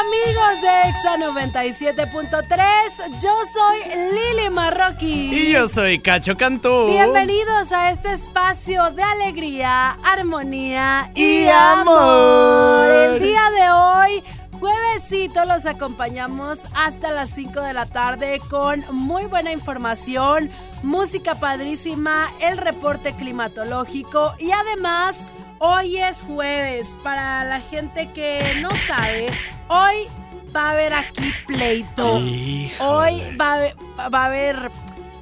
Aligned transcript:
Amigos 0.00 0.62
de 0.62 0.88
Exa 0.88 1.16
97.3. 1.18 3.20
Yo 3.20 3.34
soy 3.52 3.78
Lili 4.14 4.48
Marroquí. 4.50 5.30
Y 5.32 5.52
yo 5.52 5.68
soy 5.68 6.00
Cacho 6.00 6.36
Cantú. 6.36 6.86
Bienvenidos 6.86 7.72
a 7.72 7.90
este 7.90 8.12
espacio 8.12 8.90
de 8.92 9.02
alegría, 9.02 9.98
armonía 10.02 11.10
y, 11.14 11.42
Y 11.44 11.48
amor. 11.48 11.98
amor. 11.98 12.90
El 12.90 13.20
día 13.20 13.50
de 13.50 13.70
hoy, 13.70 14.24
juevesito, 14.58 15.44
los 15.44 15.66
acompañamos 15.66 16.58
hasta 16.74 17.10
las 17.10 17.28
5 17.30 17.60
de 17.60 17.74
la 17.74 17.84
tarde 17.86 18.38
con 18.48 18.82
muy 18.92 19.26
buena 19.26 19.52
información, 19.52 20.50
música 20.82 21.34
padrísima, 21.34 22.30
el 22.40 22.56
reporte 22.56 23.12
climatológico 23.14 24.32
y 24.38 24.52
además... 24.52 25.28
Hoy 25.64 25.96
es 25.98 26.24
jueves. 26.24 26.96
Para 27.04 27.44
la 27.44 27.60
gente 27.60 28.10
que 28.10 28.42
no 28.60 28.70
sabe, 28.74 29.30
hoy 29.68 30.06
va 30.54 30.68
a 30.68 30.70
haber 30.72 30.92
aquí 30.92 31.32
pleito. 31.46 32.18
Híjole. 32.18 32.72
Hoy 32.80 33.36
va 33.36 33.52
a, 33.52 33.54
haber- 33.54 33.76
va 34.12 34.22
a 34.22 34.26
haber, 34.26 34.70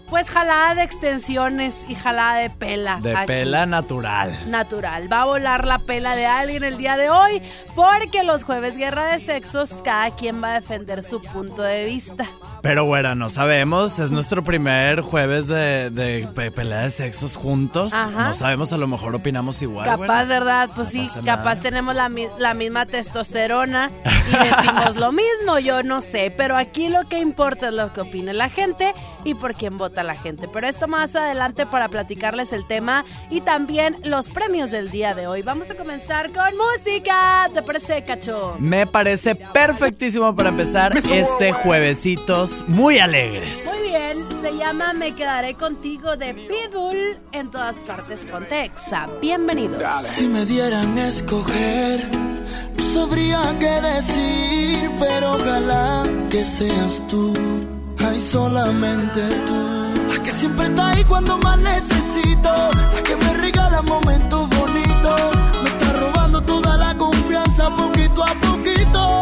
pues, 0.09 0.31
jalada 0.31 0.75
de 0.77 0.83
extensiones 0.83 1.85
y 1.91 1.95
jalada 1.95 2.39
de 2.39 2.49
pela. 2.49 2.99
De 3.03 3.15
aquí. 3.15 3.27
pela 3.27 3.67
natural. 3.67 4.35
Natural. 4.47 5.13
Va 5.13 5.21
a 5.21 5.25
volar 5.27 5.67
la 5.67 5.79
pela 5.81 6.17
de 6.17 6.25
alguien 6.25 6.65
el 6.65 6.79
día 6.79 6.97
de 6.97 7.11
hoy 7.11 7.43
porque 7.75 8.23
los 8.23 8.45
jueves 8.45 8.77
guerra 8.77 9.07
de 9.13 9.19
sexos, 9.19 9.73
cada 9.85 10.11
quien 10.11 10.43
va 10.43 10.49
a 10.51 10.55
defender 10.55 11.03
su 11.03 11.21
punto 11.23 11.63
de 11.63 11.85
vista. 11.85 12.27
Pero 12.63 12.85
bueno, 12.85 13.15
no 13.15 13.29
sabemos. 13.31 13.99
Es 13.99 14.11
nuestro 14.11 14.45
primer 14.45 15.01
jueves 15.01 15.47
de, 15.47 15.91
de 15.91 16.29
pe- 16.35 16.51
pelea 16.51 16.81
de 16.81 16.91
sexos 16.91 17.37
juntos. 17.37 17.93
Ajá. 17.95 18.29
No 18.29 18.35
sabemos, 18.35 18.73
a 18.73 18.79
lo 18.79 18.87
mejor 18.87 19.15
opinamos 19.15 19.63
igual. 19.63 19.85
Capaz, 19.87 19.99
güera. 20.07 20.25
¿verdad? 20.25 20.71
Pues 20.75 20.89
No 20.89 20.93
sí, 21.03 21.07
pasa 21.09 21.21
capaz 21.23 21.45
nada. 21.57 21.61
tenemos 21.63 21.95
la, 21.95 22.09
mi- 22.09 22.29
la 22.39 22.55
misma 22.55 22.87
testosterona 22.87 23.91
y 24.05 24.45
decimos 24.47 24.97
lo 24.97 25.13
mismo, 25.13 25.59
yo 25.59 25.83
no 25.83 26.01
sé, 26.01 26.33
pero 26.37 26.57
aquí 26.57 26.89
lo 26.89 27.09
que 27.09 27.19
importa 27.19 27.69
es 27.69 27.75
lo 27.75 27.93
que 27.93 28.03
opine 28.03 28.33
la 28.35 28.49
gente 28.51 28.93
y 29.25 29.35
por 29.35 29.55
quién 29.55 29.77
vota 29.79 30.03
la 30.03 30.15
gente. 30.15 30.49
Pero 30.49 30.67
esto 30.67 30.89
más 30.89 31.15
adelante 31.17 31.67
para 31.67 31.89
platicarles 31.89 32.53
el 32.53 32.67
tema 32.67 33.05
y 33.31 33.41
también 33.43 33.97
los 34.03 34.29
premios 34.29 34.71
del 34.71 34.91
día 34.91 35.15
de 35.15 35.27
hoy. 35.27 35.43
Vamos 35.43 35.71
a 35.71 35.75
comenzar 35.77 36.31
con 36.33 36.51
música. 36.57 37.49
¿Te 37.61 37.67
parece, 37.67 38.05
cacho? 38.07 38.57
Me 38.59 38.87
parece 38.87 39.35
perfectísimo 39.35 40.35
para 40.35 40.49
empezar 40.49 40.97
este 40.97 41.53
juevesitos 41.53 42.65
muy 42.67 42.99
alegres. 42.99 43.67
Muy 43.67 43.91
bien, 43.91 44.17
se 44.41 44.57
llama 44.57 44.95
Me 44.95 45.13
quedaré 45.13 45.55
contigo 45.57 46.17
de 46.17 46.33
Pitbull 46.33 47.19
en 47.33 47.51
todas 47.51 47.83
partes 47.83 48.25
con 48.25 48.47
Texa. 48.47 49.09
Bienvenidos. 49.21 49.83
Si 50.05 50.27
me 50.27 50.47
dieran 50.47 50.97
a 50.97 51.09
escoger, 51.09 52.03
no 52.79 52.83
sabría 52.83 53.55
qué 53.59 53.81
decir, 53.83 54.91
pero 54.99 55.33
ojalá 55.33 56.07
que 56.31 56.43
seas 56.43 57.07
tú, 57.09 57.35
ay 57.99 58.23
solamente 58.23 59.21
tú. 59.47 60.15
La 60.17 60.23
que 60.23 60.31
siempre 60.31 60.65
está 60.65 60.93
ahí 60.93 61.05
cuando 61.05 61.37
más 61.37 61.59
necesito, 61.59 62.51
la 62.95 63.03
que 63.03 63.17
me 63.17 63.35
regala 63.35 63.83
momentos 63.83 64.50
confianza 67.61 67.71
poquito 67.77 68.23
a 68.23 68.35
poquito. 68.35 69.21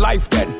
Life 0.00 0.30
that 0.30 0.59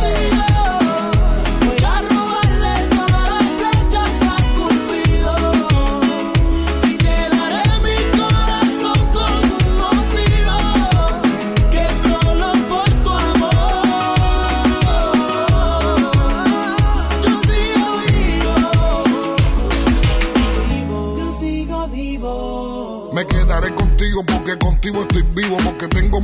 Contigo 0.00 0.57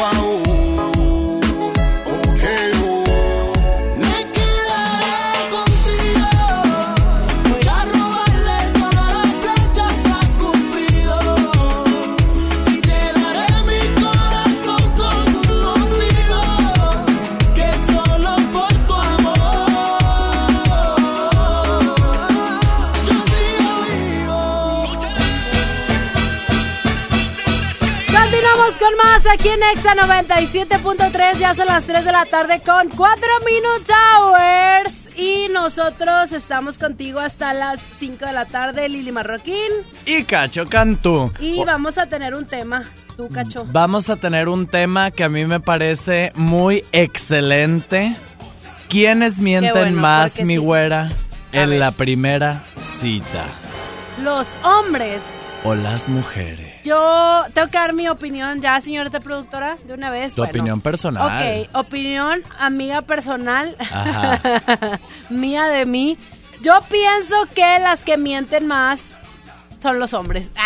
Besos, 0.00 0.99
con 28.90 28.96
más 28.96 29.26
aquí 29.26 29.48
en 29.48 29.60
Exa 29.74 29.94
97.3. 29.94 31.38
Ya 31.38 31.54
son 31.54 31.66
las 31.66 31.84
3 31.84 32.04
de 32.04 32.12
la 32.12 32.24
tarde 32.26 32.60
con 32.60 32.88
4 32.88 33.26
Minute 33.44 33.92
Hours. 33.92 35.10
Y 35.16 35.48
nosotros 35.52 36.32
estamos 36.32 36.78
contigo 36.78 37.20
hasta 37.20 37.52
las 37.52 37.80
5 37.98 38.26
de 38.26 38.32
la 38.32 38.46
tarde, 38.46 38.88
Lili 38.88 39.12
Marroquín. 39.12 39.70
Y 40.06 40.24
Cacho 40.24 40.66
Cantú. 40.66 41.32
Y 41.40 41.62
vamos 41.64 41.98
a 41.98 42.06
tener 42.06 42.34
un 42.34 42.46
tema, 42.46 42.84
tú, 43.16 43.28
Cacho. 43.28 43.66
Vamos 43.70 44.08
a 44.08 44.16
tener 44.16 44.48
un 44.48 44.66
tema 44.66 45.10
que 45.10 45.24
a 45.24 45.28
mí 45.28 45.44
me 45.46 45.60
parece 45.60 46.32
muy 46.34 46.84
excelente. 46.92 48.16
¿Quiénes 48.88 49.40
mienten 49.40 49.72
bueno, 49.72 50.00
más, 50.00 50.40
mi 50.42 50.54
sí. 50.54 50.58
güera, 50.58 51.02
A 51.52 51.56
en 51.56 51.70
ver. 51.70 51.78
la 51.78 51.92
primera 51.92 52.62
cita? 52.82 53.44
Los 54.22 54.56
hombres. 54.64 55.22
¿O 55.64 55.74
las 55.74 56.08
mujeres? 56.08 56.69
Yo 56.84 57.44
tengo 57.52 57.68
que 57.68 57.76
dar 57.78 57.92
mi 57.92 58.08
opinión 58.08 58.60
ya, 58.62 58.80
señorita 58.80 59.20
productora, 59.20 59.76
de 59.84 59.94
una 59.94 60.08
vez. 60.10 60.34
Tu 60.34 60.40
Bueno. 60.42 60.50
opinión 60.50 60.80
personal. 60.80 61.26
Ok, 61.66 61.68
opinión, 61.74 62.42
amiga 62.58 63.02
personal, 63.02 63.76
mía 65.30 65.64
de 65.66 65.84
mí. 65.86 66.16
Yo 66.62 66.78
pienso 66.90 67.36
que 67.54 67.78
las 67.80 68.02
que 68.02 68.16
mienten 68.16 68.66
más 68.66 69.14
son 69.80 69.98
los 69.98 70.12
hombres. 70.14 70.50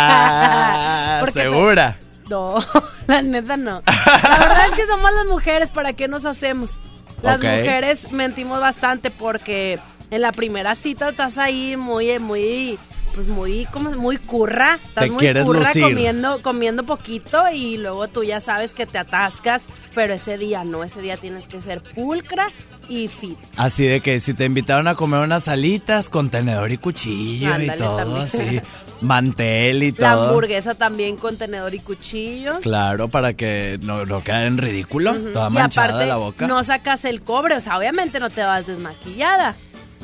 Ah, 0.00 1.22
te- 1.24 1.32
segura. 1.32 1.98
No, 2.28 2.58
la 3.06 3.22
neta 3.22 3.56
no. 3.56 3.82
La 3.86 4.38
verdad 4.38 4.66
es 4.70 4.72
que 4.76 4.86
somos 4.86 5.10
las 5.12 5.26
mujeres, 5.26 5.70
¿para 5.70 5.92
qué 5.94 6.08
nos 6.08 6.24
hacemos? 6.26 6.80
Las 7.22 7.38
mujeres 7.38 8.12
mentimos 8.12 8.60
bastante 8.60 9.10
porque 9.10 9.80
en 10.10 10.20
la 10.20 10.32
primera 10.32 10.74
cita 10.74 11.08
estás 11.10 11.36
ahí 11.38 11.76
muy, 11.76 12.18
muy, 12.18 12.78
pues 13.14 13.28
muy, 13.28 13.66
como 13.66 13.90
muy 13.92 14.16
curra. 14.18 14.74
Estás 14.76 15.04
Te 15.04 15.10
muy 15.10 15.18
quieres 15.20 15.44
curra 15.44 15.68
lucir. 15.68 15.82
comiendo, 15.82 16.42
comiendo 16.42 16.84
poquito 16.84 17.42
y 17.52 17.76
luego 17.76 18.08
tú 18.08 18.22
ya 18.24 18.40
sabes 18.40 18.74
que 18.74 18.86
te 18.86 18.98
atascas, 18.98 19.66
pero 19.94 20.14
ese 20.14 20.38
día 20.38 20.64
no, 20.64 20.84
ese 20.84 21.00
día 21.00 21.16
tienes 21.16 21.46
que 21.46 21.60
ser 21.60 21.82
pulcra 21.82 22.50
y 22.88 23.08
fit. 23.08 23.36
Así 23.56 23.84
de 23.86 24.00
que 24.00 24.18
si 24.20 24.32
te 24.32 24.44
invitaron 24.46 24.88
a 24.88 24.94
comer 24.94 25.20
unas 25.20 25.46
alitas 25.48 26.08
con 26.08 26.30
tenedor 26.30 26.72
y 26.72 26.78
cuchillo 26.78 27.58
y 27.60 27.66
todo 27.76 27.96
también. 27.98 28.22
así, 28.22 28.60
mantel 29.02 29.82
y 29.82 29.92
La 29.98 30.12
todo. 30.14 30.28
hamburguesa 30.28 30.74
también 30.74 31.16
con 31.16 31.36
tenedor 31.36 31.74
y 31.74 31.80
cuchillo. 31.80 32.60
Claro, 32.60 33.08
para 33.08 33.34
que 33.34 33.78
no, 33.82 34.06
no 34.06 34.22
quede 34.24 34.46
en 34.46 34.56
ridículo, 34.58 35.14
toda 35.32 35.48
y 35.50 35.52
manchada 35.52 35.86
aparte, 35.88 36.04
de 36.04 36.08
la 36.08 36.16
boca. 36.16 36.46
no 36.46 36.62
sacas 36.64 37.04
el 37.04 37.20
cobre, 37.22 37.56
o 37.56 37.60
sea, 37.60 37.76
obviamente 37.78 38.20
no 38.20 38.30
te 38.30 38.40
vas 38.42 38.66
desmaquillada, 38.66 39.54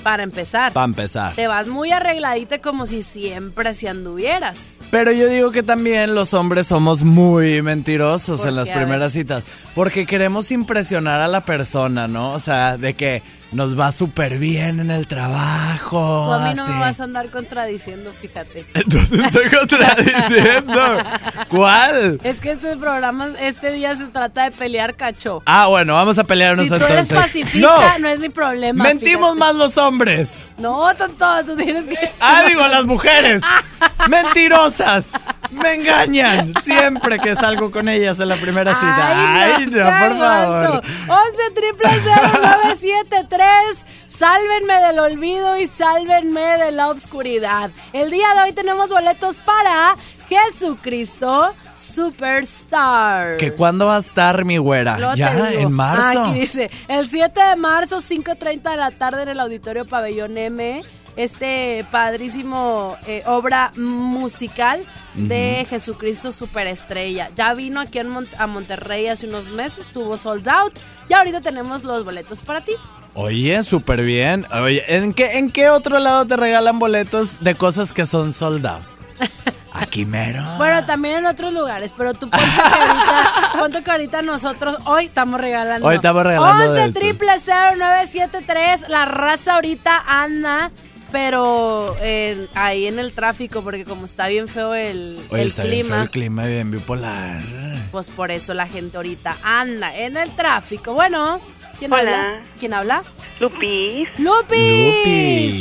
para 0.04 0.22
empezar. 0.22 0.72
Para 0.72 0.84
empezar. 0.84 1.34
Te 1.34 1.48
vas 1.48 1.66
muy 1.66 1.90
arregladita 1.90 2.60
como 2.60 2.86
si 2.86 3.02
siempre 3.02 3.70
así 3.70 3.88
anduvieras. 3.88 4.58
Pero 4.90 5.10
yo 5.10 5.28
digo 5.28 5.50
que 5.50 5.64
también 5.64 6.14
los 6.14 6.34
hombres 6.34 6.68
somos 6.68 7.02
muy 7.02 7.62
mentirosos 7.62 8.40
¿Por 8.40 8.48
en 8.48 8.54
las 8.54 8.70
primeras 8.70 9.12
citas. 9.12 9.42
Porque 9.74 10.06
queremos 10.06 10.52
impresionar 10.52 11.20
a 11.20 11.26
la 11.26 11.40
persona, 11.40 12.06
¿no? 12.06 12.32
O 12.32 12.38
sea, 12.38 12.76
de 12.76 12.94
que 12.94 13.22
nos 13.54 13.78
va 13.78 13.92
súper 13.92 14.38
bien 14.38 14.80
en 14.80 14.90
el 14.90 15.06
trabajo. 15.06 16.24
Tú 16.26 16.32
a 16.32 16.38
mí 16.48 16.54
no 16.54 16.62
así. 16.64 16.72
me 16.72 16.78
vas 16.80 17.00
a 17.00 17.04
andar 17.04 17.30
contradiciendo, 17.30 18.10
fíjate. 18.12 18.66
No 18.86 19.06
te 19.06 19.16
estoy 19.26 19.50
contradiciendo. 19.50 20.80
¿Cuál? 21.48 22.20
Es 22.22 22.40
que 22.40 22.52
este 22.52 22.76
programa, 22.76 23.28
este 23.40 23.72
día 23.72 23.94
se 23.96 24.06
trata 24.06 24.44
de 24.44 24.50
pelear 24.50 24.94
cacho. 24.96 25.42
Ah, 25.46 25.66
bueno, 25.68 25.94
vamos 25.94 26.18
a 26.18 26.24
pelearnos 26.24 26.64
Si 26.64 26.68
tú 26.70 26.74
entonces. 26.76 27.10
eres 27.10 27.12
pacifista, 27.24 27.98
no, 27.98 28.08
es 28.08 28.18
mi 28.20 28.28
problema. 28.28 28.84
Mentimos 28.84 29.34
fíjate. 29.34 29.38
más 29.38 29.54
los 29.54 29.78
hombres. 29.78 30.46
No, 30.58 30.94
tonto, 30.94 31.26
tú 31.46 31.56
tienes 31.56 31.84
que... 31.86 32.10
Ah, 32.20 32.44
digo, 32.46 32.66
las 32.66 32.84
mujeres. 32.84 33.40
Mentirosas. 34.08 35.06
Me 35.50 35.75
engañan. 35.75 36.52
Siempre 36.62 37.19
que 37.19 37.35
salgo 37.35 37.70
con 37.70 37.88
ellas 37.88 38.19
en 38.20 38.29
la 38.29 38.37
primera 38.37 38.75
cita. 38.75 39.55
Ay, 39.56 39.67
no, 39.67 39.73
te 39.73 39.82
por 39.82 40.19
favor. 40.19 40.25
aguanto. 40.25 40.88
11 41.08 41.50
triple 41.55 41.88
973. 41.88 43.87
Sálvenme 44.06 44.75
del 44.81 44.99
olvido 44.99 45.56
y 45.58 45.67
sálvenme 45.67 46.58
de 46.58 46.73
la 46.73 46.88
obscuridad. 46.88 47.70
El 47.93 48.11
día 48.11 48.29
de 48.35 48.43
hoy 48.43 48.52
tenemos 48.52 48.91
boletos 48.91 49.41
para 49.41 49.94
Jesucristo 50.29 51.52
Superstar. 51.76 53.37
¿Que 53.37 53.52
cuándo 53.52 53.87
va 53.87 53.97
a 53.97 54.00
estar 54.00 54.44
mi 54.44 54.58
güera? 54.58 55.14
Ya, 55.14 55.50
en 55.52 55.73
marzo. 55.73 56.25
Aquí 56.25 56.40
dice, 56.40 56.70
el 56.88 57.08
7 57.08 57.40
de 57.43 57.56
marzo, 57.56 57.99
5.30 57.99 58.70
de 58.70 58.76
la 58.76 58.90
tarde 58.90 59.23
en 59.23 59.29
el 59.31 59.40
Auditorio 59.40 59.85
Pabellón 59.85 60.37
M, 60.38 60.82
este 61.16 61.84
padrísimo 61.90 62.96
eh, 63.06 63.22
obra 63.26 63.70
musical 63.76 64.81
de 65.14 65.66
Jesucristo 65.69 66.32
Superestrella. 66.32 67.31
Ya 67.37 67.55
vino 67.55 67.81
aquí 67.81 67.99
en 67.99 68.08
Mon- 68.08 68.26
a 68.38 68.46
Monterrey 68.46 69.06
hace 69.08 69.28
unos 69.28 69.49
meses, 69.50 69.88
tuvo 69.88 70.16
sold 70.16 70.49
out 70.49 70.78
y 71.08 71.14
ahorita 71.14 71.40
tenemos 71.40 71.84
los 71.84 72.05
boletos 72.05 72.40
para 72.40 72.62
ti. 72.64 72.72
Oye, 73.14 73.62
súper 73.62 74.02
bien. 74.02 74.44
Oye, 74.52 74.82
¿en 74.88 75.14
qué, 75.14 75.38
¿en 75.38 75.52
qué 75.52 75.70
otro 75.70 76.00
lado 76.00 76.26
te 76.26 76.37
regalan 76.37 76.78
boletos 76.81 77.44
de 77.44 77.55
cosas 77.55 77.93
que 77.93 78.06
son 78.06 78.32
sold 78.32 78.66
out? 78.66 78.82
Aquí 79.72 80.05
mero. 80.05 80.43
Bueno, 80.56 80.84
también 80.84 81.16
en 81.19 81.26
otros 81.26 81.52
lugares, 81.52 81.93
pero 81.96 82.14
tú 82.14 82.28
ponte 82.31 82.46
que 82.46 82.61
ahorita, 82.61 83.52
ponte 83.58 83.82
que 83.84 83.90
ahorita 83.90 84.22
nosotros 84.22 84.76
hoy 84.87 85.06
estamos 85.06 85.40
regalando. 85.40 85.87
Hoy 85.87 85.96
estamos 85.96 86.22
regalando 86.25 86.72
de 86.72 86.82
11 86.82 86.84
estos. 86.88 87.02
triple 87.02 87.32
0973. 87.40 88.88
La 88.88 89.05
raza 89.05 89.55
ahorita 89.55 90.02
anda, 90.06 90.70
pero 91.19 91.94
eh, 92.00 92.49
ahí 92.55 92.88
en 92.88 92.99
el 92.99 93.12
tráfico, 93.12 93.62
porque 93.62 93.84
como 93.84 94.05
está 94.05 94.26
bien 94.26 94.49
feo 94.49 94.75
el, 94.75 95.16
Oye, 95.31 95.43
el 95.43 95.46
está 95.49 95.62
bien 95.62 95.87
feo 95.87 95.90
clima, 95.90 96.02
el 96.02 96.11
clima 96.11 96.46
bien 96.46 96.70
bipolar. 96.72 97.38
pues 97.93 98.11
por 98.11 98.32
eso 98.32 98.52
la 98.52 98.66
gente 98.66 98.96
ahorita 98.96 99.37
anda 99.44 99.96
en 99.96 100.16
el 100.16 100.28
tráfico. 100.34 100.93
Bueno, 100.93 101.40
¿quién 101.78 101.93
Hola. 101.93 102.00
habla? 102.20 102.43
¿Quién 102.58 102.75
habla? 102.75 103.02
Lupis. 103.38 104.08
¡Lupis! 104.19 104.58
Lupis. 104.58 105.05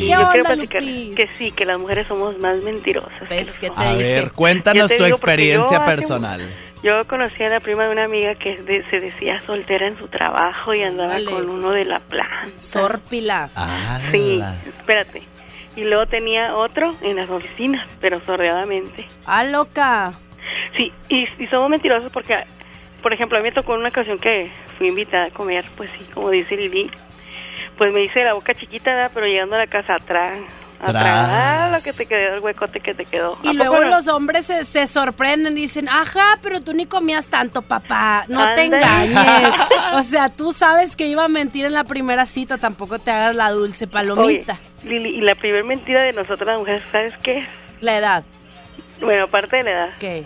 ¿Qué 0.01 0.07
Yo 0.09 0.17
quiero 0.17 0.31
onda, 0.43 0.55
platicar 0.55 0.81
Lupis? 0.81 1.15
que 1.15 1.27
sí, 1.37 1.51
que 1.51 1.65
las 1.65 1.77
mujeres 1.79 2.07
somos 2.07 2.35
más 2.39 2.57
mentirosas. 2.63 3.29
¿Ves 3.29 3.51
que 3.51 3.59
que 3.59 3.67
los 3.67 3.77
te 3.77 3.83
A 3.83 3.93
dije? 3.93 4.03
ver, 4.15 4.31
cuéntanos 4.31 4.89
tu 4.97 5.05
experiencia 5.05 5.77
yo 5.79 5.85
personal. 5.85 6.49
Yo 6.81 7.05
conocí 7.07 7.41
a 7.43 7.47
la 7.47 7.59
prima 7.59 7.85
de 7.85 7.91
una 7.91 8.05
amiga 8.05 8.33
que 8.35 8.57
de- 8.57 8.83
se 8.89 8.99
decía 8.99 9.39
soltera 9.45 9.87
en 9.87 9.97
su 9.99 10.07
trabajo 10.07 10.73
y 10.73 10.81
andaba 10.83 11.17
con 11.29 11.47
uno 11.47 11.69
de 11.71 11.85
la 11.85 11.99
planta. 11.99 12.49
Sórpila. 12.59 13.49
Ah, 13.55 14.01
Sí, 14.11 14.41
espérate. 14.67 15.21
Y 15.75 15.83
luego 15.85 16.05
tenía 16.05 16.55
otro 16.55 16.93
en 17.01 17.15
las 17.15 17.29
oficinas, 17.29 17.87
pero 17.99 18.23
sordeadamente. 18.23 19.05
¡Ah, 19.25 19.43
loca! 19.43 20.13
Sí, 20.77 20.91
y, 21.09 21.25
y 21.43 21.47
somos 21.47 21.69
mentirosos 21.69 22.11
porque, 22.11 22.35
por 23.01 23.13
ejemplo, 23.13 23.37
a 23.37 23.41
mí 23.41 23.49
me 23.49 23.55
tocó 23.55 23.73
en 23.73 23.81
una 23.81 23.89
ocasión 23.89 24.17
que 24.19 24.51
fui 24.77 24.87
invitada 24.87 25.25
a 25.25 25.29
comer, 25.31 25.65
pues 25.75 25.89
sí, 25.97 26.05
como 26.13 26.29
dice 26.29 26.55
Lili, 26.55 26.91
pues 27.77 27.93
me 27.93 28.01
hice 28.01 28.23
la 28.23 28.33
boca 28.33 28.53
chiquita, 28.53 28.93
¿verdad? 28.93 29.11
pero 29.13 29.25
llegando 29.25 29.55
a 29.55 29.59
la 29.59 29.67
casa 29.67 29.95
atrás, 29.95 30.39
atrás, 30.89 31.71
lo 31.71 31.83
que 31.83 31.93
te 31.93 32.05
quedó, 32.05 32.35
el 32.35 32.39
huecote 32.41 32.79
que 32.79 32.93
te 32.93 33.05
quedó. 33.05 33.37
Y 33.43 33.49
¿A 33.49 33.53
luego 33.53 33.79
no? 33.81 33.89
los 33.89 34.07
hombres 34.07 34.45
se, 34.45 34.63
se 34.63 34.87
sorprenden, 34.87 35.55
dicen, 35.55 35.87
ajá, 35.89 36.39
pero 36.41 36.61
tú 36.61 36.73
ni 36.73 36.85
comías 36.85 37.27
tanto, 37.27 37.61
papá, 37.61 38.25
no 38.27 38.39
te 38.53 38.61
Ándale. 38.61 38.77
engañes. 38.77 39.53
o 39.93 40.03
sea, 40.03 40.29
tú 40.29 40.51
sabes 40.51 40.95
que 40.95 41.07
iba 41.07 41.25
a 41.25 41.27
mentir 41.29 41.65
en 41.65 41.73
la 41.73 41.83
primera 41.83 42.25
cita, 42.25 42.57
tampoco 42.57 42.99
te 42.99 43.11
hagas 43.11 43.35
la 43.35 43.51
dulce 43.51 43.85
Oye, 43.85 43.91
palomita. 43.91 44.59
Lili, 44.83 45.09
y 45.17 45.21
la 45.21 45.35
primera 45.35 45.65
mentira 45.65 46.01
de 46.01 46.13
nosotras 46.13 46.47
las 46.47 46.59
mujeres, 46.59 46.83
¿sabes 46.91 47.13
qué? 47.23 47.45
La 47.81 47.97
edad, 47.97 48.23
Bueno, 49.01 49.25
aparte 49.25 49.57
de 49.57 49.63
la 49.63 49.71
edad, 49.71 49.89
¿qué? 49.99 50.25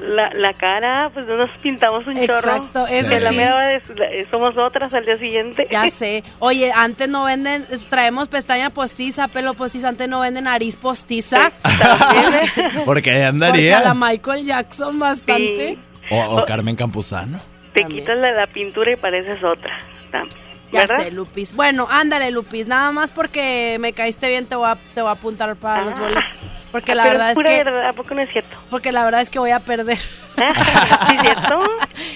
La, 0.00 0.30
la 0.34 0.52
cara, 0.54 1.10
pues 1.12 1.26
no 1.26 1.36
nos 1.36 1.50
pintamos 1.62 2.06
un 2.06 2.14
chorro. 2.26 2.38
Exacto, 2.56 2.86
eso 2.86 3.08
Que 3.08 3.20
la 3.20 3.30
sí. 3.30 3.36
la- 3.36 3.72
eh, 4.10 4.26
somos 4.30 4.54
otras 4.58 4.92
al 4.92 5.04
día 5.04 5.16
siguiente. 5.16 5.64
Ya 5.70 5.88
sé. 5.90 6.22
Oye, 6.38 6.72
antes 6.72 7.08
no 7.08 7.24
venden, 7.24 7.66
traemos 7.88 8.28
pestaña 8.28 8.70
postiza, 8.70 9.28
pelo 9.28 9.54
postizo, 9.54 9.88
antes 9.88 10.08
no 10.08 10.20
venden 10.20 10.44
nariz 10.44 10.76
postiza. 10.76 11.52
También, 11.62 12.34
¿eh? 12.42 12.82
Porque 12.84 13.24
andaría. 13.24 13.78
a 13.78 13.82
la 13.82 13.94
Michael 13.94 14.44
Jackson 14.46 14.98
bastante. 14.98 15.76
Sí. 15.76 15.78
O, 16.10 16.36
o 16.40 16.44
Carmen 16.44 16.76
Campuzano. 16.76 17.38
Te 17.72 17.80
También. 17.80 18.02
quitas 18.02 18.18
la, 18.18 18.32
la 18.32 18.46
pintura 18.46 18.92
y 18.92 18.96
pareces 18.96 19.38
otra. 19.42 19.80
Tam- 20.12 20.28
Ya 20.72 20.80
¿Verdad? 20.80 20.96
sé, 21.04 21.10
Lupis. 21.10 21.54
Bueno, 21.54 21.86
ándale, 21.90 22.30
Lupis. 22.30 22.66
Nada 22.66 22.90
más 22.92 23.10
porque 23.10 23.76
me 23.80 23.92
caíste 23.92 24.28
bien, 24.28 24.46
te 24.46 24.54
voy 24.54 24.68
a, 24.68 24.76
te 24.94 25.00
voy 25.00 25.08
a 25.08 25.12
apuntar 25.12 25.54
para 25.56 25.84
los 25.84 25.96
Ah. 25.96 26.00
boletos. 26.00 26.42
Porque 26.74 26.96
la 26.96 27.04
verdad 27.04 27.30
es 27.30 27.34
pura 27.36 27.50
que... 27.50 27.62
verdad, 27.62 27.86
¿a 27.86 27.92
poco 27.92 28.14
no 28.14 28.22
es 28.22 28.30
cierto? 28.30 28.56
Porque 28.68 28.90
la 28.90 29.04
verdad 29.04 29.20
es 29.20 29.30
que 29.30 29.38
voy 29.38 29.52
a 29.52 29.60
perder. 29.60 29.96
¿Sí 29.96 31.14
es 31.14 31.22
cierto? 31.22 31.60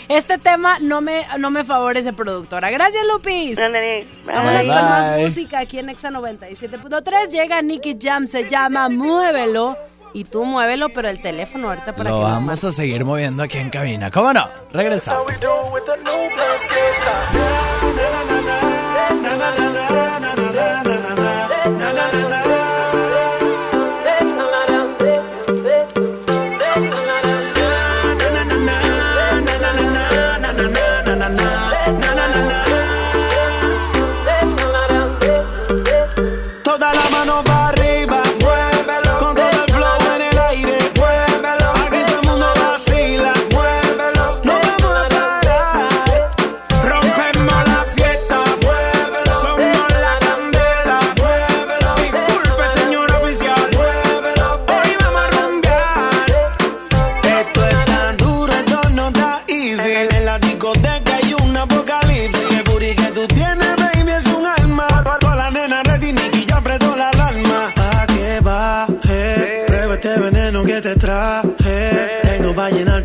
Este 0.08 0.36
tema 0.36 0.80
no 0.80 1.00
me, 1.00 1.24
no 1.38 1.50
me 1.50 1.62
favorece, 1.62 2.12
productora. 2.12 2.68
Gracias, 2.68 3.06
Lupis. 3.06 3.56
Ándale, 3.56 4.08
bye. 4.26 4.34
Vámonos 4.34 4.66
Bye, 4.66 4.76
con 4.76 4.84
más 4.84 5.18
música 5.20 5.60
aquí 5.60 5.78
en 5.78 5.90
Exa 5.90 6.10
97.3. 6.10 7.30
Llega 7.30 7.62
Nicky 7.62 7.96
Jam, 8.02 8.26
se 8.26 8.50
llama 8.50 8.88
Muévelo. 8.88 9.76
Y 10.12 10.24
tú 10.24 10.44
muévelo, 10.44 10.88
pero 10.88 11.08
el 11.08 11.22
teléfono 11.22 11.68
ahorita 11.68 11.94
para 11.94 12.10
Lo 12.10 12.16
que 12.16 12.22
nos 12.22 12.32
vamos 12.32 12.64
a 12.64 12.72
seguir 12.72 13.04
moviendo 13.04 13.44
aquí 13.44 13.58
en 13.58 13.70
cabina. 13.70 14.10
¿Cómo 14.10 14.32
no? 14.32 14.48
Regresamos. 14.72 15.24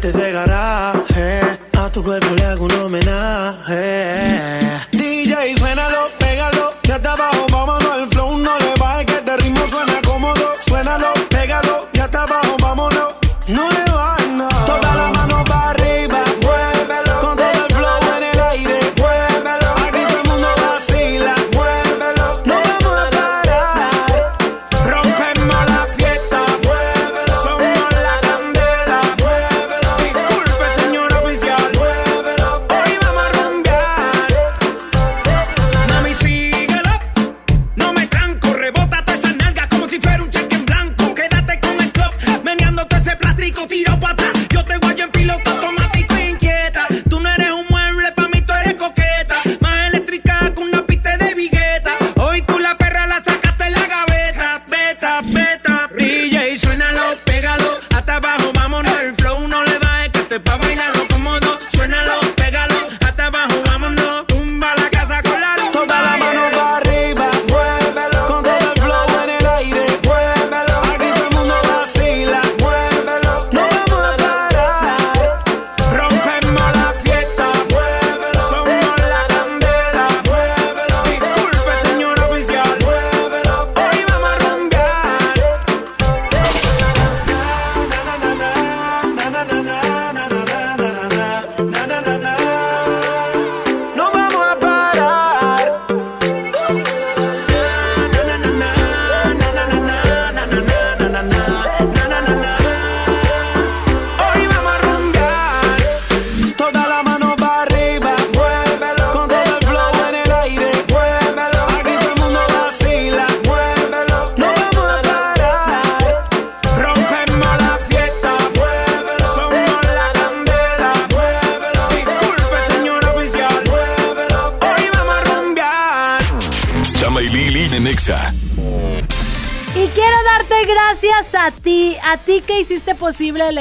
Este 0.07 0.19
ese 0.19 0.31
garaje. 0.33 1.39
A 1.77 1.89
tu 1.89 2.03
cuerpo 2.03 2.36
le 2.36 2.43
hago 2.43 2.65
un 2.65 2.72
homenaje. 2.72 3.23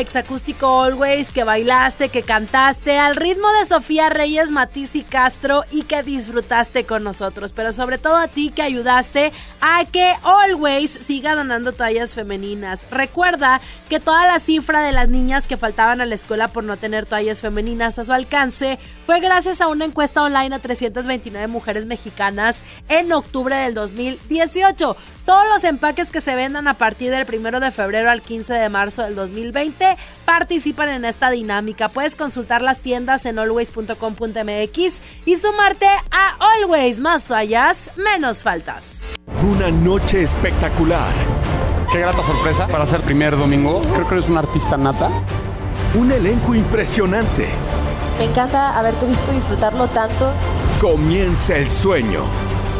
Exacústico 0.02 0.82
Always, 0.82 1.32
que 1.32 1.44
bailaste, 1.44 2.10
que 2.10 2.22
cantaste 2.22 2.98
al 2.98 3.16
ritmo 3.16 3.48
de 3.58 3.64
Sofía 3.64 4.10
Reyes, 4.10 4.50
Matiz 4.50 4.94
y 4.94 5.02
Castro 5.02 5.64
y 5.70 5.84
que 5.84 6.02
disfrutaste 6.02 6.84
con 6.84 7.04
nosotros. 7.04 7.52
Pero 7.52 7.72
sobre 7.72 7.98
todo 7.98 8.16
a 8.16 8.28
ti 8.28 8.50
que 8.50 8.62
ayudaste 8.62 9.32
a 9.60 9.84
que 9.86 10.14
Always 10.22 10.90
siga 10.90 11.34
donando 11.34 11.72
toallas 11.72 12.14
femeninas. 12.14 12.80
Recuerda 12.90 13.60
que 13.88 14.00
toda 14.00 14.26
la 14.26 14.40
cifra 14.40 14.82
de 14.82 14.92
las 14.92 15.08
niñas 15.08 15.48
que 15.48 15.56
faltaban 15.56 16.00
a 16.00 16.06
la 16.06 16.14
escuela 16.14 16.48
por 16.48 16.64
no 16.64 16.76
tener 16.76 17.06
toallas 17.06 17.40
femeninas 17.40 17.98
a 17.98 18.04
su 18.04 18.12
alcance 18.12 18.78
fue 19.06 19.20
gracias 19.20 19.60
a 19.60 19.68
una 19.68 19.84
encuesta 19.84 20.22
online 20.22 20.56
a 20.56 20.58
329 20.58 21.46
mujeres 21.46 21.86
mexicanas 21.86 22.62
en 22.88 23.12
octubre 23.12 23.56
del 23.56 23.74
2018. 23.74 24.96
Todos 25.24 25.46
los 25.48 25.62
empaques 25.64 26.10
que 26.10 26.20
se 26.20 26.34
vendan 26.34 26.66
a 26.66 26.74
partir 26.74 27.12
del 27.12 27.26
1 27.32 27.60
de 27.60 27.70
febrero 27.70 28.10
al 28.10 28.22
15 28.22 28.54
de 28.54 28.68
marzo 28.68 29.02
del 29.02 29.14
2020 29.14 29.96
participan 30.24 30.88
en 30.88 31.04
esta 31.04 31.30
dinámica. 31.30 31.88
Puedes 31.88 32.16
consultar 32.16 32.60
las 32.60 32.80
tiendas 32.80 33.24
en 33.26 33.38
always.com.mx 33.38 35.00
y 35.24 35.36
sumarte 35.36 35.86
a 36.10 36.36
Always 36.40 37.00
más 37.00 37.24
toallas, 37.24 37.92
menos 37.96 38.42
faltas. 38.42 39.04
Una 39.48 39.70
noche 39.70 40.22
espectacular. 40.22 41.12
Qué 41.92 42.00
grata 42.00 42.22
sorpresa 42.22 42.66
para 42.66 42.86
ser 42.86 43.00
primer 43.02 43.36
domingo. 43.36 43.80
Creo 43.94 44.08
que 44.08 44.14
eres 44.14 44.28
un 44.28 44.38
artista 44.38 44.76
nata. 44.76 45.08
Un 45.94 46.10
elenco 46.10 46.54
impresionante. 46.54 47.48
Me 48.18 48.24
encanta 48.24 48.78
haberte 48.78 49.06
visto 49.06 49.30
disfrutarlo 49.30 49.86
tanto. 49.88 50.32
Comienza 50.80 51.56
el 51.56 51.68
sueño. 51.68 52.24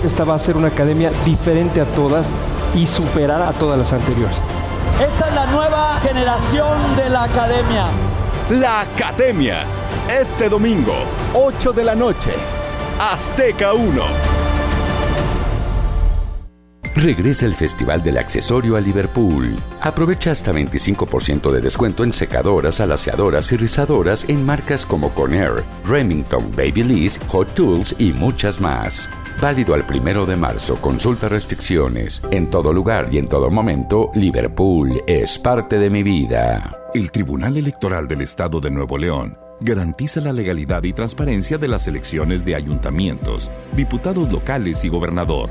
Esta 0.05 0.25
va 0.25 0.35
a 0.35 0.39
ser 0.39 0.57
una 0.57 0.69
academia 0.69 1.11
diferente 1.25 1.81
a 1.81 1.85
todas 1.85 2.29
y 2.75 2.87
superar 2.87 3.43
a 3.43 3.53
todas 3.53 3.79
las 3.79 3.93
anteriores. 3.93 4.37
Esta 5.01 5.29
es 5.29 5.35
la 5.35 5.47
nueva 5.47 6.01
generación 6.01 6.97
de 6.97 7.09
la 7.09 7.25
academia. 7.25 7.87
La 8.51 8.81
Academia. 8.81 9.65
Este 10.11 10.49
domingo, 10.49 10.93
8 11.35 11.73
de 11.73 11.85
la 11.85 11.95
noche. 11.95 12.33
Azteca 13.01 13.73
1. 13.73 14.32
Regresa 16.95 17.47
el 17.47 17.55
Festival 17.55 18.03
del 18.03 18.19
Accesorio 18.19 18.77
a 18.77 18.81
Liverpool. 18.81 19.57
Aprovecha 19.81 20.31
hasta 20.31 20.53
25% 20.53 21.51
de 21.51 21.61
descuento 21.63 22.05
en 22.05 22.13
secadoras, 22.13 22.81
alaciadoras 22.81 23.51
y 23.51 23.57
rizadoras 23.57 24.27
en 24.29 24.45
marcas 24.45 24.85
como 24.85 25.09
Conair, 25.15 25.65
Remington, 25.87 26.51
Babyliss, 26.55 27.19
Hot 27.29 27.55
Tools 27.55 27.97
y 27.99 28.13
muchas 28.13 28.61
más. 28.61 29.09
Válido 29.41 29.75
al 29.75 29.87
primero 29.87 30.27
de 30.27 30.37
marzo. 30.37 30.77
Consulta 30.77 31.31
restricciones. 31.31 32.21
En 32.31 32.51
todo 32.51 32.75
lugar 32.75 33.09
y 33.11 33.19
en 33.19 33.27
todo 33.27 33.51
momento, 33.51 34.11
Liverpool 34.15 35.03
es 35.07 35.39
parte 35.39 35.79
de 35.79 35.89
mi 35.89 36.03
vida. 36.03 36.79
El 36.95 37.11
Tribunal 37.11 37.57
Electoral 37.57 38.07
del 38.07 38.21
Estado 38.21 38.61
de 38.61 38.71
Nuevo 38.71 38.99
León 38.99 39.39
garantiza 39.63 40.21
la 40.21 40.33
legalidad 40.33 40.83
y 40.83 40.93
transparencia 40.93 41.59
de 41.59 41.69
las 41.69 41.87
elecciones 41.87 42.45
de 42.45 42.55
ayuntamientos, 42.55 43.51
diputados 43.77 44.31
locales 44.31 44.85
y 44.85 44.89
gobernador, 44.89 45.51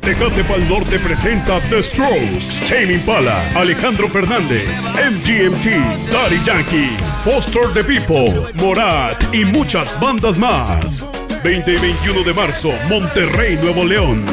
Tecate 0.00 0.42
Pal 0.44 0.68
Norte 0.68 0.98
presenta 0.98 1.60
The 1.68 1.82
Strokes, 1.82 2.60
Tame 2.68 2.94
Impala, 2.94 3.42
Alejandro 3.54 4.08
Fernández, 4.08 4.68
MGMT, 4.94 6.10
Daddy 6.10 6.42
Yankee, 6.44 6.96
Foster 7.24 7.72
the 7.74 7.84
People, 7.84 8.52
Morat 8.54 9.22
y 9.34 9.44
muchas 9.44 9.98
bandas 10.00 10.38
más. 10.38 11.04
20 11.42 11.72
y 11.72 11.78
21 11.78 12.22
de 12.22 12.34
marzo, 12.34 12.70
Monterrey, 12.88 13.56
Nuevo 13.62 13.84
León. 13.84 14.24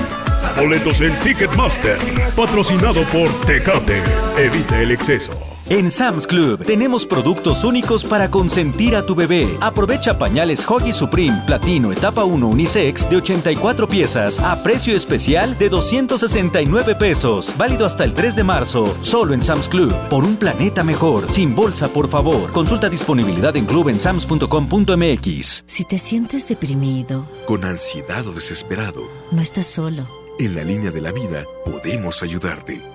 Boletos 0.58 1.02
en 1.02 1.14
Ticketmaster, 1.20 1.98
patrocinado 2.36 3.04
por 3.06 3.30
Tecate. 3.46 4.02
Evita 4.38 4.82
el 4.82 4.92
exceso. 4.92 5.55
En 5.68 5.90
Sam's 5.90 6.28
Club 6.28 6.64
tenemos 6.64 7.08
productos 7.08 7.64
únicos 7.64 8.06
para 8.06 8.30
consentir 8.30 8.96
a 8.96 9.04
tu 9.04 9.16
bebé. 9.16 9.58
Aprovecha 9.62 10.16
pañales 10.16 10.64
Hoggy 10.70 10.94
Supreme 10.94 11.42
Platino 11.48 11.92
Etapa 11.92 12.24
1 12.24 12.48
Unisex 12.48 13.10
de 13.10 13.16
84 13.16 13.88
piezas 13.88 14.40
a 14.40 14.62
precio 14.62 14.96
especial 14.96 15.58
de 15.58 15.70
269 15.70 16.94
pesos. 16.94 17.52
Válido 17.58 17.88
hasta 17.88 18.04
el 18.04 18.14
3 18.14 18.36
de 18.36 18.44
marzo. 18.44 18.96
Solo 19.02 19.34
en 19.34 19.42
Sam's 19.42 19.68
Club. 19.68 19.92
Por 20.08 20.24
un 20.24 20.36
planeta 20.36 20.84
mejor. 20.84 21.32
Sin 21.32 21.56
bolsa, 21.56 21.88
por 21.88 22.10
favor. 22.10 22.52
Consulta 22.52 22.88
disponibilidad 22.88 23.56
en 23.56 23.66
club 23.66 23.90
en 23.90 24.00
sams.com.mx. 24.00 25.64
Si 25.66 25.84
te 25.84 25.98
sientes 25.98 26.48
deprimido, 26.48 27.28
con 27.48 27.66
ansiedad 27.66 28.28
o 28.28 28.34
desesperado, 28.34 29.02
no 29.32 29.42
estás 29.42 29.66
solo. 29.66 30.06
En 30.38 30.54
la 30.54 30.64
línea 30.64 30.92
de 30.92 31.02
la 31.02 31.12
vida 31.12 31.44
podemos 31.66 32.22
ayudarte. 32.22 32.95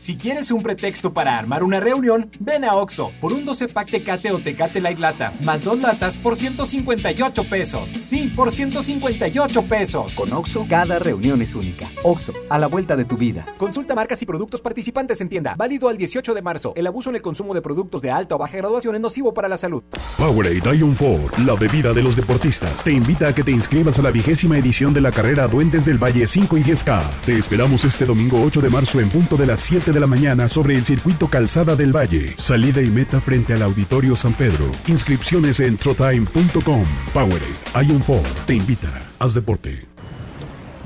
Si 0.00 0.16
quieres 0.16 0.50
un 0.50 0.62
pretexto 0.62 1.12
para 1.12 1.38
armar 1.38 1.62
una 1.62 1.78
reunión, 1.78 2.30
ven 2.40 2.64
a 2.64 2.74
Oxo 2.74 3.12
por 3.20 3.34
un 3.34 3.44
12 3.44 3.68
pack 3.68 3.90
Tecate 3.90 4.32
o 4.32 4.38
Tecate 4.38 4.80
Light 4.80 4.98
Lata, 4.98 5.34
más 5.44 5.62
dos 5.62 5.78
latas 5.78 6.16
por 6.16 6.36
158 6.36 7.44
pesos. 7.44 7.90
Sí, 7.90 8.32
por 8.34 8.50
158 8.50 9.62
pesos. 9.64 10.14
Con 10.14 10.32
Oxo, 10.32 10.64
cada 10.66 10.98
reunión 10.98 11.42
es 11.42 11.54
única. 11.54 11.86
Oxo, 12.02 12.32
a 12.48 12.56
la 12.56 12.66
vuelta 12.66 12.96
de 12.96 13.04
tu 13.04 13.18
vida. 13.18 13.44
Consulta 13.58 13.94
marcas 13.94 14.22
y 14.22 14.24
productos 14.24 14.62
participantes 14.62 15.20
en 15.20 15.28
tienda. 15.28 15.54
Válido 15.54 15.90
al 15.90 15.98
18 15.98 16.32
de 16.32 16.40
marzo. 16.40 16.72
El 16.76 16.86
abuso 16.86 17.10
en 17.10 17.16
el 17.16 17.22
consumo 17.22 17.52
de 17.52 17.60
productos 17.60 18.00
de 18.00 18.10
alta 18.10 18.36
o 18.36 18.38
baja 18.38 18.56
graduación 18.56 18.94
es 18.94 19.02
nocivo 19.02 19.34
para 19.34 19.48
la 19.48 19.58
salud. 19.58 19.82
Powerade 20.16 20.78
Ion 20.78 20.94
4, 20.94 21.44
la 21.44 21.56
bebida 21.56 21.92
de 21.92 22.02
los 22.02 22.16
deportistas, 22.16 22.82
te 22.82 22.92
invita 22.92 23.28
a 23.28 23.34
que 23.34 23.44
te 23.44 23.50
inscribas 23.50 23.98
a 23.98 24.02
la 24.02 24.10
vigésima 24.10 24.56
edición 24.56 24.94
de 24.94 25.02
la 25.02 25.12
carrera 25.12 25.46
Duendes 25.46 25.84
del 25.84 26.02
Valle 26.02 26.26
5 26.26 26.56
y 26.56 26.62
10K. 26.62 27.02
Te 27.26 27.34
esperamos 27.34 27.84
este 27.84 28.06
domingo 28.06 28.40
8 28.42 28.62
de 28.62 28.70
marzo 28.70 28.98
en 28.98 29.10
punto 29.10 29.36
de 29.36 29.44
las 29.44 29.60
7 29.60 29.89
de 29.92 30.00
la 30.00 30.06
mañana 30.06 30.48
sobre 30.48 30.74
el 30.74 30.84
circuito 30.84 31.28
Calzada 31.28 31.76
del 31.76 31.94
Valle. 31.94 32.34
Salida 32.36 32.82
y 32.82 32.88
meta 32.88 33.20
frente 33.20 33.54
al 33.54 33.62
Auditorio 33.62 34.16
San 34.16 34.34
Pedro. 34.34 34.70
Inscripciones 34.86 35.60
en 35.60 35.76
trotime.com. 35.76 36.84
Powerade, 37.12 37.86
Ion 37.88 38.02
4, 38.06 38.32
te 38.46 38.54
invita. 38.54 38.88
Haz 39.18 39.34
deporte. 39.34 39.90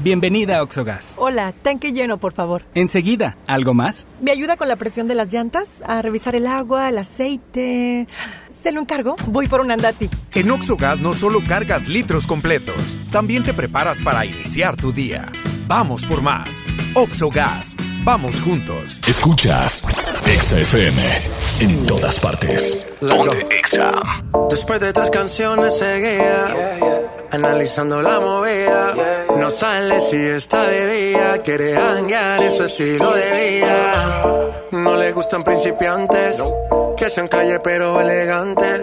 Bienvenida 0.00 0.58
a 0.58 0.62
Oxogas. 0.62 1.14
Hola, 1.16 1.52
tanque 1.52 1.92
lleno, 1.92 2.18
por 2.18 2.32
favor. 2.32 2.64
Enseguida, 2.74 3.38
¿algo 3.46 3.74
más? 3.74 4.06
¿Me 4.20 4.32
ayuda 4.32 4.56
con 4.56 4.68
la 4.68 4.76
presión 4.76 5.06
de 5.06 5.14
las 5.14 5.32
llantas? 5.32 5.82
A 5.86 6.02
revisar 6.02 6.34
el 6.34 6.46
agua, 6.46 6.88
el 6.88 6.98
aceite. 6.98 8.08
¿Se 8.48 8.72
lo 8.72 8.80
encargo? 8.80 9.16
Voy 9.28 9.46
por 9.46 9.60
un 9.60 9.70
andati. 9.70 10.10
En 10.34 10.50
Oxogas 10.50 11.00
no 11.00 11.14
solo 11.14 11.40
cargas 11.46 11.88
litros 11.88 12.26
completos, 12.26 12.98
también 13.12 13.44
te 13.44 13.54
preparas 13.54 14.00
para 14.02 14.26
iniciar 14.26 14.76
tu 14.76 14.92
día. 14.92 15.30
Vamos 15.66 16.04
por 16.04 16.20
más. 16.20 16.64
Oxogas. 16.94 17.74
Vamos 18.04 18.38
juntos. 18.40 19.00
Escuchas 19.08 19.82
Exa 20.26 20.58
FM 20.58 21.02
en 21.60 21.86
todas 21.86 22.20
partes. 22.20 22.84
Ponte 23.00 23.46
Exa. 23.58 23.92
Después 24.50 24.78
de 24.80 24.92
tres 24.92 25.08
canciones 25.08 25.78
seguía 25.78 26.54
analizando 27.30 28.02
la 28.02 28.20
movida. 28.20 28.94
No 29.38 29.48
sale 29.48 30.00
si 30.00 30.16
está 30.16 30.68
de 30.68 31.10
día, 31.10 31.42
quiere 31.42 31.76
hanguear 31.76 32.42
en 32.42 32.50
su 32.50 32.64
estilo 32.64 33.14
de 33.14 33.60
vida. 33.60 34.64
No 34.72 34.96
le 34.98 35.12
gustan 35.12 35.42
principiantes, 35.42 36.42
que 36.96 37.08
sean 37.08 37.28
calle 37.28 37.58
pero 37.60 38.02
elegantes. 38.02 38.82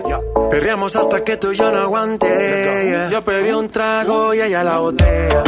Perreamos 0.50 0.96
hasta 0.96 1.24
que 1.24 1.38
tú 1.38 1.52
y 1.52 1.58
yo 1.58 1.72
no 1.72 1.78
aguante. 1.78 3.08
Yo 3.12 3.24
pedí 3.24 3.52
un 3.52 3.70
trago 3.70 4.34
y 4.34 4.42
ella 4.42 4.64
la 4.64 4.80
botella. 4.80 5.44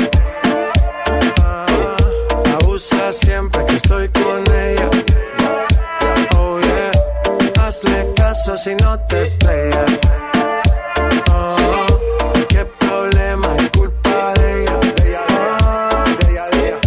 Siempre 2.84 3.66
que 3.66 3.76
estoy 3.76 4.10
con 4.10 4.44
ella. 4.54 4.90
Oh 6.36 6.60
yeah, 6.60 6.92
hazle 7.62 8.14
caso 8.14 8.58
si 8.58 8.76
no 8.76 9.00
te 9.08 9.22
estrellas. 9.22 10.00
Oh, 11.32 11.86
qué 12.50 12.66
problema 12.66 13.56
es 13.58 13.70
culpa 13.70 14.34
de 14.34 14.64
ella. 14.64 14.80
De 14.80 16.26
de 16.26 16.32
ella. 16.32 16.80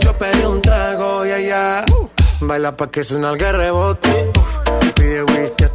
Yo 0.00 0.18
pedí 0.18 0.44
un 0.44 0.60
trago 0.60 1.24
y 1.24 1.32
ella 1.32 1.84
baila 2.40 2.76
pa' 2.76 2.90
que 2.90 3.02
suena 3.04 3.30
el 3.30 3.38
rebote. 3.38 4.32
Pide 4.94 5.22
whisky 5.22 5.59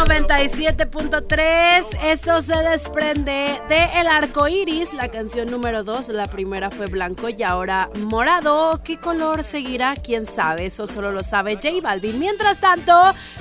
97.3. 0.00 1.98
Esto 2.04 2.40
se 2.40 2.56
desprende 2.56 3.60
de 3.68 3.84
El 4.00 4.06
Arco 4.06 4.48
Iris, 4.48 4.94
la 4.94 5.08
canción 5.08 5.50
número 5.50 5.84
2. 5.84 6.08
La 6.08 6.26
primera 6.26 6.70
fue 6.70 6.86
blanco 6.86 7.28
y 7.28 7.42
ahora 7.42 7.90
morado. 7.94 8.80
¿Qué 8.82 8.96
color 8.96 9.44
seguirá? 9.44 9.94
Quién 9.96 10.24
sabe, 10.24 10.66
eso 10.66 10.86
solo 10.86 11.12
lo 11.12 11.22
sabe 11.22 11.56
J 11.56 11.82
Balvin. 11.82 12.18
Mientras 12.18 12.58
tanto, 12.60 12.94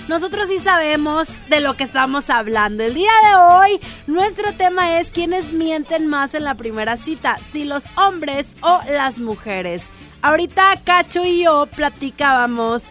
nosotros 0.09 0.49
sí 0.49 0.57
sabemos 0.57 1.29
de 1.47 1.61
lo 1.61 1.75
que 1.77 1.85
estamos 1.85 2.29
hablando. 2.29 2.83
El 2.83 2.93
día 2.93 3.13
de 3.23 3.35
hoy, 3.35 3.79
nuestro 4.07 4.51
tema 4.51 4.99
es 4.99 5.11
quiénes 5.11 5.53
mienten 5.53 6.07
más 6.07 6.33
en 6.35 6.43
la 6.43 6.55
primera 6.55 6.97
cita, 6.97 7.37
si 7.53 7.63
los 7.63 7.85
hombres 7.97 8.45
o 8.61 8.81
las 8.91 9.19
mujeres. 9.19 9.85
Ahorita 10.21 10.73
Cacho 10.83 11.23
y 11.23 11.43
yo 11.43 11.67
platicábamos 11.67 12.83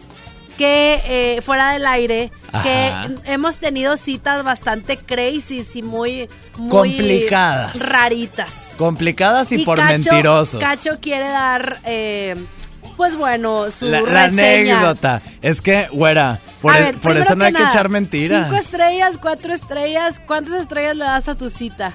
que 0.58 1.00
eh, 1.06 1.40
fuera 1.40 1.72
del 1.72 1.86
aire, 1.86 2.30
Ajá. 2.52 2.62
que 2.62 3.32
hemos 3.32 3.56
tenido 3.56 3.96
citas 3.96 4.42
bastante 4.44 4.98
crazy 4.98 5.64
y 5.74 5.82
muy, 5.82 6.28
muy 6.58 6.68
Complicadas. 6.68 7.78
raritas. 7.78 8.74
Complicadas 8.76 9.50
y, 9.52 9.64
por 9.64 9.78
Cacho- 9.78 9.88
mentirosos. 10.10 10.60
Cacho 10.60 10.98
quiere 11.00 11.28
dar, 11.30 11.78
eh, 11.84 12.34
pues 12.96 13.16
bueno, 13.16 13.70
su 13.70 13.86
la, 13.86 14.24
anécdota. 14.24 15.22
Es 15.40 15.60
que, 15.62 15.88
güera, 15.92 16.40
por, 16.60 16.76
e- 16.76 16.80
ver, 16.80 16.94
por 16.94 17.02
primero 17.02 17.22
eso 17.24 17.34
no 17.36 17.44
hay 17.44 17.52
que 17.52 17.58
nada, 17.60 17.70
echar 17.70 17.88
mentiras. 17.88 18.48
Cinco 18.48 18.60
estrellas, 18.60 19.16
cuatro 19.16 19.52
estrellas. 19.54 20.20
¿Cuántas 20.26 20.54
estrellas 20.54 20.96
le 20.96 21.04
das 21.04 21.28
a 21.28 21.36
tu 21.36 21.48
cita? 21.50 21.92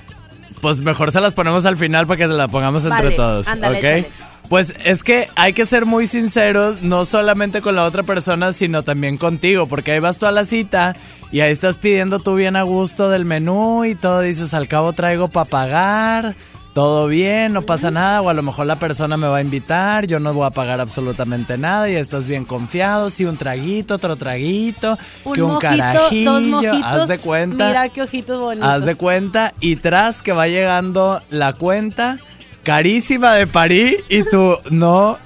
Pues 0.61 0.79
mejor 0.79 1.11
se 1.11 1.19
las 1.19 1.33
ponemos 1.33 1.65
al 1.65 1.75
final 1.75 2.07
para 2.07 2.17
que 2.19 2.23
se 2.27 2.29
la 2.33 2.47
pongamos 2.47 2.85
entre 2.85 3.11
todos. 3.11 3.45
ándale, 3.49 3.79
¿ok? 3.79 3.83
échale. 3.83 4.32
Pues 4.49 4.73
es 4.83 5.03
que 5.03 5.27
hay 5.35 5.53
que 5.53 5.65
ser 5.65 5.85
muy 5.85 6.05
sinceros, 6.05 6.81
no 6.83 7.05
solamente 7.05 7.61
con 7.61 7.75
la 7.75 7.85
otra 7.85 8.03
persona, 8.03 8.53
sino 8.53 8.83
también 8.83 9.17
contigo, 9.17 9.67
porque 9.67 9.93
ahí 9.93 9.99
vas 9.99 10.19
tú 10.19 10.25
a 10.25 10.31
la 10.31 10.45
cita 10.45 10.95
y 11.31 11.39
ahí 11.41 11.51
estás 11.51 11.77
pidiendo 11.77 12.19
tú 12.19 12.35
bien 12.35 12.55
a 12.55 12.61
gusto 12.63 13.09
del 13.09 13.25
menú 13.25 13.85
y 13.85 13.95
todo, 13.95 14.21
dices, 14.21 14.53
al 14.53 14.67
cabo 14.67 14.93
traigo 14.93 15.29
para 15.29 15.49
pagar, 15.49 16.35
todo 16.73 17.07
bien, 17.07 17.53
no 17.53 17.63
pasa 17.63 17.89
nada, 17.91 18.21
o 18.21 18.29
a 18.29 18.33
lo 18.33 18.41
mejor 18.43 18.65
la 18.65 18.77
persona 18.77 19.15
me 19.15 19.27
va 19.27 19.37
a 19.37 19.41
invitar, 19.41 20.07
yo 20.07 20.19
no 20.19 20.33
voy 20.33 20.45
a 20.45 20.49
pagar 20.49 20.81
absolutamente 20.81 21.57
nada 21.57 21.89
y 21.89 21.95
estás 21.95 22.25
bien 22.25 22.45
confiado, 22.45 23.09
sí, 23.09 23.25
un 23.25 23.37
traguito, 23.37 23.95
otro 23.95 24.15
traguito, 24.15 24.97
Un 25.23 25.33
que 25.33 25.41
un 25.41 25.51
mojito, 25.53 25.67
carajillo, 25.69 26.31
dos 26.33 26.43
mojitos. 26.43 26.83
haz 26.83 27.07
de 27.09 27.17
cuenta. 27.19 27.67
Mira 27.67 27.89
qué 27.89 28.01
ojitos 28.01 28.39
bonitos. 28.39 28.69
Haz 28.69 28.85
de 28.85 28.95
cuenta 28.95 29.53
y 29.59 29.75
tras 29.77 30.21
que 30.21 30.33
va 30.33 30.47
llegando 30.47 31.21
la 31.29 31.53
cuenta 31.53 32.19
carísima 32.63 33.33
de 33.35 33.47
París 33.47 33.97
y 34.09 34.23
tú 34.23 34.57
no 34.69 35.17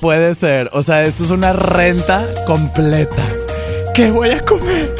puede 0.00 0.34
ser. 0.34 0.70
O 0.72 0.82
sea, 0.82 1.02
esto 1.02 1.24
es 1.24 1.30
una 1.30 1.52
renta 1.52 2.24
completa. 2.46 3.22
¿Qué 3.94 4.10
voy 4.10 4.30
a 4.30 4.40
comer 4.40 4.94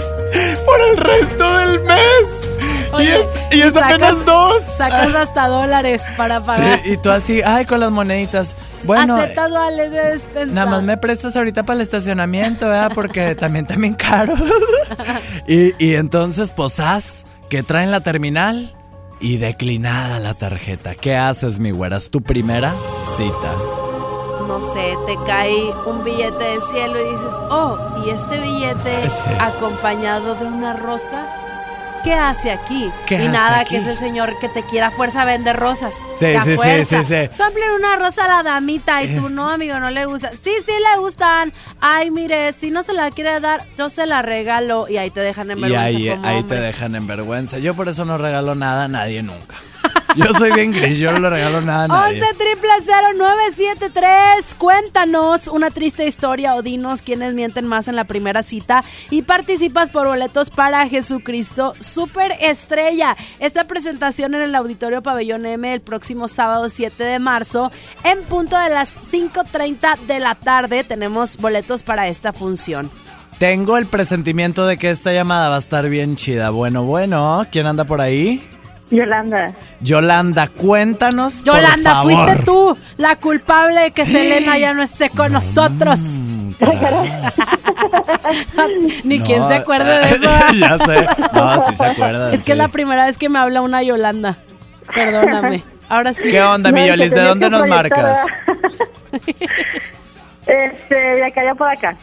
por 0.66 0.80
el 0.90 0.96
resto 0.96 1.58
del 1.58 1.80
mes? 1.84 2.50
Oye, 2.92 3.08
y 3.08 3.10
es, 3.10 3.28
y 3.50 3.60
es 3.62 3.74
sacas- 3.74 3.92
apenas 3.94 4.24
dos. 4.24 4.62
Sacas 4.62 5.14
hasta 5.16 5.48
dólares 5.48 6.00
para 6.16 6.36
Sí, 6.38 6.42
pagar. 6.46 6.80
y 6.84 6.96
tú 6.98 7.10
así, 7.10 7.42
ay, 7.42 7.64
con 7.66 7.80
las 7.80 7.90
moneditas. 7.90 8.56
Bueno, 8.84 9.16
Aceptas 9.16 9.50
vales 9.52 9.90
de 9.90 10.04
despensa. 10.12 10.54
Nada 10.54 10.70
más 10.70 10.82
me 10.84 10.96
prestas 10.96 11.34
ahorita 11.34 11.64
para 11.64 11.76
el 11.76 11.80
estacionamiento, 11.80 12.66
¿verdad? 12.68 12.92
Porque 12.94 13.34
también 13.38 13.66
también 13.66 13.94
caro. 13.94 14.34
y, 15.48 15.74
y 15.84 15.96
entonces, 15.96 16.50
pues 16.52 16.78
haz 16.78 17.24
que 17.50 17.62
traen 17.64 17.90
la 17.90 18.00
terminal 18.00 18.72
y 19.24 19.38
declinada 19.38 20.20
la 20.20 20.34
tarjeta. 20.34 20.94
¿Qué 20.94 21.16
haces, 21.16 21.58
mi 21.58 21.70
güera? 21.70 21.96
¿Es 21.96 22.10
tu 22.10 22.20
primera 22.20 22.74
cita? 23.16 23.54
No 24.46 24.60
sé, 24.60 24.94
te 25.06 25.16
cae 25.24 25.72
un 25.86 26.04
billete 26.04 26.44
del 26.44 26.62
cielo 26.62 27.00
y 27.00 27.10
dices, 27.10 27.34
oh, 27.50 27.78
y 28.04 28.10
este 28.10 28.38
billete 28.38 29.08
Sí. 29.24 29.30
acompañado 29.40 30.34
de 30.34 30.44
una 30.44 30.74
rosa, 30.74 31.26
¿qué 32.04 32.14
hace 32.14 32.52
aquí? 32.52 32.90
¿Qué 33.06 33.14
y 33.14 33.18
hace 33.18 33.28
nada, 33.30 33.60
aquí? 33.60 33.70
que 33.70 33.76
es 33.78 33.86
el 33.86 33.96
señor 33.96 34.38
que 34.38 34.48
te 34.48 34.62
quiera 34.62 34.88
a 34.88 34.90
fuerza 34.90 35.24
vender 35.24 35.56
rosas. 35.56 35.94
Sí, 36.16 36.26
sí, 36.26 36.50
sí, 36.50 36.56
fuerza. 36.56 37.02
sí, 37.02 37.08
sí. 37.08 37.42
Una 37.76 37.96
rosa 37.96 38.24
a 38.26 38.28
la 38.28 38.42
damita 38.42 39.02
y 39.02 39.14
tú 39.16 39.28
no, 39.30 39.48
amigo, 39.48 39.80
no 39.80 39.90
le 39.90 40.04
gusta. 40.04 40.30
Sí, 40.30 40.52
sí 40.64 40.72
le 40.92 41.00
gustan. 41.00 41.52
Ay, 41.80 42.10
mire, 42.10 42.52
si 42.52 42.70
no 42.70 42.82
se 42.82 42.92
la 42.92 43.10
quiere 43.10 43.40
dar, 43.40 43.66
yo 43.76 43.88
se 43.88 44.06
la 44.06 44.22
regalo 44.22 44.86
y 44.88 44.98
ahí 44.98 45.10
te 45.10 45.20
dejan 45.20 45.50
en 45.50 45.58
Y 45.58 45.62
vergüenza 45.62 45.86
ahí, 45.86 46.08
como 46.10 46.26
ahí 46.26 46.42
te 46.44 46.54
dejan 46.54 46.94
en 46.94 47.06
vergüenza. 47.06 47.58
Yo 47.58 47.74
por 47.74 47.88
eso 47.88 48.04
no 48.04 48.18
regalo 48.18 48.54
nada 48.54 48.84
a 48.84 48.88
nadie 48.88 49.22
nunca. 49.22 49.56
Yo 50.16 50.26
soy 50.38 50.52
bien 50.52 50.70
gris, 50.70 50.98
yo 50.98 51.10
no 51.12 51.18
le 51.18 51.28
regalo 51.28 51.60
nada 51.60 51.84
a 51.84 51.88
nadie. 51.88 52.22
11 52.22 52.38
triple 52.38 52.70
0973. 53.18 54.54
Cuéntanos 54.56 55.48
una 55.48 55.70
triste 55.70 56.06
historia 56.06 56.54
o 56.54 56.62
dinos 56.62 57.02
quiénes 57.02 57.34
mienten 57.34 57.66
más 57.66 57.88
en 57.88 57.96
la 57.96 58.04
primera 58.04 58.44
cita 58.44 58.84
y 59.10 59.22
participas 59.22 59.90
por 59.90 60.06
boletos 60.06 60.50
para 60.50 60.88
Jesucristo 60.88 61.72
Super 61.80 62.36
Estrella. 62.40 63.16
Esta 63.40 63.66
presentación 63.66 64.34
en 64.34 64.42
el 64.42 64.54
Auditorio 64.54 65.02
Pabellón 65.02 65.46
M 65.46 65.72
el 65.72 65.80
próximo 65.80 66.28
sábado 66.28 66.68
7 66.68 67.02
de 67.02 67.18
marzo 67.18 67.72
en 68.04 68.22
punto 68.22 68.56
de 68.58 68.70
las 68.70 69.12
5.30 69.12 69.98
de 70.06 70.20
la 70.20 70.36
tarde. 70.36 70.84
Tenemos 70.84 71.36
boletos 71.38 71.82
para 71.82 72.06
esta 72.06 72.32
función. 72.32 72.90
Tengo 73.38 73.76
el 73.78 73.86
presentimiento 73.86 74.64
de 74.66 74.76
que 74.76 74.90
esta 74.90 75.12
llamada 75.12 75.48
va 75.48 75.56
a 75.56 75.58
estar 75.58 75.88
bien 75.88 76.14
chida. 76.14 76.50
Bueno, 76.50 76.84
bueno, 76.84 77.44
¿quién 77.50 77.66
anda 77.66 77.84
por 77.84 78.00
ahí? 78.00 78.46
Yolanda. 78.90 79.54
Yolanda, 79.80 80.48
cuéntanos. 80.48 81.42
por 81.42 81.54
Yolanda, 81.56 81.92
favor. 81.94 82.12
fuiste 82.26 82.42
tú 82.44 82.76
la 82.96 83.16
culpable 83.16 83.80
de 83.80 83.90
que 83.92 84.06
Selena 84.06 84.58
ya 84.58 84.74
no 84.74 84.82
esté 84.82 85.10
con 85.10 85.32
nosotros. 85.32 85.98
Ni 89.04 89.18
No, 89.18 89.24
quien 89.24 89.48
se 89.48 89.54
acuerde 89.54 89.98
de 89.98 90.10
eso. 90.16 90.24
ya 90.60 90.78
sé. 90.86 91.06
No, 91.32 91.66
sí 91.66 91.74
se 91.76 91.84
acuerdan. 91.84 92.34
Es 92.34 92.44
que 92.44 92.52
es 92.52 92.58
la 92.58 92.68
primera 92.68 93.06
vez 93.06 93.18
que 93.18 93.28
me 93.28 93.38
habla 93.38 93.60
una 93.60 93.82
Yolanda. 93.82 94.36
Perdóname. 94.94 95.62
Ahora 95.88 96.12
sí. 96.14 96.28
¿Qué 96.28 96.40
onda, 96.42 96.70
mi 96.72 96.86
Yolis? 96.86 97.10
¿De 97.10 97.20
dónde 97.22 97.50
nos 97.50 97.66
marcas? 97.66 98.18
Este, 100.46 100.94
de 100.94 101.24
acá 101.24 101.40
allá 101.40 101.54
por 101.54 101.70
acá. 101.70 101.96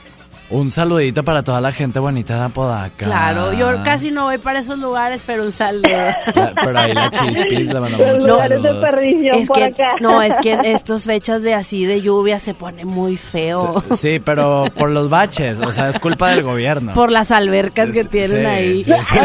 Un 0.52 0.70
saludito 0.70 1.24
para 1.24 1.44
toda 1.44 1.62
la 1.62 1.72
gente 1.72 1.98
bonita 2.00 2.36
de 2.36 2.42
Apodaca. 2.42 3.06
Claro, 3.06 3.54
yo 3.54 3.82
casi 3.84 4.12
no 4.12 4.26
voy 4.26 4.38
para 4.38 4.60
esos 4.60 4.78
lugares, 4.80 5.24
pero 5.26 5.44
un 5.44 5.52
saludo. 5.54 5.88
La- 5.88 6.54
Pero 6.62 6.78
ahí 6.78 6.94
la 6.94 7.10
chispis 7.10 7.68
le 7.70 7.80
mandamos 7.80 8.06
muchos 8.08 8.22
de 8.22 8.30
saludos. 8.50 8.94
Es 9.34 9.48
por 9.48 9.58
que, 9.58 9.64
acá. 9.64 9.96
no, 10.02 10.22
es 10.22 10.36
que 10.42 10.60
estas 10.66 11.06
fechas 11.06 11.42
de 11.42 11.54
así 11.54 11.86
de 11.86 12.02
lluvia 12.02 12.38
se 12.38 12.54
pone 12.54 12.84
muy 12.84 13.16
feo. 13.16 13.82
Sí, 13.98 14.20
pero 14.20 14.66
por 14.78 14.92
los 14.92 15.08
baches, 15.10 15.58
o 15.60 15.72
sea, 15.72 15.88
es 15.88 15.98
culpa 16.00 16.32
del 16.32 16.44
gobierno. 16.44 16.94
Por 16.94 17.12
las 17.12 17.32
albercas 17.32 17.92
que 17.92 18.04
tienen 18.04 18.42
sí, 18.42 18.46
ahí. 18.46 18.84
sí, 18.84 18.92
sí. 19.10 19.16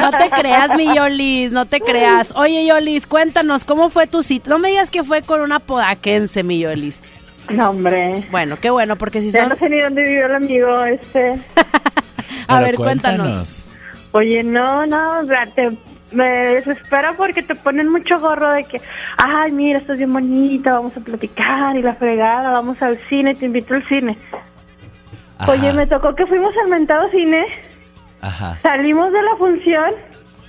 no 0.00 0.10
te 0.10 0.30
creas, 0.30 0.74
mi 0.74 0.86
Yolis, 0.96 1.52
no 1.52 1.66
te 1.66 1.80
creas. 1.80 2.32
Oye, 2.34 2.64
Yolis, 2.66 3.06
cuéntanos, 3.06 3.64
¿cómo 3.64 3.90
fue 3.90 4.06
tu 4.06 4.22
cita? 4.22 4.48
No 4.48 4.58
me 4.58 4.70
digas 4.70 4.88
que 4.90 5.04
fue 5.04 5.20
con 5.20 5.42
una 5.42 5.58
podaquense, 5.58 6.42
mi 6.42 6.60
Yolis. 6.60 7.00
No, 7.50 7.70
hombre. 7.70 8.24
Bueno, 8.30 8.56
qué 8.60 8.70
bueno, 8.70 8.96
porque 8.96 9.20
si 9.20 9.30
Ya 9.30 9.40
son... 9.40 9.50
no 9.50 9.56
sé 9.56 9.68
ni 9.68 9.78
dónde 9.80 10.02
vivió 10.02 10.26
el 10.26 10.34
amigo 10.34 10.84
este. 10.84 11.32
A 12.48 12.58
Pero 12.58 12.60
ver, 12.60 12.74
cuéntanos. 12.76 13.64
Oye, 14.12 14.42
no, 14.42 14.86
no, 14.86 15.20
o 15.20 15.24
sea, 15.24 15.46
te, 15.54 15.76
me 16.12 16.26
desespera 16.28 17.14
porque 17.16 17.42
te 17.42 17.54
ponen 17.54 17.90
mucho 17.90 18.18
gorro 18.20 18.52
de 18.52 18.64
que, 18.64 18.80
ay, 19.16 19.50
mira, 19.52 19.78
estás 19.80 19.98
bien 19.98 20.12
bonita, 20.12 20.74
vamos 20.74 20.96
a 20.96 21.00
platicar 21.00 21.76
y 21.76 21.82
la 21.82 21.94
fregada, 21.94 22.50
vamos 22.50 22.80
al 22.80 22.98
cine, 23.08 23.34
te 23.34 23.46
invito 23.46 23.74
al 23.74 23.84
cine. 23.84 24.16
Ajá. 25.38 25.50
Oye, 25.52 25.72
me 25.72 25.86
tocó 25.86 26.14
que 26.14 26.26
fuimos 26.26 26.54
al 26.62 26.68
mentado 26.68 27.08
cine, 27.10 27.44
Ajá. 28.20 28.58
salimos 28.62 29.12
de 29.12 29.22
la 29.22 29.36
función 29.36 29.90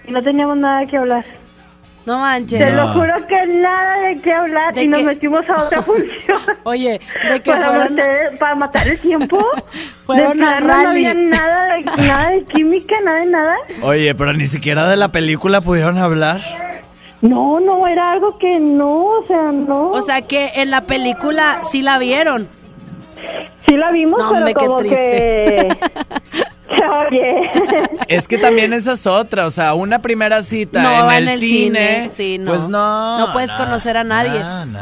y 0.05 0.11
no 0.11 0.21
teníamos 0.21 0.57
nada 0.57 0.85
que 0.85 0.97
hablar. 0.97 1.25
No 2.05 2.19
manches. 2.19 2.59
Te 2.59 2.71
lo 2.71 2.87
juro 2.89 3.13
que 3.27 3.47
nada 3.47 3.99
de 4.01 4.19
qué 4.21 4.31
hablar 4.31 4.73
¿De 4.75 4.83
y 4.83 4.87
nos 4.87 5.01
metimos 5.03 5.49
a 5.49 5.63
otra 5.63 5.81
función. 5.83 6.39
Oye, 6.63 6.99
de 7.29 7.39
que 7.41 7.51
para, 7.51 7.65
fueron... 7.67 7.95
matar, 7.95 8.37
para 8.39 8.55
matar 8.55 8.87
el 8.87 8.99
tiempo. 8.99 9.39
Fueron 10.05 10.37
De 10.37 10.45
al 10.45 10.61
plano 10.63 10.83
No 10.83 10.87
rally. 10.89 11.05
había 11.07 11.13
nada 11.15 11.73
de, 11.75 11.81
nada 11.83 12.29
de 12.29 12.43
química, 12.43 12.95
nada 13.03 13.19
de 13.21 13.25
nada. 13.25 13.55
Oye, 13.81 14.13
pero 14.13 14.33
ni 14.33 14.45
siquiera 14.45 14.87
de 14.87 14.95
la 14.97 15.07
película 15.07 15.61
pudieron 15.61 15.97
hablar. 15.97 16.41
No, 17.21 17.59
no, 17.59 17.87
era 17.87 18.11
algo 18.11 18.37
que 18.37 18.59
no, 18.59 18.97
o 19.05 19.25
sea, 19.25 19.51
no. 19.51 19.89
O 19.89 20.01
sea 20.03 20.21
que 20.21 20.51
en 20.57 20.69
la 20.69 20.81
película 20.81 21.61
sí 21.71 21.81
la 21.81 21.97
vieron. 21.97 22.47
sí 23.67 23.75
la 23.77 23.89
vimos, 23.89 24.19
No, 24.19 24.29
pero 24.29 24.37
hombre, 24.45 24.53
qué 24.53 24.65
como 24.65 24.77
que... 24.77 25.77
Oye. 27.09 27.51
Es 28.07 28.27
que 28.27 28.37
también 28.37 28.73
esa 28.73 28.93
es 28.93 29.05
otra, 29.05 29.45
o 29.45 29.49
sea, 29.51 29.73
una 29.75 29.99
primera 29.99 30.41
cita 30.41 30.81
No, 30.81 31.11
en, 31.11 31.23
en 31.23 31.29
el, 31.29 31.39
cine, 31.39 32.09
sí, 32.15 32.37
no. 32.39 32.51
pues 32.51 32.67
no. 32.67 33.19
No 33.19 33.33
puedes 33.33 33.51
conocer 33.53 33.97
a 33.97 34.03
nadie. 34.03 34.41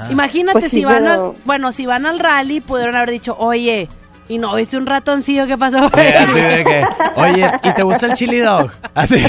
Imagínate 0.09 0.59
Pues 0.59 0.71
si 0.71 0.77
sí, 0.77 0.85
van 0.85 1.03
pero- 1.03 1.11
al, 1.35 1.41
bueno, 1.45 1.71
si 1.71 1.85
van 1.85 2.05
al 2.05 2.19
rally 2.19 2.61
pudieron 2.61 2.95
haber 2.95 3.11
dicho, 3.11 3.35
"Oye, 3.37 3.89
¿y 4.29 4.37
no 4.37 4.55
viste 4.55 4.77
un 4.77 4.85
ratoncillo 4.85 5.45
qué 5.45 5.57
pasó?" 5.57 5.89
Sí, 5.89 5.99
así 5.99 6.39
de 6.39 6.63
que, 6.63 6.85
oye, 7.17 7.51
¿y 7.63 7.73
te 7.73 7.83
gusta 7.83 8.05
el 8.07 8.13
chili 8.13 8.39
dog? 8.39 8.71
Así. 8.95 9.15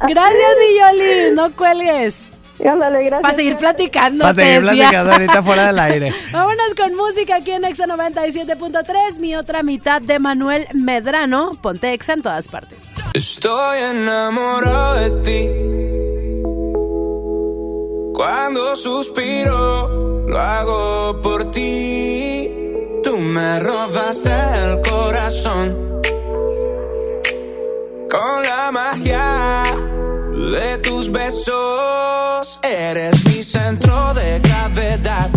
Gracias, 0.00 0.52
mi 0.60 0.78
Yoli, 0.78 1.34
no 1.34 1.50
cuelgues. 1.52 2.28
Ándale, 2.64 2.98
gracias. 3.00 3.22
Para 3.22 3.34
seguir 3.34 3.56
platicando, 3.56 4.22
Para 4.24 4.34
seguir 4.34 4.60
platicando 4.62 5.12
ahorita 5.12 5.42
fuera 5.42 5.66
del 5.66 5.78
aire. 5.80 6.14
Vámonos 6.32 6.74
con 6.76 6.94
música 6.94 7.36
aquí 7.36 7.52
en 7.52 7.64
Exa 7.64 7.86
97.3, 7.86 9.18
mi 9.18 9.36
otra 9.36 9.62
mitad 9.62 10.00
de 10.00 10.18
Manuel 10.18 10.66
Medrano. 10.74 11.50
Ponte 11.60 11.92
Exa 11.92 12.14
en 12.14 12.22
todas 12.22 12.48
partes. 12.48 12.84
Estoy 13.14 13.78
enamorado 13.78 14.94
de 15.00 15.10
ti. 15.22 15.50
Cuando 18.14 18.74
suspiro, 18.76 20.26
lo 20.26 20.38
hago 20.38 21.20
por 21.20 21.50
ti. 21.50 22.50
Tú 23.04 23.18
me 23.18 23.60
robaste 23.60 24.30
el 24.30 24.80
corazón. 24.80 26.00
Con 28.10 28.42
la 28.42 28.70
magia 28.72 29.62
de 30.36 30.78
tus 30.78 31.10
besos. 31.10 32.60
Eres 32.62 33.24
mi 33.24 33.42
centro 33.42 34.12
de 34.14 34.38
gravedad. 34.40 35.30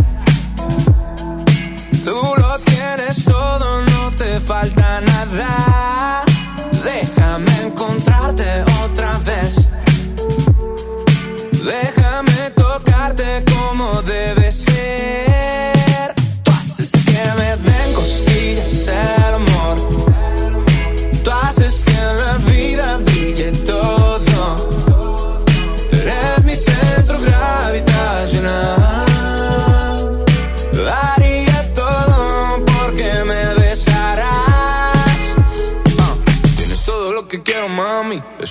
Tú 2.06 2.22
lo 2.38 2.60
tienes 2.60 3.24
todo, 3.24 3.82
no 3.82 4.12
te 4.12 4.40
falta 4.40 5.02
nada. 5.02 5.69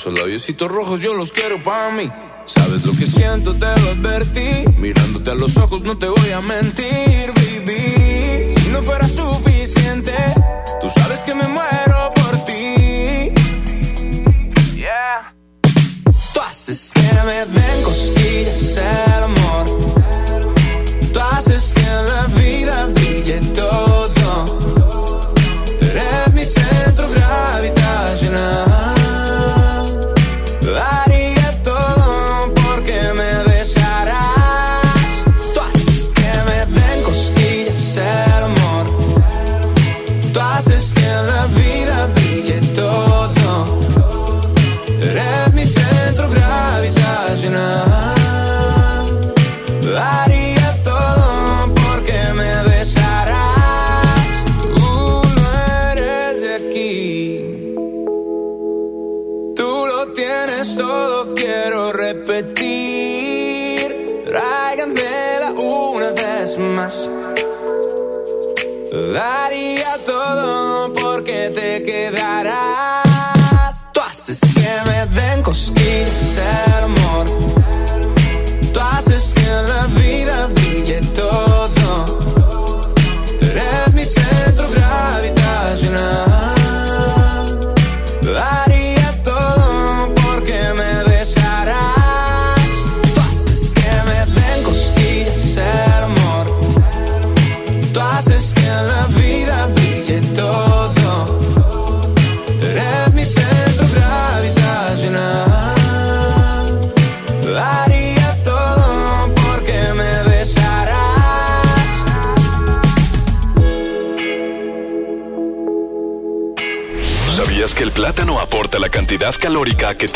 Esos 0.09 0.21
labiositos 0.21 0.73
rojos 0.73 1.01
yo 1.01 1.13
los 1.13 1.33
quiero 1.33 1.63
para 1.63 1.91
mí. 1.91 2.11
Sabes 2.47 2.83
lo 2.87 2.93
que 2.93 3.05
siento, 3.05 3.53
te 3.53 3.67
lo 3.67 3.91
advertí. 3.91 4.65
Mirándote 4.79 5.33
a 5.33 5.35
los 5.35 5.59
ojos, 5.59 5.83
no 5.83 5.99
te 5.99 6.09
voy 6.09 6.31
a 6.31 6.41
mentir, 6.41 7.31
baby. 7.35 8.55
Si 8.57 8.69
no 8.71 8.83
fuera 8.83 9.07
suficiente, 9.07 10.15
tú 10.81 10.89
sabes 10.89 11.23
que 11.25 11.35
me 11.35 11.47
muero 11.49 11.88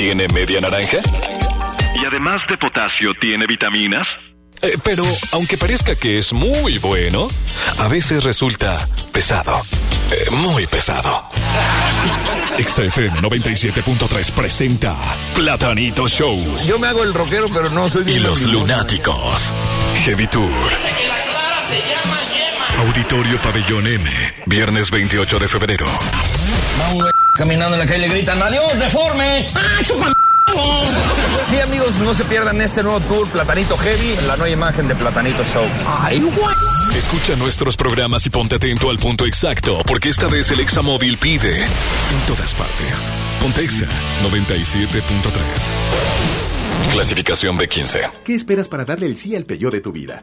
tiene 0.02 0.26
media 0.34 0.58
naranja? 0.58 0.96
Y 1.94 2.04
además 2.04 2.44
de 2.48 2.58
potasio, 2.58 3.14
tiene 3.14 3.46
vitaminas. 3.46 4.18
Eh, 4.60 4.76
pero 4.82 5.04
aunque 5.30 5.56
parezca 5.56 5.94
que 5.94 6.18
es 6.18 6.32
muy 6.32 6.78
bueno, 6.78 7.28
a 7.78 7.86
veces 7.86 8.24
resulta 8.24 8.84
pesado. 9.12 9.62
Eh, 10.10 10.28
muy 10.32 10.66
pesado. 10.66 11.28
XFM 12.58 13.20
97.3 13.20 14.32
presenta 14.32 14.96
Platanito 15.36 16.08
Show. 16.08 16.36
Yo 16.66 16.80
me 16.80 16.88
hago 16.88 17.04
el 17.04 17.14
rockero, 17.14 17.48
pero 17.54 17.70
no 17.70 17.88
soy 17.88 18.02
Y 18.10 18.18
los 18.18 18.42
lunáticos. 18.42 19.52
Heavy 20.04 20.26
Tour. 20.26 20.50
que 20.50 21.06
la 21.06 21.22
clara 21.22 21.62
se 21.62 21.78
llama 21.78 22.18
yema. 22.34 22.82
Auditorio 22.88 23.38
Pabellón 23.38 23.86
M. 23.86 24.10
Viernes 24.46 24.90
28 24.90 25.38
de 25.38 25.46
febrero. 25.46 25.86
Güey 26.92 27.11
caminando 27.36 27.74
en 27.74 27.80
la 27.80 27.86
calle 27.86 28.08
le 28.08 28.14
gritan 28.14 28.42
¡Adiós, 28.42 28.78
deforme! 28.78 29.46
¡Ah, 29.54 29.80
chupa 29.84 30.12
Sí, 31.48 31.60
amigos, 31.60 31.96
no 31.96 32.14
se 32.14 32.24
pierdan 32.24 32.60
este 32.60 32.82
nuevo 32.82 33.00
tour 33.00 33.28
Platanito 33.28 33.76
Heavy, 33.76 34.16
la 34.26 34.36
nueva 34.36 34.50
imagen 34.50 34.88
de 34.88 34.94
Platanito 34.94 35.44
Show. 35.44 35.64
¡Ay, 35.86 36.20
güey! 36.20 36.96
Escucha 36.96 37.36
nuestros 37.36 37.76
programas 37.76 38.26
y 38.26 38.30
ponte 38.30 38.56
atento 38.56 38.90
al 38.90 38.98
punto 38.98 39.26
exacto, 39.26 39.82
porque 39.86 40.08
esta 40.08 40.28
vez 40.28 40.50
el 40.50 40.60
Examóvil 40.60 41.18
pide 41.18 41.62
en 41.62 42.20
todas 42.26 42.54
partes. 42.54 43.10
Pontexa 43.40 43.86
97.3. 44.22 46.92
Clasificación 46.92 47.58
B15. 47.58 48.10
¿Qué 48.24 48.34
esperas 48.34 48.68
para 48.68 48.84
darle 48.84 49.06
el 49.06 49.16
sí 49.16 49.36
al 49.36 49.44
Peugeot 49.44 49.72
de 49.72 49.80
tu 49.80 49.92
vida? 49.92 50.22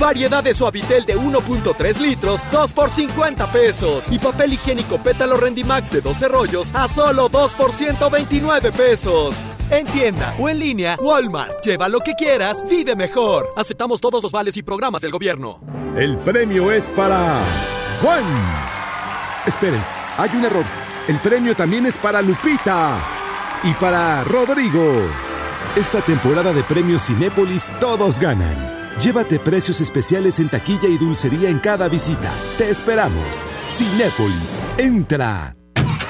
Variedad 0.00 0.42
de 0.42 0.54
suavitel 0.54 1.04
de 1.04 1.14
1.3 1.14 1.98
litros, 2.00 2.46
2 2.50 2.72
por 2.72 2.88
50 2.88 3.52
pesos. 3.52 4.08
Y 4.10 4.18
papel 4.18 4.54
higiénico 4.54 4.96
pétalo 4.96 5.36
Rendimax 5.36 5.90
de 5.90 6.00
12 6.00 6.28
rollos 6.28 6.74
a 6.74 6.88
solo 6.88 7.28
2 7.28 7.52
por 7.52 7.70
129 7.70 8.72
pesos. 8.72 9.44
En 9.70 9.86
tienda 9.86 10.34
o 10.38 10.48
en 10.48 10.58
línea, 10.58 10.96
Walmart. 11.02 11.62
Lleva 11.62 11.90
lo 11.90 12.00
que 12.00 12.14
quieras, 12.14 12.64
vive 12.66 12.96
mejor. 12.96 13.52
Aceptamos 13.58 14.00
todos 14.00 14.22
los 14.22 14.32
vales 14.32 14.56
y 14.56 14.62
programas 14.62 15.02
del 15.02 15.10
gobierno. 15.10 15.60
El 15.94 16.16
premio 16.20 16.72
es 16.72 16.88
para 16.88 17.42
Juan. 18.00 18.24
Esperen, 19.46 19.82
hay 20.16 20.30
un 20.34 20.46
error. 20.46 20.64
El 21.08 21.18
premio 21.18 21.54
también 21.54 21.84
es 21.84 21.98
para 21.98 22.22
Lupita 22.22 22.98
y 23.64 23.74
para 23.74 24.24
Rodrigo. 24.24 24.94
Esta 25.76 26.00
temporada 26.00 26.54
de 26.54 26.62
premios 26.62 27.04
Cinépolis 27.04 27.70
todos 27.80 28.18
ganan. 28.18 28.79
Llévate 29.02 29.38
precios 29.38 29.80
especiales 29.80 30.40
en 30.40 30.50
taquilla 30.50 30.86
y 30.86 30.98
dulcería 30.98 31.48
en 31.48 31.58
cada 31.58 31.88
visita. 31.88 32.30
Te 32.58 32.68
esperamos. 32.68 33.44
Cinépolis, 33.70 34.60
entra. 34.76 35.56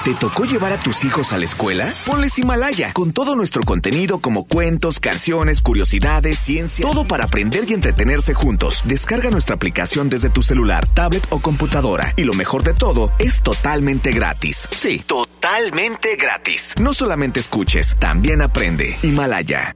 ¿Te 0.03 0.13
tocó 0.15 0.43
llevar 0.43 0.73
a 0.73 0.79
tus 0.79 1.05
hijos 1.05 1.31
a 1.31 1.37
la 1.37 1.45
escuela? 1.45 1.87
Ponles 2.05 2.37
Himalaya, 2.37 2.91
con 2.91 3.13
todo 3.13 3.35
nuestro 3.35 3.61
contenido 3.61 4.19
como 4.19 4.45
cuentos, 4.45 4.99
canciones, 4.99 5.61
curiosidades, 5.61 6.39
ciencia, 6.39 6.85
todo 6.85 7.05
para 7.05 7.25
aprender 7.25 7.63
y 7.67 7.73
entretenerse 7.73 8.33
juntos. 8.33 8.81
Descarga 8.83 9.29
nuestra 9.29 9.55
aplicación 9.55 10.09
desde 10.09 10.29
tu 10.29 10.41
celular, 10.41 10.85
tablet 10.87 11.25
o 11.29 11.39
computadora. 11.39 12.13
Y 12.17 12.25
lo 12.25 12.33
mejor 12.33 12.63
de 12.63 12.73
todo, 12.73 13.09
es 13.19 13.41
totalmente 13.41 14.11
gratis. 14.11 14.67
Sí, 14.71 15.01
totalmente 15.05 16.17
gratis. 16.17 16.73
No 16.81 16.93
solamente 16.93 17.39
escuches, 17.39 17.95
también 17.95 18.41
aprende. 18.41 18.97
Himalaya. 19.03 19.75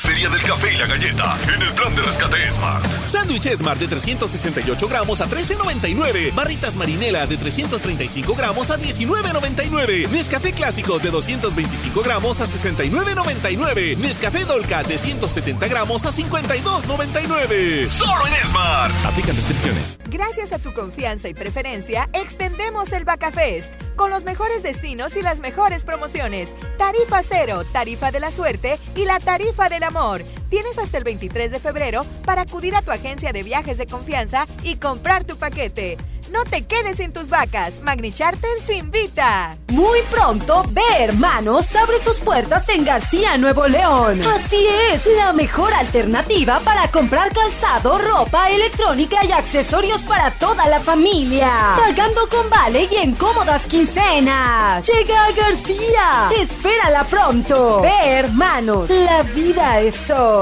Feria 0.00 0.30
del 0.30 0.42
café 0.42 0.72
y 0.72 0.78
la 0.78 0.86
galleta 0.86 1.36
en 1.54 1.60
el 1.60 1.74
plan 1.74 1.94
de 1.94 2.00
rescate 2.00 2.50
Smart. 2.50 2.86
Sándwich 3.06 3.46
Smart 3.54 3.78
de 3.78 3.86
368 3.86 4.88
gramos 4.88 5.20
a 5.20 5.28
13.99. 5.28 6.34
Barritas 6.34 6.74
Marinela 6.74 7.26
de 7.26 7.36
335 7.36 8.34
gramos 8.34 8.70
a 8.70 8.78
19.99. 8.78 10.08
Nescafé 10.08 10.52
Clásico 10.52 10.98
de 10.98 11.10
225 11.10 12.00
gramos 12.00 12.40
a 12.40 12.46
69.99. 12.46 13.98
Nescafé 13.98 14.46
Dolca 14.46 14.82
de 14.84 14.96
170 14.96 15.68
gramos 15.68 16.06
a 16.06 16.12
52.99. 16.12 17.90
Solo 17.90 18.26
en 18.26 18.48
Smart. 18.48 18.94
Aplican 19.04 19.36
restricciones. 19.36 19.98
Gracias 20.08 20.52
a 20.52 20.58
tu 20.58 20.72
confianza 20.72 21.28
y 21.28 21.34
preferencia, 21.34 22.08
extendemos 22.14 22.90
el 22.92 23.04
Bacafest 23.04 23.70
con 23.96 24.10
los 24.10 24.24
mejores 24.24 24.62
destinos 24.62 25.16
y 25.16 25.22
las 25.22 25.38
mejores 25.38 25.84
promociones. 25.84 26.50
Tarifa 26.78 27.22
cero, 27.22 27.62
tarifa 27.72 28.10
de 28.10 28.20
la 28.20 28.30
suerte 28.30 28.78
y 28.94 29.04
la 29.04 29.18
tarifa 29.18 29.68
del 29.68 29.82
amor. 29.82 30.22
Tienes 30.50 30.76
hasta 30.78 30.98
el 30.98 31.04
23 31.04 31.52
de 31.52 31.60
febrero 31.60 32.04
para 32.26 32.42
acudir 32.42 32.74
a 32.74 32.82
tu 32.82 32.90
agencia 32.90 33.32
de 33.32 33.42
viajes 33.42 33.78
de 33.78 33.86
confianza 33.86 34.46
y 34.64 34.76
comprar 34.76 35.24
tu 35.24 35.36
paquete. 35.36 35.96
No 36.32 36.44
te 36.44 36.64
quedes 36.64 36.98
sin 36.98 37.12
tus 37.12 37.28
vacas. 37.28 37.80
Magni 37.82 38.12
Charter 38.12 38.60
se 38.64 38.74
invita. 38.74 39.56
Muy 39.68 40.00
pronto, 40.10 40.64
Ve 40.70 40.82
Hermanos 41.00 41.74
abre 41.74 42.00
sus 42.02 42.16
puertas 42.16 42.68
en 42.68 42.84
García, 42.84 43.36
Nuevo 43.36 43.66
León. 43.66 44.22
Así 44.22 44.64
es, 44.92 45.06
la 45.16 45.32
mejor 45.32 45.72
alternativa 45.72 46.60
para 46.60 46.88
comprar 46.88 47.32
calzado, 47.32 47.98
ropa, 47.98 48.48
electrónica 48.48 49.24
y 49.24 49.32
accesorios 49.32 50.02
para 50.02 50.30
toda 50.30 50.68
la 50.68 50.78
familia. 50.78 51.50
Pagando 51.76 52.28
con 52.28 52.48
vale 52.48 52.88
y 52.90 52.96
en 52.96 53.14
cómodas 53.14 53.66
quincenas. 53.66 54.86
Llega 54.86 55.24
a 55.24 55.32
García. 55.32 56.30
Espérala 56.38 57.04
pronto. 57.04 57.80
Ve 57.82 58.18
Hermanos, 58.18 58.88
la 58.90 59.22
vida 59.22 59.80
es 59.80 60.10
hoy. 60.10 60.39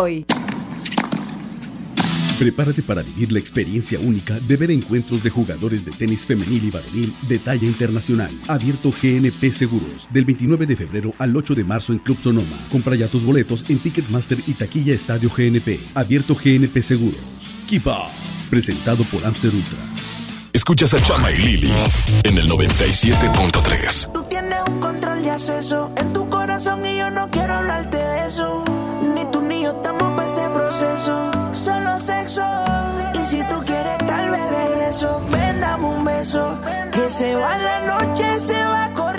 Prepárate 2.39 2.83
para 2.83 3.03
vivir 3.03 3.33
la 3.33 3.41
experiencia 3.41 3.99
única 3.99 4.39
de 4.39 4.57
ver 4.57 4.71
encuentros 4.71 5.25
de 5.25 5.31
jugadores 5.31 5.85
de 5.85 5.91
tenis 5.91 6.25
femenil 6.25 6.67
y 6.67 6.71
varonil 6.71 7.15
de 7.29 7.39
talla 7.41 7.67
internacional. 7.67 8.31
Abierto 8.47 8.93
GNP 8.93 9.51
Seguros, 9.53 10.07
del 10.11 10.25
29 10.25 10.67
de 10.67 10.77
febrero 10.77 11.15
al 11.19 11.37
8 11.37 11.57
de 11.57 11.65
marzo 11.65 11.93
en 11.93 11.99
Club 11.99 12.17
Sonoma. 12.23 12.59
Compra 12.71 12.95
ya 12.95 13.09
tus 13.09 13.25
boletos 13.25 13.69
en 13.69 13.81
Ticketmaster 13.81 14.39
y 14.47 14.53
taquilla 14.53 14.95
Estadio 14.95 15.31
GNP. 15.37 15.81
Abierto 15.95 16.37
GNP 16.37 16.81
Seguros. 16.81 17.19
Keep 17.67 17.89
up. 17.89 18.13
Presentado 18.49 19.03
por 19.05 19.27
Amster 19.27 19.53
Ultra. 19.53 20.08
Escuchas 20.53 20.95
a 20.95 21.03
Chama 21.03 21.31
y 21.31 21.37
Lili 21.37 21.73
en 22.25 22.39
el 22.39 22.49
97.3. 22.51 24.13
Tú 24.13 24.23
tienes 24.25 24.59
un 24.67 24.81
control 24.81 25.23
de 25.23 25.31
acceso 25.31 25.91
en 25.97 26.13
tu 26.13 26.29
corazón 26.29 26.85
y 26.87 26.97
yo 26.97 27.11
no 27.11 27.29
quiero 27.31 27.55
hablarte 27.55 27.99
de 27.99 28.27
eso. 28.27 28.65
Ni 29.15 29.25
tú 29.27 29.43
ni 29.43 29.63
yo 29.63 29.73
estamos 29.73 30.15
para 30.17 30.27
ese 30.27 30.49
proceso. 30.49 31.31
Solo 31.53 32.01
sexo. 32.01 32.43
Y 33.15 33.27
si 33.27 33.43
tú 33.49 33.63
quieres, 33.67 33.99
tal 34.07 34.31
vez 34.31 34.51
regreso. 34.51 35.23
Ven, 35.31 35.61
dame 35.61 35.85
un 35.87 36.05
beso. 36.05 36.59
Que 36.93 37.11
se 37.11 37.35
va 37.35 37.59
la 37.59 37.81
noche, 37.81 38.41
se 38.41 38.65
va 38.65 38.89
corriendo. 38.95 39.18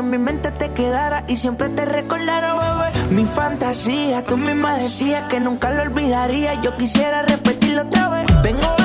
En 0.00 0.10
mi 0.10 0.18
mente 0.18 0.50
te 0.50 0.70
quedara 0.72 1.24
y 1.28 1.36
siempre 1.36 1.68
te 1.68 1.84
recordara, 1.84 2.54
bebé. 2.54 3.14
Mi 3.14 3.26
fantasía, 3.26 4.24
tú 4.24 4.36
misma 4.36 4.76
decías 4.76 5.28
que 5.28 5.40
nunca 5.40 5.70
lo 5.70 5.82
olvidaría. 5.82 6.54
Yo 6.60 6.76
quisiera 6.76 7.22
repetirlo 7.22 7.82
otra 7.82 8.08
vez. 8.08 8.26
Tengo 8.42 8.79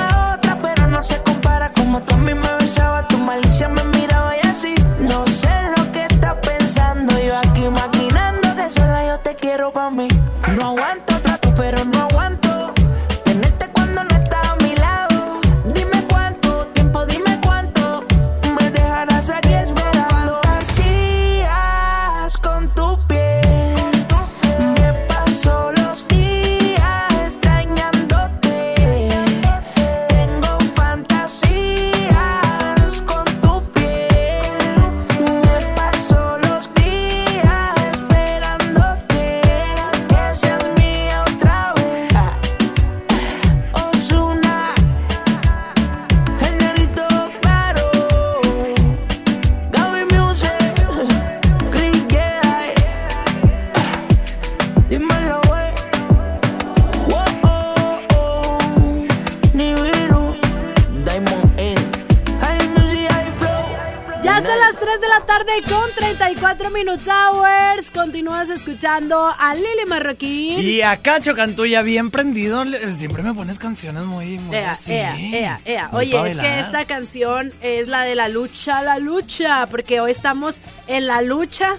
escuchando 68.95 69.27
a 69.37 69.53
Lili 69.55 69.85
Marroquín. 69.87 70.59
Y 70.59 70.81
a 70.81 70.97
Cacho 70.97 71.35
Cantuya, 71.35 71.81
bien 71.81 72.11
prendido. 72.11 72.63
Siempre 72.97 73.23
me 73.23 73.33
pones 73.33 73.59
canciones 73.59 74.03
muy, 74.03 74.37
muy 74.37 74.55
Ea, 74.55 74.71
así. 74.71 74.93
ea, 74.93 75.17
ea, 75.19 75.59
ea. 75.65 75.89
Muy 75.91 76.13
Oye, 76.13 76.31
es 76.31 76.37
que 76.37 76.59
esta 76.61 76.85
canción 76.85 77.51
es 77.61 77.87
la 77.89 78.03
de 78.03 78.15
la 78.15 78.29
lucha, 78.29 78.81
la 78.81 78.97
lucha, 78.99 79.67
porque 79.67 79.99
hoy 79.99 80.11
estamos 80.11 80.61
en 80.87 81.07
la 81.07 81.21
lucha 81.21 81.75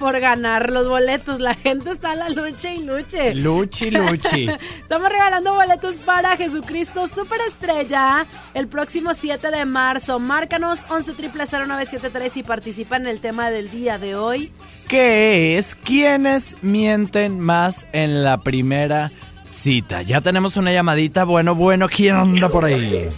por 0.00 0.18
ganar 0.18 0.70
los 0.70 0.88
boletos. 0.88 1.38
La 1.38 1.54
gente 1.54 1.90
está 1.90 2.14
en 2.14 2.18
la 2.20 2.28
lucha 2.30 2.72
y 2.72 2.82
luche. 2.82 3.34
Luchi, 3.34 3.90
luchi. 3.90 4.48
Estamos 4.80 5.10
regalando 5.10 5.52
boletos 5.52 5.96
para 5.96 6.36
Jesucristo 6.38 7.06
Superestrella 7.06 8.26
el 8.54 8.66
próximo 8.66 9.12
7 9.14 9.50
de 9.50 9.64
marzo. 9.66 10.18
Márcanos 10.18 10.80
11 10.88 11.12
0973 11.12 12.36
y 12.38 12.42
participa 12.42 12.96
en 12.96 13.06
el 13.06 13.20
tema 13.20 13.50
del 13.50 13.70
día 13.70 13.98
de 13.98 14.16
hoy. 14.16 14.50
¿Qué 14.88 15.58
es? 15.58 15.74
¿Quiénes 15.74 16.56
mienten 16.62 17.38
más 17.38 17.86
en 17.92 18.24
la 18.24 18.38
primera 18.38 19.10
cita? 19.50 20.00
Ya 20.00 20.22
tenemos 20.22 20.56
una 20.56 20.72
llamadita. 20.72 21.24
Bueno, 21.24 21.54
bueno, 21.54 21.88
¿quién 21.88 22.14
anda 22.16 22.48
por 22.48 22.64
ahí? 22.64 23.08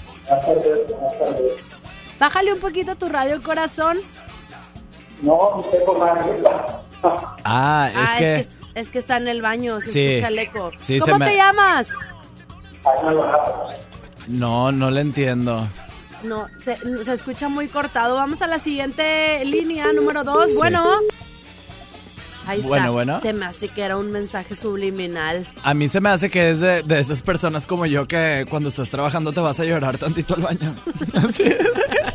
Bájale 2.19 2.53
un 2.53 2.61
poquito 2.61 2.97
tu 2.97 3.09
radio 3.09 3.41
corazón. 3.41 3.99
No, 5.23 5.65
tengo 5.71 5.99
más 5.99 6.11
arriba. 6.11 6.83
Ah, 7.45 7.91
es 7.91 7.97
ah, 7.99 8.15
que... 8.19 8.35
es 8.41 8.47
que 8.49 8.63
es 8.75 8.89
que 8.89 8.99
está 8.99 9.19
en 9.19 9.29
el 9.29 9.43
baño, 9.43 9.81
se 9.81 9.93
Sí. 9.93 10.07
escucha 10.07 10.29
el 10.29 10.39
eco. 10.39 10.71
Sí, 10.79 10.99
¿Cómo 10.99 11.13
se 11.13 11.19
me- 11.19 11.27
te 11.27 11.37
llamas? 11.37 11.89
No, 14.29 14.73
no 14.73 14.91
le 14.91 15.01
entiendo. 15.01 15.67
No, 16.25 16.47
se, 16.59 16.77
se 17.05 17.13
escucha 17.13 17.49
muy 17.49 17.69
cortado. 17.69 18.15
Vamos 18.15 18.41
a 18.43 18.47
la 18.47 18.59
siguiente 18.59 19.45
línea, 19.45 19.93
número 19.93 20.25
dos. 20.25 20.51
Sí. 20.53 20.57
Bueno, 20.57 20.85
Ahí 22.47 22.59
está. 22.59 22.69
Bueno, 22.69 22.93
bueno. 22.93 23.21
Se 23.21 23.33
me 23.33 23.47
hace 23.47 23.69
que 23.69 23.83
era 23.83 23.97
un 23.97 24.11
mensaje 24.11 24.55
subliminal. 24.55 25.47
A 25.63 25.75
mí 25.75 25.89
se 25.89 26.01
me 26.01 26.09
hace 26.09 26.31
que 26.31 26.51
es 26.51 26.61
de, 26.61 26.83
de 26.83 26.99
esas 27.01 27.23
personas 27.23 27.67
como 27.67 27.87
yo 27.87 28.09
que 28.09 28.47
cuando 28.51 28.69
estás 28.69 28.91
trabajando 28.91 29.33
te 29.33 29.41
vas 29.41 29.61
a 29.61 29.65
llorar 29.65 29.99
tantito 29.99 30.35
al 30.35 30.43
baño. 30.43 30.75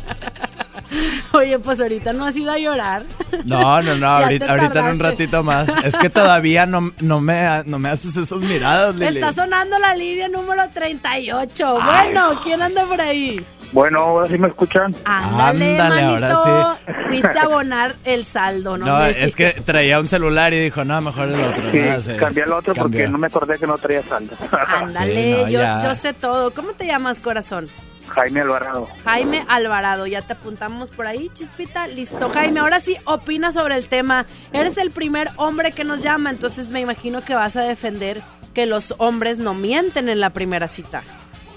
Oye, 1.32 1.58
pues 1.58 1.80
ahorita 1.80 2.12
no 2.12 2.24
has 2.24 2.36
ido 2.36 2.52
a 2.52 2.58
llorar. 2.58 3.04
No, 3.44 3.82
no, 3.82 3.96
no, 3.96 4.06
ahorita, 4.08 4.50
ahorita 4.50 4.80
en 4.80 4.86
un 4.86 4.98
ratito 4.98 5.42
más. 5.42 5.68
Es 5.84 5.96
que 5.96 6.10
todavía 6.10 6.66
no, 6.66 6.92
no, 7.00 7.20
me, 7.20 7.62
no 7.66 7.78
me 7.78 7.88
haces 7.90 8.16
esas 8.16 8.38
miradas, 8.40 8.94
Lili. 8.96 9.18
Está 9.18 9.32
sonando 9.32 9.78
la 9.78 9.94
línea 9.94 10.28
número 10.28 10.62
38. 10.72 11.74
Bueno, 11.84 12.40
¿quién 12.42 12.62
anda 12.62 12.84
por 12.86 13.00
ahí? 13.00 13.44
Bueno, 13.70 14.00
ahora 14.00 14.28
sí 14.28 14.38
me 14.38 14.48
escuchan. 14.48 14.94
Ándale, 15.04 15.78
Ándale, 15.78 16.02
manito. 16.02 16.26
ahora 16.26 16.78
Fuiste 17.08 17.38
a 17.38 17.42
abonar 17.42 17.94
el 18.04 18.24
saldo, 18.24 18.78
¿no? 18.78 18.86
No, 18.86 19.04
es 19.04 19.36
que 19.36 19.50
traía 19.62 20.00
un 20.00 20.08
celular 20.08 20.54
y 20.54 20.58
dijo, 20.58 20.86
no, 20.86 20.98
mejor 21.02 21.28
el 21.28 21.40
otro. 21.40 21.70
Sí, 21.70 22.12
cambié 22.18 22.44
al 22.44 22.52
otro 22.52 22.74
porque 22.74 23.06
no 23.08 23.18
me 23.18 23.26
acordé 23.26 23.58
que 23.58 23.66
no 23.66 23.76
traía 23.76 24.02
saldo. 24.08 24.34
Ándale, 24.68 25.46
Sí, 25.48 25.54
no, 25.54 25.84
yo 25.84 25.94
sé 25.94 26.14
todo. 26.14 26.50
¿Cómo 26.52 26.72
te 26.72 26.86
llamas, 26.86 27.20
corazón? 27.20 27.66
Jaime 28.08 28.40
Alvarado. 28.40 28.88
Jaime 29.04 29.44
Alvarado, 29.48 30.06
ya 30.06 30.22
te 30.22 30.32
apuntamos 30.34 30.90
por 30.90 31.06
ahí, 31.06 31.30
chispita. 31.34 31.86
Listo, 31.86 32.28
Jaime. 32.30 32.60
Ahora 32.60 32.80
sí, 32.80 32.96
opina 33.04 33.52
sobre 33.52 33.76
el 33.76 33.88
tema. 33.88 34.26
Eres 34.52 34.76
el 34.78 34.90
primer 34.90 35.30
hombre 35.36 35.72
que 35.72 35.84
nos 35.84 36.02
llama, 36.02 36.30
entonces 36.30 36.70
me 36.70 36.80
imagino 36.80 37.22
que 37.22 37.34
vas 37.34 37.56
a 37.56 37.62
defender 37.62 38.20
que 38.54 38.66
los 38.66 38.94
hombres 38.98 39.38
no 39.38 39.54
mienten 39.54 40.08
en 40.08 40.20
la 40.20 40.30
primera 40.30 40.68
cita. 40.68 41.02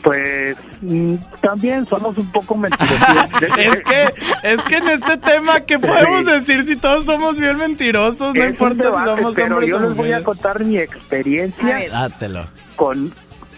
Pues 0.03 0.57
mm, 0.81 1.15
también 1.41 1.85
somos 1.85 2.17
un 2.17 2.31
poco 2.31 2.55
mentirosos. 2.57 2.97
Es 3.57 3.81
que, 3.81 4.03
es 4.43 4.61
que 4.63 4.77
en 4.77 4.89
este 4.89 5.17
tema, 5.17 5.61
¿qué 5.61 5.77
podemos 5.77 6.25
decir 6.25 6.63
si 6.65 6.75
todos 6.75 7.05
somos 7.05 7.39
bien 7.39 7.57
mentirosos? 7.57 8.33
No 8.33 8.43
Es 8.43 8.49
importa 8.49 8.83
si 8.83 9.05
somos 9.05 9.35
pero 9.35 9.55
hombres 9.55 9.69
yo 9.69 9.79
les 9.79 9.95
voy 9.95 10.11
a 10.13 10.23
contar 10.23 10.63
mi 10.63 10.77
experiencia 10.79 11.85
Dátelo. 11.91 12.47
con 12.75 13.13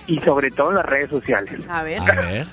y 0.06 0.20
sobre 0.20 0.52
todo 0.52 0.70
en 0.72 0.76
las 0.76 0.86
redes 0.86 1.10
sociales. 1.10 1.66
A 1.70 1.82
ver. 1.84 2.00
A 2.00 2.16
ver. 2.16 2.48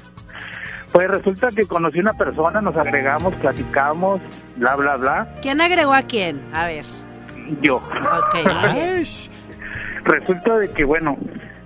Pues 0.93 1.09
resulta 1.09 1.49
que 1.55 1.67
conocí 1.67 2.01
una 2.01 2.15
persona, 2.15 2.61
nos 2.61 2.77
agregamos, 2.77 3.35
platicamos, 3.37 4.21
bla 4.57 4.77
bla 4.77 4.97
bla. 4.97 5.35
¿Quién 5.41 5.61
agregó 5.61 5.95
a 5.95 6.03
quién? 6.03 6.41
A 6.53 6.67
ver. 6.67 6.85
Yo. 7.63 7.77
Ok. 7.77 8.51
Resulta 10.05 10.57
de 10.59 10.73
que 10.73 10.85
bueno, 10.85 11.17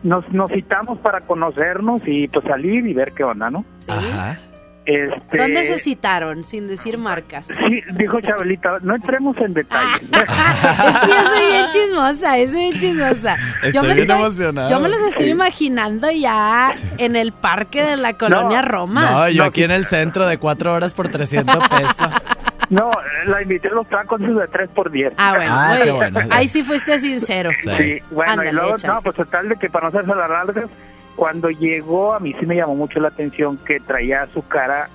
nos 0.02 0.28
nos 0.30 0.50
citamos 0.50 0.98
para 0.98 1.20
conocernos 1.22 2.06
y 2.06 2.28
pues 2.28 2.44
salir 2.44 2.86
y 2.86 2.92
ver 2.92 3.12
qué 3.12 3.24
onda, 3.24 3.50
¿no? 3.50 3.64
Ajá. 3.88 4.38
Este 4.86 5.38
¿Dónde 5.38 5.64
se 5.64 5.78
citaron? 5.78 6.44
Sin 6.44 6.66
decir 6.66 6.98
marcas. 6.98 7.46
Sí, 7.46 7.80
dijo 7.92 8.20
Chabelita, 8.20 8.78
no 8.82 8.94
entremos 8.94 9.36
en 9.38 9.54
detalles. 9.54 10.02
Es 10.12 10.98
que 11.00 11.08
yo 11.08 11.28
soy 11.28 11.46
bien 11.46 11.66
chismosa, 11.70 12.38
yo 12.38 12.48
soy 12.48 12.56
bien 12.70 12.80
chismosa. 12.80 13.36
yo, 13.62 13.68
Estoy 13.68 13.88
me 13.88 13.94
bien 13.94 14.10
emocionado. 14.10 14.68
yo 14.68 14.80
me 14.80 14.88
los 14.90 15.00
estoy 15.02 15.24
Sí. 15.24 15.30
imaginando 15.30 16.10
ya 16.10 16.72
en 16.98 17.16
el 17.16 17.32
parque 17.32 17.82
de 17.82 17.96
la 17.96 18.12
colonia 18.14 18.60
Roma. 18.62 19.10
No, 19.10 19.28
yo 19.30 19.44
aquí 19.44 19.62
en 19.62 19.70
el 19.70 19.86
centro 19.86 20.26
de 20.26 20.36
cuatro 20.38 20.74
horas 20.74 20.92
por 20.92 21.08
300 21.08 21.68
pesos. 21.68 22.08
No, 22.70 22.90
la 23.26 23.42
invité 23.42 23.68
a 23.68 23.72
los 23.72 23.86
tacos 23.88 24.18
de 24.20 24.26
3 24.50 24.70
por 24.74 24.90
10. 24.90 25.12
Ah, 25.18 25.34
bueno, 25.36 25.52
Ah, 25.54 25.76
bueno. 25.96 26.20
Ahí 26.30 26.48
sí 26.48 26.62
fuiste 26.62 26.98
sincero. 26.98 27.50
Sí, 27.62 27.98
bueno, 28.10 28.32
Ándale, 28.32 28.50
y 28.50 28.52
luego, 28.54 28.76
échale. 28.76 28.94
no, 28.94 29.02
pues 29.02 29.16
total 29.16 29.48
de 29.50 29.56
que 29.56 29.68
para 29.68 29.90
no 29.90 29.98
hacerse 29.98 30.16
las 30.16 30.30
largas, 30.30 30.70
cuando 31.16 31.50
llegó 31.50 32.14
a 32.14 32.20
mí 32.20 32.34
sí 32.38 32.46
me 32.46 32.56
llamó 32.56 32.74
mucho 32.74 33.00
la 33.00 33.08
atención 33.08 33.56
que 33.58 33.80
traía 33.80 34.26
su 34.32 34.46
cara 34.46 34.88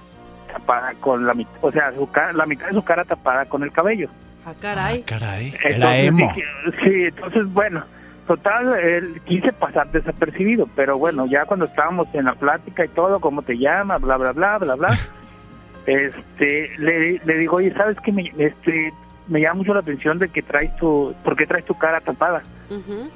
tapada 0.52 0.94
con 1.00 1.26
la 1.26 1.34
mitad, 1.34 1.54
o 1.62 1.72
sea, 1.72 1.92
su 1.94 2.10
cara, 2.10 2.34
la 2.34 2.46
mitad 2.46 2.68
de 2.68 2.74
su 2.74 2.84
cara 2.84 3.06
tapada 3.06 3.46
con 3.46 3.64
el 3.64 3.72
cabello. 3.72 4.10
Ah, 4.46 4.54
caray. 4.60 5.04
Caray. 5.04 5.54
Era 5.64 5.76
Entonces 5.76 6.08
emo. 6.08 6.18
dije, 6.18 6.44
sí, 6.84 7.04
entonces 7.04 7.54
bueno, 7.54 7.84
total, 8.28 8.80
él, 8.80 9.22
quise 9.26 9.52
pasar 9.54 9.92
desapercibido, 9.92 10.68
pero 10.76 10.98
bueno, 10.98 11.26
ya 11.28 11.46
cuando 11.46 11.66
estábamos 11.66 12.08
en 12.14 12.26
la 12.26 12.34
plática 12.36 12.86
y 12.86 12.90
todo, 12.90 13.20
cómo 13.20 13.42
te 13.42 13.58
llamas, 13.58 14.02
bla, 14.02 14.18
bla, 14.18 14.32
bla, 14.32 14.58
bla, 14.58 14.76
bla, 14.76 14.98
este, 15.86 16.70
le, 16.78 17.20
le 17.20 17.38
digo, 17.38 17.58
oye, 17.58 17.72
¿sabes 17.72 17.98
qué? 18.04 18.12
Me, 18.12 18.32
este, 18.38 18.92
me 19.28 19.42
llama 19.42 19.56
mucho 19.56 19.74
la 19.74 19.82
atención 19.82 20.18
de 20.20 20.30
que 20.30 20.42
traes 20.42 20.76
tu, 20.78 21.14
¿por 21.24 21.36
qué 21.36 21.46
traes 21.46 21.66
tu 21.66 21.76
cara 21.76 22.02
tapada? 22.02 22.42
Ujú. 22.70 23.10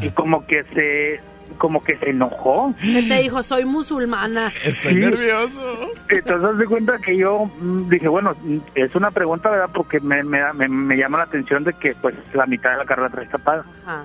Y 0.00 0.10
como 0.10 0.44
que 0.46 0.62
se, 0.74 1.20
como 1.58 1.82
que 1.82 1.96
se 1.98 2.10
enojó. 2.10 2.74
¿Qué 2.80 3.04
te 3.08 3.22
dijo? 3.22 3.42
Soy 3.42 3.64
musulmana. 3.64 4.52
Estoy 4.64 4.94
Sí. 4.94 5.00
nervioso. 5.00 5.76
Entonces 6.08 6.58
de 6.58 6.66
cuenta 6.66 6.98
que 6.98 7.16
yo 7.16 7.50
mm, 7.60 7.88
dije, 7.88 8.08
bueno, 8.08 8.34
mm, 8.42 8.58
es 8.74 8.94
una 8.94 9.10
pregunta, 9.10 9.50
¿verdad? 9.50 9.70
Porque 9.72 10.00
me, 10.00 10.22
me, 10.22 10.40
da- 10.40 10.52
me, 10.52 10.68
me 10.68 10.96
llama 10.96 11.18
la 11.18 11.24
atención 11.24 11.64
de 11.64 11.72
que 11.74 11.94
pues 12.00 12.14
la 12.34 12.46
mitad 12.46 12.70
de 12.72 12.76
la 12.78 12.84
cara 12.84 13.02
la 13.02 13.08
traes 13.10 13.30
tapada. 13.30 13.64
Ajá. 13.86 14.04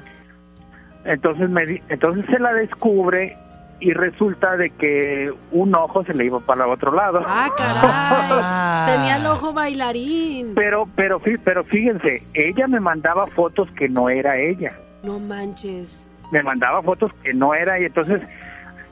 Entonces 1.05 1.49
me 1.49 1.65
di- 1.65 1.81
entonces 1.89 2.25
se 2.29 2.39
la 2.39 2.51
descubre 2.53 3.37
y 3.79 3.91
resulta 3.91 4.55
de 4.57 4.69
que 4.71 5.31
un 5.51 5.75
ojo 5.75 6.03
se 6.05 6.13
le 6.13 6.25
iba 6.25 6.39
para 6.39 6.65
el 6.65 6.71
otro 6.71 6.91
lado. 6.93 7.21
Ah, 7.25 7.49
caray. 8.87 8.95
Tenía 8.95 9.17
el 9.17 9.25
ojo 9.27 9.53
bailarín. 9.53 10.53
Pero 10.55 10.87
pero 10.95 11.19
fí- 11.19 11.39
pero 11.43 11.63
fíjense, 11.65 12.23
ella 12.33 12.67
me 12.67 12.79
mandaba 12.79 13.27
fotos 13.27 13.69
que 13.77 13.87
no 13.89 14.09
era 14.09 14.37
ella. 14.39 14.71
No 15.03 15.19
manches. 15.19 16.07
Me 16.37 16.43
mandaba 16.43 16.81
fotos 16.81 17.11
que 17.23 17.33
no 17.33 17.53
era 17.53 17.79
y 17.79 17.85
entonces 17.85 18.21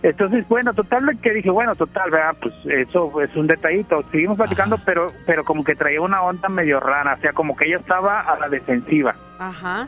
entonces 0.01 0.47
bueno, 0.49 0.73
total 0.73 1.17
que 1.21 1.31
dije, 1.31 1.49
bueno, 1.49 1.75
total, 1.75 2.09
¿verdad? 2.11 2.35
Pues 2.41 2.53
eso 2.65 3.21
es 3.21 3.33
un 3.35 3.47
detallito. 3.47 4.03
Seguimos 4.11 4.37
platicando, 4.37 4.77
pero 4.85 5.07
pero 5.25 5.43
como 5.43 5.63
que 5.63 5.75
traía 5.75 6.01
una 6.01 6.21
onda 6.21 6.49
medio 6.49 6.79
rara, 6.79 7.15
o 7.17 7.21
sea, 7.21 7.33
como 7.33 7.55
que 7.55 7.65
ella 7.65 7.77
estaba 7.77 8.19
a 8.21 8.37
la 8.39 8.49
defensiva. 8.49 9.15
Ajá. 9.39 9.87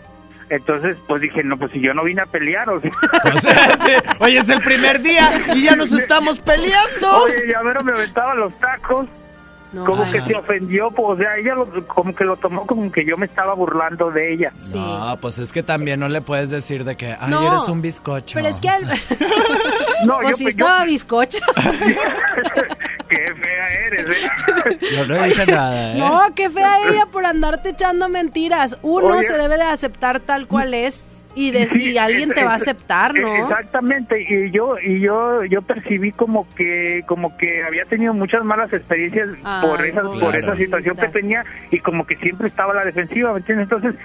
Entonces, 0.50 0.96
pues 1.08 1.22
dije, 1.22 1.44
no, 1.44 1.58
pues 1.58 1.72
si 1.72 1.80
yo 1.82 1.94
no 1.94 2.04
vine 2.04 2.22
a 2.22 2.26
pelear, 2.28 2.70
o 2.70 2.80
sea, 2.80 2.92
Oye, 4.20 4.38
es 4.38 4.50
el 4.50 4.62
primer 4.62 5.02
día 5.02 5.32
y 5.54 5.64
ya 5.64 5.76
nos 5.76 5.92
estamos 6.00 6.40
peleando. 6.40 7.24
Oye, 7.24 7.48
ya 7.52 7.62
me 7.64 7.92
aventaba 7.92 8.36
los 8.36 8.58
tacos. 8.60 9.08
Como 9.84 10.04
ay, 10.04 10.12
que 10.12 10.20
no. 10.20 10.26
se 10.26 10.36
ofendió, 10.36 10.92
pues, 10.92 11.08
o 11.10 11.18
sea, 11.18 11.36
ella 11.38 11.56
lo- 11.56 11.88
como 11.88 12.16
que 12.16 12.24
lo 12.24 12.38
tomó 12.38 12.66
como 12.68 12.92
que 12.92 13.04
yo 13.04 13.18
me 13.18 13.26
estaba 13.26 13.54
burlando 13.56 14.12
de 14.12 14.34
ella. 14.34 14.54
No, 14.74 15.18
pues 15.20 15.40
es 15.40 15.52
que 15.52 15.64
también 15.64 16.00
no 16.00 16.08
le 16.08 16.22
puedes 16.22 16.50
decir 16.52 16.84
de 16.86 16.96
que, 16.96 17.16
ay, 17.20 17.32
No, 17.32 17.48
eres 17.48 17.68
un 17.68 17.82
bizcocho. 17.82 18.36
Pero 18.36 18.48
es 18.48 18.60
que... 18.62 18.70
al- 18.70 18.86
No, 20.06 20.18
pues 20.22 20.32
yo- 20.32 20.38
sí 20.38 20.44
yo- 20.44 20.50
estaba 20.50 20.86
bizcocho. 20.86 21.40
Qué 23.10 23.18
fea 23.18 23.70
eres, 23.88 24.10
¿eh? 24.10 24.80
Yo 24.94 25.06
no 25.06 25.24
dije 25.24 25.46
nada, 25.46 25.92
¿eh? 25.94 25.98
No, 26.00 26.22
qué 26.36 26.50
fea 26.50 26.90
ella 26.90 27.06
por 27.06 27.26
andarte 27.26 27.70
echando 27.70 28.10
mentiras. 28.10 28.78
Uno 28.82 29.08
Oye. 29.18 29.24
se 29.24 29.38
debe 29.38 29.58
de 29.58 29.64
aceptar 29.64 30.20
tal 30.22 30.48
cual 30.48 30.74
es 30.74 31.06
y, 31.36 31.52
de- 31.52 31.68
y 31.76 31.98
alguien 31.98 32.32
te 32.32 32.44
va 32.44 32.54
a 32.54 32.56
aceptar, 32.56 33.14
¿no? 33.20 33.36
Exactamente, 33.36 34.22
y 34.28 34.52
yo 34.52 34.76
y 34.80 35.00
yo 35.02 35.44
yo 35.46 35.62
percibí 35.62 36.12
como 36.12 36.48
que 36.56 37.04
como 37.08 37.38
que 37.38 37.64
había 37.64 37.86
tenido 37.86 38.14
muchas 38.14 38.44
malas 38.44 38.72
experiencias 38.74 39.30
Ay, 39.44 39.68
por 39.68 39.86
esa 39.86 40.02
por 40.04 40.36
esa 40.36 40.56
situación 40.56 40.96
que 40.98 41.08
tenía 41.10 41.44
y 41.72 41.80
como 41.80 42.06
que 42.08 42.16
siempre 42.18 42.48
estaba 42.48 42.72
a 42.72 42.76
la 42.78 42.86
defensiva, 42.86 43.34
¿me 43.34 43.40
entiendes? 43.40 43.64
Entonces, 43.72 43.96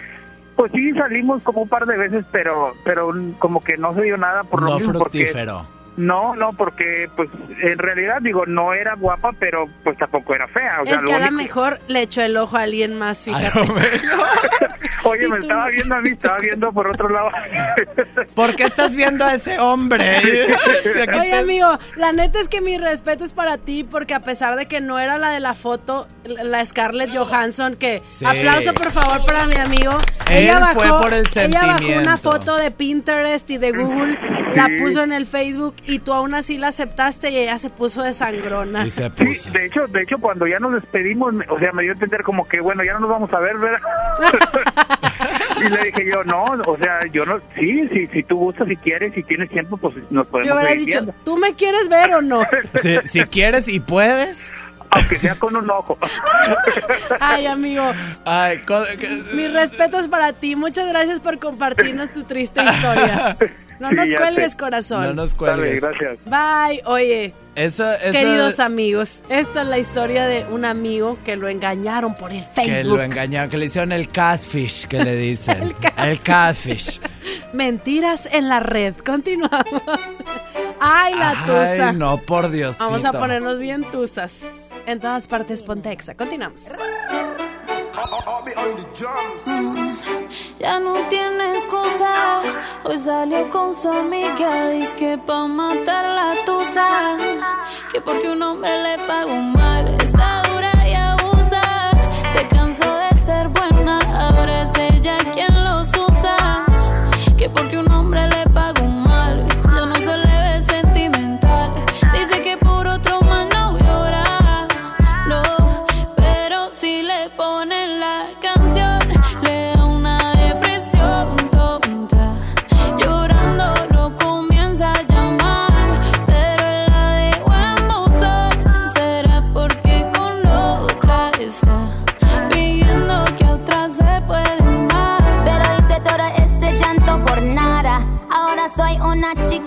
pues 0.56 0.72
sí 0.72 0.92
salimos 0.92 1.42
como 1.42 1.62
un 1.62 1.68
par 1.68 1.86
de 1.86 1.96
veces, 1.96 2.24
pero 2.32 2.72
pero 2.84 3.12
como 3.38 3.62
que 3.62 3.76
no 3.78 3.94
se 3.94 4.02
dio 4.02 4.16
nada 4.16 4.44
por 4.44 4.60
lo 4.62 4.68
No 4.70 4.78
mismo 4.78 4.92
porque 4.98 5.18
fructífero. 5.26 5.66
No, 5.96 6.34
no, 6.36 6.50
porque 6.52 7.08
pues 7.16 7.28
en 7.62 7.78
realidad 7.78 8.18
digo, 8.22 8.46
no 8.46 8.72
era 8.72 8.94
guapa, 8.94 9.30
pero 9.38 9.66
pues 9.84 9.96
tampoco 9.98 10.34
era 10.34 10.46
fea, 10.48 10.80
o 10.82 10.84
sea, 10.86 10.94
es 10.94 11.02
lo 11.02 11.08
que 11.08 11.14
a 11.14 11.18
lo 11.18 11.24
único- 11.26 11.42
mejor 11.42 11.80
le 11.88 12.02
echó 12.02 12.22
el 12.22 12.36
ojo 12.36 12.56
a 12.56 12.62
alguien 12.62 12.98
más, 12.98 13.24
fíjate. 13.24 13.50
Oye, 15.04 15.28
me 15.28 15.38
estaba 15.38 15.68
viendo 15.68 15.94
a 15.94 16.00
mí, 16.02 16.10
estaba 16.10 16.38
viendo 16.38 16.72
por 16.72 16.86
otro 16.88 17.08
lado. 17.08 17.30
¿Por 18.34 18.54
qué 18.54 18.64
estás 18.64 18.94
viendo 18.94 19.24
a 19.24 19.34
ese 19.34 19.58
hombre? 19.58 20.20
Si 20.82 20.88
Oye, 20.98 21.30
te- 21.30 21.34
amigo, 21.34 21.78
la 21.96 22.12
neta 22.12 22.40
es 22.40 22.48
que 22.48 22.60
mi 22.60 22.76
respeto 22.78 23.24
es 23.24 23.32
para 23.32 23.58
ti 23.58 23.84
porque 23.84 24.14
a 24.14 24.20
pesar 24.20 24.56
de 24.56 24.66
que 24.66 24.80
no 24.80 24.98
era 24.98 25.18
la 25.18 25.30
de 25.30 25.40
la 25.40 25.54
foto, 25.54 26.06
la 26.24 26.64
Scarlett 26.64 27.14
Johansson, 27.16 27.76
que 27.76 28.02
Sí. 28.08 28.24
aplauso 28.24 28.72
por 28.74 28.90
favor 28.90 29.24
para 29.26 29.46
mi 29.46 29.56
amigo. 29.56 29.96
Él 30.30 30.44
ella 30.44 30.58
bajó, 30.60 30.80
fue 30.80 30.88
por 30.98 31.12
el 31.14 31.26
ella 31.34 31.60
bajó 31.60 31.68
una 31.70 31.78
sentimiento. 31.78 32.16
foto 32.16 32.56
de 32.56 32.70
Pinterest 32.70 33.50
y 33.50 33.58
de 33.58 33.72
Google, 33.72 34.18
la 34.54 34.66
Sí. 34.66 34.76
puso 34.78 35.02
en 35.02 35.12
el 35.12 35.26
Facebook 35.26 35.74
y 35.86 35.98
tú 36.00 36.12
aún 36.12 36.34
así 36.34 36.58
la 36.58 36.68
aceptaste 36.68 37.30
y 37.30 37.36
ella 37.38 37.58
se 37.58 37.70
puso 37.70 38.02
de 38.02 38.12
sangrona. 38.12 38.84
Y 38.86 38.90
se 38.90 39.10
Sí, 39.10 39.24
puso. 39.24 39.50
de 39.50 39.66
hecho, 39.66 39.86
de 39.88 40.02
hecho 40.02 40.18
cuando 40.18 40.46
ya 40.46 40.58
nos 40.58 40.72
despedimos, 40.74 41.34
o 41.48 41.58
sea, 41.58 41.72
me 41.72 41.82
dio 41.82 41.92
a 41.92 41.94
entender 41.94 42.22
como 42.22 42.46
que 42.46 42.60
bueno, 42.60 42.82
ya 42.84 42.92
no 42.94 43.00
nos 43.00 43.10
vamos 43.10 43.32
a 43.32 43.38
ver, 43.40 43.56
¿verdad? 43.58 43.80
y 45.64 45.68
le 45.68 45.84
dije 45.84 46.04
yo, 46.12 46.24
no, 46.24 46.44
o 46.66 46.76
sea, 46.78 47.00
yo 47.12 47.24
no, 47.24 47.38
sí, 47.58 47.88
sí, 47.92 48.06
si 48.12 48.22
tú 48.22 48.36
gustas, 48.38 48.68
si 48.68 48.76
quieres, 48.76 49.14
si 49.14 49.22
tienes 49.22 49.48
tiempo, 49.50 49.76
pues 49.76 49.94
nos 50.10 50.26
Yo 50.26 50.30
podemos 50.30 50.52
hubieras 50.54 50.70
seguir 50.72 50.86
dicho, 50.86 50.98
viendo. 51.00 51.14
¿tú 51.24 51.36
me 51.36 51.54
quieres 51.54 51.88
ver 51.88 52.14
o 52.14 52.22
no? 52.22 52.42
Si, 52.82 52.96
si 53.04 53.20
quieres 53.22 53.68
y 53.68 53.80
puedes. 53.80 54.52
Aunque 54.92 55.16
sea 55.18 55.36
con 55.36 55.54
un 55.54 55.70
ojo. 55.70 55.96
Ay, 57.20 57.46
amigo, 57.46 57.84
Ay, 58.24 58.58
co- 58.62 58.82
que- 58.98 59.22
mi 59.36 59.46
respeto 59.48 59.98
es 60.00 60.08
para 60.08 60.32
ti. 60.32 60.56
Muchas 60.56 60.88
gracias 60.88 61.20
por 61.20 61.38
compartirnos 61.38 62.10
tu 62.10 62.24
triste 62.24 62.60
historia. 62.62 63.36
No 63.80 63.90
nos 63.90 64.08
Sí, 64.08 64.14
cuelgues, 64.14 64.52
sé. 64.52 64.58
corazón. 64.58 65.02
No 65.02 65.14
nos 65.14 65.34
cuelgues. 65.34 65.80
Dale, 65.80 65.96
gracias. 65.98 66.18
Bye. 66.26 66.82
Oye, 66.84 67.34
Eso, 67.56 67.90
eso 67.92 68.12
queridos 68.12 68.60
amigos, 68.60 69.22
esta 69.28 69.62
es 69.62 69.66
la 69.66 69.78
historia 69.78 70.26
de 70.26 70.44
un 70.50 70.64
amigo 70.64 71.18
que 71.24 71.34
lo 71.36 71.48
engañaron 71.48 72.14
por 72.14 72.30
el 72.30 72.44
que 72.44 72.62
Facebook. 72.62 72.98
lo 72.98 73.02
engañaron, 73.02 73.50
que 73.50 73.58
le 73.58 73.64
hicieron 73.66 73.90
el 73.92 74.08
catfish, 74.08 74.86
que 74.86 75.02
le 75.02 75.16
dicen. 75.16 75.74
el, 75.96 76.20
catfish. 76.20 77.00
Mentiras 77.52 78.28
en 78.30 78.48
la 78.48 78.60
red. 78.60 78.94
Continuamos. 79.04 79.64
Ay, 80.78 81.14
la 81.14 81.32
tusa. 81.46 81.88
Ay, 81.90 81.96
no, 81.96 82.18
por 82.18 82.50
Dios. 82.50 82.78
Vamos 82.78 83.04
a 83.04 83.12
ponernos 83.12 83.58
bien 83.58 83.82
tusas. 83.90 84.42
En 84.86 85.00
todas 85.00 85.26
partes, 85.26 85.62
Pontexa. 85.62 86.14
Continuamos. 86.14 86.70
Ya 90.58 90.78
no 90.78 90.94
tiene 91.08 91.52
excusa. 91.52 92.40
Hoy 92.84 92.96
salió 92.96 93.48
con 93.50 93.74
su 93.74 93.88
amiga. 93.88 94.70
Dice 94.70 94.94
que 94.96 95.18
pa' 95.18 95.46
matar 95.46 96.04
la 96.04 96.34
tusa. 96.44 97.16
Que 97.92 98.00
porque 98.00 98.30
un 98.30 98.42
hombre 98.42 98.70
le 98.82 98.98
pagó 99.06 99.36
mal. 99.36 99.94
Está 99.94 100.42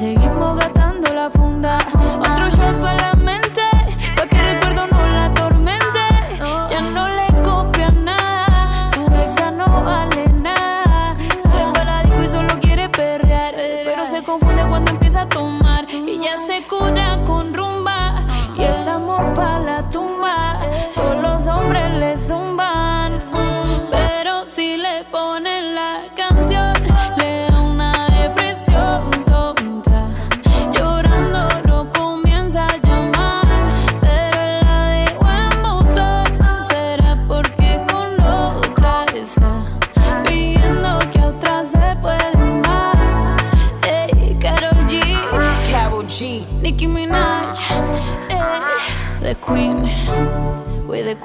y 0.00 0.31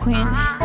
Queen. 0.07 0.56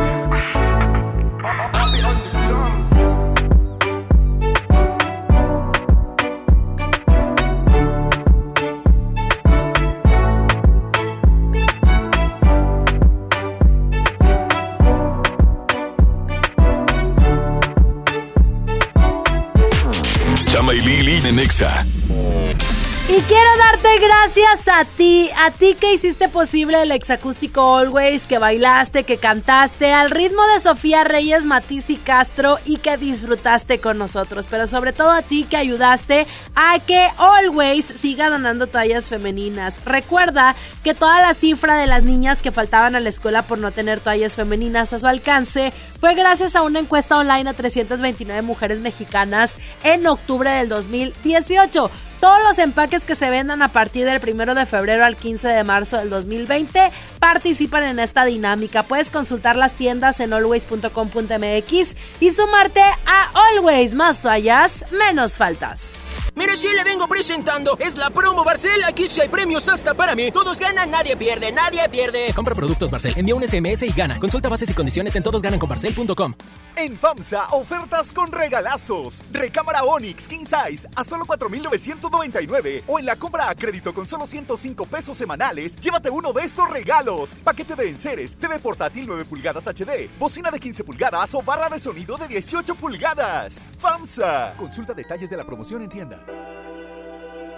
A 25.44 25.50
ti 25.50 25.74
que 25.74 25.92
hiciste 25.92 26.28
posible 26.28 26.80
el 26.80 26.92
exacústico 26.92 27.76
Always, 27.76 28.26
que 28.26 28.38
bailaste, 28.38 29.02
que 29.02 29.16
cantaste 29.16 29.92
al 29.92 30.12
ritmo 30.12 30.40
de 30.54 30.60
Sofía 30.60 31.02
Reyes, 31.02 31.46
Matiz 31.46 31.90
y 31.90 31.96
Castro 31.96 32.60
y 32.64 32.76
que 32.76 32.96
disfrutaste 32.96 33.80
con 33.80 33.98
nosotros. 33.98 34.46
Pero 34.48 34.68
sobre 34.68 34.92
todo 34.92 35.10
a 35.10 35.22
ti 35.22 35.42
que 35.42 35.56
ayudaste 35.56 36.28
a 36.54 36.78
que 36.78 37.08
Always 37.18 37.86
siga 37.86 38.30
donando 38.30 38.68
toallas 38.68 39.08
femeninas. 39.08 39.84
Recuerda 39.84 40.54
que 40.84 40.94
toda 40.94 41.20
la 41.20 41.34
cifra 41.34 41.74
de 41.74 41.88
las 41.88 42.04
niñas 42.04 42.40
que 42.40 42.52
faltaban 42.52 42.94
a 42.94 43.00
la 43.00 43.08
escuela 43.08 43.42
por 43.42 43.58
no 43.58 43.72
tener 43.72 43.98
toallas 43.98 44.36
femeninas 44.36 44.92
a 44.92 45.00
su 45.00 45.08
alcance 45.08 45.72
fue 45.98 46.14
gracias 46.14 46.54
a 46.54 46.62
una 46.62 46.78
encuesta 46.78 47.18
online 47.18 47.50
a 47.50 47.54
329 47.54 48.42
mujeres 48.42 48.80
mexicanas 48.80 49.58
en 49.82 50.06
octubre 50.06 50.50
del 50.50 50.68
2018. 50.68 51.90
Todos 52.22 52.40
los 52.44 52.58
empaques 52.58 53.04
que 53.04 53.16
se 53.16 53.30
vendan 53.30 53.62
a 53.62 53.72
partir 53.72 54.06
del 54.06 54.20
1 54.22 54.54
de 54.54 54.64
febrero 54.64 55.04
al 55.04 55.16
15 55.16 55.48
de 55.48 55.64
marzo 55.64 55.96
del 55.96 56.08
2020 56.08 56.92
participan 57.18 57.82
en 57.82 57.98
esta 57.98 58.24
dinámica. 58.24 58.84
Puedes 58.84 59.10
consultar 59.10 59.56
las 59.56 59.72
tiendas 59.72 60.20
en 60.20 60.32
always.com.mx 60.32 61.96
y 62.20 62.30
sumarte 62.30 62.80
a 62.80 63.48
Always 63.48 63.96
más 63.96 64.20
toallas, 64.20 64.84
menos 64.92 65.36
faltas. 65.36 66.11
Sí 66.54 66.68
le 66.76 66.84
vengo 66.84 67.08
presentando. 67.08 67.78
Es 67.78 67.96
la 67.96 68.10
promo 68.10 68.44
Barcel. 68.44 68.84
Aquí 68.84 69.08
sí 69.08 69.22
hay 69.22 69.28
premios 69.28 69.68
hasta 69.70 69.94
para 69.94 70.14
mí. 70.14 70.30
Todos 70.30 70.60
ganan, 70.60 70.90
nadie 70.90 71.16
pierde, 71.16 71.50
nadie 71.50 71.88
pierde. 71.90 72.32
Compra 72.34 72.54
productos 72.54 72.90
Barcel, 72.90 73.14
envía 73.16 73.34
un 73.34 73.46
SMS 73.46 73.82
y 73.82 73.90
gana. 73.90 74.20
Consulta 74.20 74.50
bases 74.50 74.70
y 74.70 74.74
condiciones 74.74 75.16
en 75.16 75.22
todosgananconbarcel.com. 75.22 76.34
En 76.76 76.98
FAMSA, 76.98 77.48
ofertas 77.50 78.12
con 78.12 78.30
regalazos. 78.32 79.22
Recámara 79.30 79.82
Onix 79.82 80.28
King 80.28 80.44
Size 80.44 80.88
a 80.94 81.04
solo 81.04 81.24
4,999. 81.26 82.84
O 82.86 82.98
en 82.98 83.06
la 83.06 83.16
compra 83.16 83.48
a 83.48 83.54
crédito 83.54 83.92
con 83.92 84.06
solo 84.06 84.26
105 84.26 84.86
pesos 84.86 85.16
semanales, 85.16 85.76
llévate 85.76 86.10
uno 86.10 86.32
de 86.32 86.44
estos 86.44 86.68
regalos. 86.70 87.34
Paquete 87.42 87.74
de 87.74 87.88
enseres, 87.88 88.36
TV 88.36 88.58
portátil 88.58 89.06
9 89.06 89.24
pulgadas 89.24 89.66
HD, 89.66 90.10
bocina 90.18 90.50
de 90.50 90.60
15 90.60 90.84
pulgadas 90.84 91.34
o 91.34 91.42
barra 91.42 91.68
de 91.68 91.78
sonido 91.78 92.16
de 92.16 92.28
18 92.28 92.74
pulgadas. 92.74 93.68
FAMSA. 93.78 94.54
Consulta 94.56 94.94
detalles 94.94 95.28
de 95.28 95.36
la 95.36 95.44
promoción 95.44 95.82
en 95.82 95.88
tienda. 95.88 96.24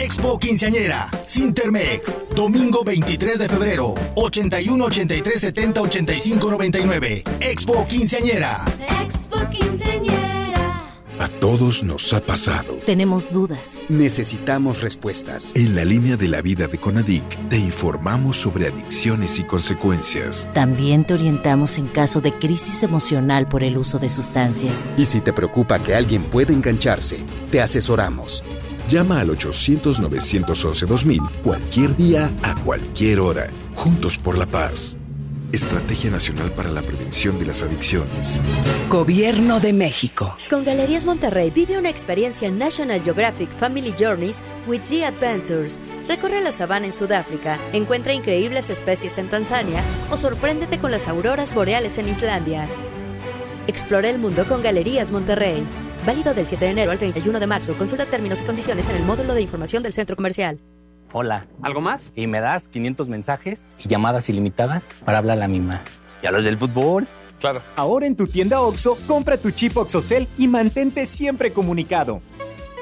Expo 0.00 0.38
Quinceañera, 0.38 1.10
Sintermex, 1.24 2.20
domingo 2.32 2.84
23 2.84 3.36
de 3.36 3.48
febrero, 3.48 3.94
81 4.14 4.84
83 4.84 5.40
70 5.40 5.82
85 5.82 6.50
99. 6.50 7.24
Expo 7.40 7.84
Quinceañera. 7.88 8.64
Expo 9.02 9.38
Quinceañera. 9.50 10.38
A 11.18 11.26
todos 11.26 11.82
nos 11.82 12.12
ha 12.12 12.20
pasado. 12.20 12.78
Tenemos 12.86 13.32
dudas. 13.32 13.80
Necesitamos 13.88 14.82
respuestas. 14.82 15.52
En 15.56 15.74
la 15.74 15.84
línea 15.84 16.16
de 16.16 16.28
la 16.28 16.42
vida 16.42 16.68
de 16.68 16.78
Conadic 16.78 17.48
te 17.48 17.58
informamos 17.58 18.36
sobre 18.36 18.68
adicciones 18.68 19.40
y 19.40 19.42
consecuencias. 19.42 20.48
También 20.54 21.04
te 21.04 21.14
orientamos 21.14 21.76
en 21.76 21.88
caso 21.88 22.20
de 22.20 22.32
crisis 22.32 22.84
emocional 22.84 23.48
por 23.48 23.64
el 23.64 23.76
uso 23.76 23.98
de 23.98 24.10
sustancias. 24.10 24.92
Y 24.96 25.06
si 25.06 25.20
te 25.20 25.32
preocupa 25.32 25.80
que 25.80 25.96
alguien 25.96 26.22
pueda 26.22 26.52
engancharse, 26.52 27.18
te 27.50 27.60
asesoramos. 27.60 28.44
Llama 28.88 29.20
al 29.20 29.28
800-911-2000 29.36 31.42
cualquier 31.42 31.94
día, 31.94 32.32
a 32.42 32.54
cualquier 32.62 33.20
hora. 33.20 33.50
Juntos 33.74 34.16
por 34.16 34.38
la 34.38 34.46
paz. 34.46 34.96
Estrategia 35.52 36.10
Nacional 36.10 36.50
para 36.52 36.70
la 36.70 36.80
Prevención 36.80 37.38
de 37.38 37.44
las 37.46 37.62
Adicciones. 37.62 38.40
Gobierno 38.88 39.60
de 39.60 39.74
México. 39.74 40.34
Con 40.48 40.64
Galerías 40.64 41.04
Monterrey 41.04 41.50
vive 41.50 41.78
una 41.78 41.90
experiencia 41.90 42.50
National 42.50 43.02
Geographic 43.02 43.50
Family 43.50 43.94
Journeys 43.98 44.40
with 44.66 44.80
G 44.84 45.04
Adventures. 45.04 45.80
Recorre 46.06 46.40
la 46.40 46.52
sabana 46.52 46.86
en 46.86 46.94
Sudáfrica, 46.94 47.58
encuentra 47.74 48.14
increíbles 48.14 48.70
especies 48.70 49.18
en 49.18 49.28
Tanzania 49.28 49.82
o 50.10 50.16
sorpréndete 50.16 50.78
con 50.78 50.90
las 50.90 51.08
auroras 51.08 51.54
boreales 51.54 51.98
en 51.98 52.08
Islandia. 52.08 52.66
Explora 53.66 54.08
el 54.08 54.18
mundo 54.18 54.46
con 54.46 54.62
Galerías 54.62 55.10
Monterrey. 55.10 55.66
Válido 56.08 56.32
del 56.32 56.46
7 56.46 56.64
de 56.64 56.70
enero 56.70 56.90
al 56.90 56.96
31 56.96 57.38
de 57.38 57.46
marzo. 57.46 57.76
Consulta 57.76 58.06
términos 58.06 58.40
y 58.40 58.44
condiciones 58.44 58.88
en 58.88 58.96
el 58.96 59.02
módulo 59.02 59.34
de 59.34 59.42
información 59.42 59.82
del 59.82 59.92
centro 59.92 60.16
comercial. 60.16 60.58
Hola. 61.12 61.46
¿Algo 61.60 61.82
más? 61.82 62.10
Y 62.14 62.26
me 62.26 62.40
das 62.40 62.66
500 62.66 63.10
mensajes 63.10 63.74
y 63.78 63.90
llamadas 63.90 64.30
ilimitadas 64.30 64.88
para 65.04 65.18
hablar 65.18 65.36
a 65.36 65.40
la 65.40 65.48
misma. 65.48 65.82
¿Y 66.22 66.26
a 66.26 66.30
los 66.30 66.44
del 66.44 66.56
fútbol? 66.56 67.06
Claro. 67.40 67.60
Ahora 67.76 68.06
en 68.06 68.16
tu 68.16 68.26
tienda 68.26 68.62
OXO, 68.62 68.96
compra 69.06 69.36
tu 69.36 69.50
chip 69.50 69.76
OXOCEL 69.76 70.28
y 70.38 70.48
mantente 70.48 71.04
siempre 71.04 71.52
comunicado. 71.52 72.22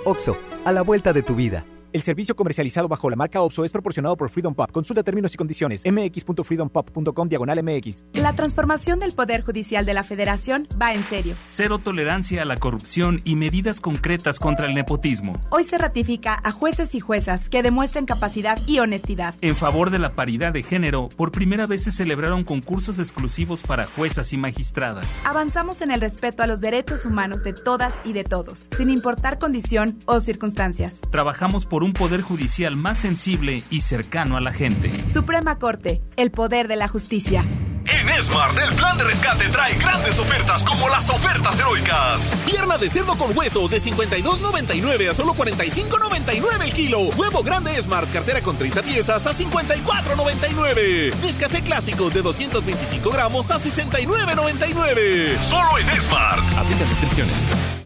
OXO, 0.04 0.36
a 0.64 0.70
la 0.70 0.82
vuelta 0.82 1.12
de 1.12 1.24
tu 1.24 1.34
vida. 1.34 1.64
El 1.92 2.02
servicio 2.02 2.34
comercializado 2.36 2.88
bajo 2.88 3.08
la 3.08 3.16
marca 3.16 3.40
OPSO 3.40 3.64
es 3.64 3.72
proporcionado 3.72 4.16
por 4.16 4.28
Freedom 4.28 4.54
Pop. 4.54 4.70
Consulta 4.70 5.02
términos 5.02 5.32
y 5.34 5.36
condiciones. 5.36 5.84
mx.freedompop.com 5.84 7.28
diagonal 7.28 7.62
mx. 7.62 8.04
La 8.14 8.34
transformación 8.34 8.98
del 8.98 9.12
Poder 9.12 9.42
Judicial 9.42 9.86
de 9.86 9.94
la 9.94 10.02
Federación 10.02 10.68
va 10.80 10.92
en 10.92 11.04
serio. 11.04 11.36
Cero 11.46 11.78
tolerancia 11.78 12.42
a 12.42 12.44
la 12.44 12.56
corrupción 12.56 13.20
y 13.24 13.36
medidas 13.36 13.80
concretas 13.80 14.38
contra 14.38 14.66
el 14.66 14.74
nepotismo. 14.74 15.40
Hoy 15.50 15.64
se 15.64 15.78
ratifica 15.78 16.38
a 16.42 16.50
jueces 16.50 16.94
y 16.94 17.00
juezas 17.00 17.48
que 17.48 17.62
demuestren 17.62 18.06
capacidad 18.06 18.58
y 18.66 18.80
honestidad. 18.80 19.34
En 19.40 19.56
favor 19.56 19.90
de 19.90 19.98
la 19.98 20.14
paridad 20.14 20.52
de 20.52 20.62
género, 20.62 21.08
por 21.16 21.32
primera 21.32 21.66
vez 21.66 21.84
se 21.84 21.92
celebraron 21.92 22.44
concursos 22.44 22.98
exclusivos 22.98 23.62
para 23.62 23.86
juezas 23.86 24.32
y 24.32 24.36
magistradas. 24.36 25.06
Avanzamos 25.24 25.80
en 25.82 25.90
el 25.90 26.00
respeto 26.00 26.42
a 26.42 26.46
los 26.46 26.60
derechos 26.60 27.06
humanos 27.06 27.42
de 27.42 27.52
todas 27.52 27.94
y 28.04 28.12
de 28.12 28.24
todos, 28.24 28.68
sin 28.76 28.90
importar 28.90 29.38
condición 29.38 29.98
o 30.06 30.20
circunstancias. 30.20 31.00
Trabajamos 31.10 31.66
por 31.66 31.75
un 31.82 31.92
poder 31.92 32.22
judicial 32.22 32.76
más 32.76 32.98
sensible 32.98 33.62
y 33.70 33.80
cercano 33.80 34.36
a 34.36 34.40
la 34.40 34.52
gente. 34.52 34.90
Suprema 35.12 35.58
Corte, 35.58 36.02
el 36.16 36.30
poder 36.30 36.68
de 36.68 36.76
la 36.76 36.88
justicia. 36.88 37.44
En 37.88 38.22
Smart, 38.22 38.58
el 38.58 38.74
plan 38.74 38.98
de 38.98 39.04
rescate 39.04 39.48
trae 39.48 39.74
grandes 39.76 40.18
ofertas 40.18 40.64
como 40.64 40.88
las 40.88 41.08
ofertas 41.08 41.58
heroicas. 41.58 42.32
Pierna 42.44 42.78
de 42.78 42.90
cerdo 42.90 43.16
con 43.16 43.36
hueso 43.36 43.68
de 43.68 43.80
52.99 43.80 45.10
a 45.10 45.14
solo 45.14 45.34
45.99 45.34 46.64
el 46.64 46.72
kilo. 46.72 46.98
Huevo 47.16 47.44
grande 47.44 47.70
Smart, 47.80 48.10
cartera 48.12 48.40
con 48.40 48.58
30 48.58 48.82
piezas 48.82 49.26
a 49.26 49.32
54.99. 49.32 51.14
Nescafé 51.22 51.62
clásico 51.62 52.10
de 52.10 52.22
225 52.22 53.10
gramos 53.10 53.52
a 53.52 53.58
69.99. 53.58 55.38
Solo 55.38 55.78
en 55.78 56.00
Smart. 56.00 56.42
Aplica 56.56 56.84
descripciones. 56.84 57.85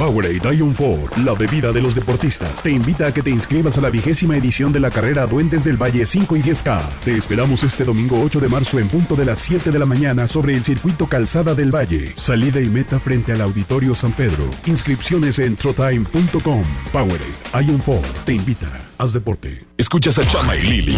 Powerade 0.00 0.56
Ion 0.56 0.72
4, 0.72 1.22
la 1.24 1.34
bebida 1.34 1.72
de 1.72 1.82
los 1.82 1.94
deportistas, 1.94 2.62
te 2.62 2.70
invita 2.70 3.08
a 3.08 3.12
que 3.12 3.22
te 3.22 3.28
inscribas 3.28 3.76
a 3.76 3.82
la 3.82 3.90
vigésima 3.90 4.34
edición 4.34 4.72
de 4.72 4.80
la 4.80 4.90
carrera 4.90 5.26
Duendes 5.26 5.62
del 5.62 5.76
Valle 5.76 6.06
5 6.06 6.36
y 6.36 6.42
10K. 6.42 6.80
Te 7.04 7.12
esperamos 7.12 7.62
este 7.64 7.84
domingo 7.84 8.18
8 8.18 8.40
de 8.40 8.48
marzo 8.48 8.78
en 8.78 8.88
punto 8.88 9.14
de 9.14 9.26
las 9.26 9.40
7 9.40 9.70
de 9.70 9.78
la 9.78 9.84
mañana 9.84 10.26
sobre 10.26 10.54
el 10.54 10.64
circuito 10.64 11.06
Calzada 11.06 11.54
del 11.54 11.70
Valle. 11.70 12.14
Salida 12.16 12.62
y 12.62 12.70
meta 12.70 12.98
frente 12.98 13.32
al 13.32 13.42
Auditorio 13.42 13.94
San 13.94 14.12
Pedro. 14.12 14.48
Inscripciones 14.64 15.38
en 15.38 15.54
trotime.com. 15.54 16.62
Powerade 16.92 17.66
Ion 17.66 17.82
4 17.84 18.12
te 18.24 18.32
invita. 18.32 18.70
Haz 18.96 19.12
deporte. 19.12 19.66
Escuchas 19.76 20.16
a 20.16 20.26
Chama 20.26 20.56
y 20.56 20.62
Lili 20.62 20.96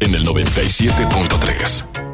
en 0.00 0.14
el 0.14 0.26
97.3. 0.26 2.11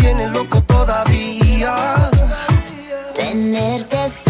Tiene 0.00 0.26
loco 0.28 0.62
todavía. 0.62 2.10
Tenerte 3.14 4.08
cerca 4.08 4.29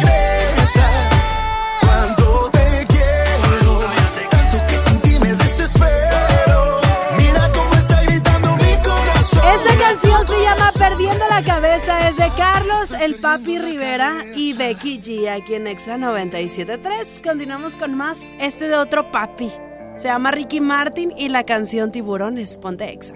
La 11.31 11.43
Cabeza. 11.43 12.07
Es 12.09 12.17
de 12.17 12.29
Carlos, 12.37 12.91
el 12.99 13.15
Papi 13.15 13.57
Rivera 13.57 14.23
y 14.35 14.51
Becky 14.53 14.99
G. 14.99 15.29
Aquí 15.29 15.53
en 15.53 15.65
Exa 15.67 15.97
97.3. 15.97 17.23
Continuamos 17.23 17.77
con 17.77 17.95
más. 17.95 18.19
Este 18.37 18.67
de 18.67 18.75
otro 18.75 19.11
papi. 19.11 19.49
Se 19.97 20.09
llama 20.09 20.31
Ricky 20.31 20.59
Martin 20.59 21.13
y 21.17 21.29
la 21.29 21.45
canción 21.45 21.91
Tiburones. 21.91 22.57
Ponte 22.57 22.91
Exa. 22.91 23.13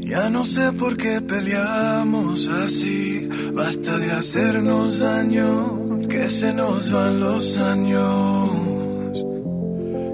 Ya 0.00 0.28
no 0.28 0.44
sé 0.44 0.70
por 0.74 0.98
qué 0.98 1.22
peleamos 1.22 2.46
así. 2.48 3.28
Basta 3.54 3.96
de 3.96 4.12
hacernos 4.12 4.98
daño, 4.98 6.06
que 6.10 6.28
se 6.28 6.52
nos 6.52 6.92
van 6.92 7.20
los 7.20 7.58
años. 7.58 8.93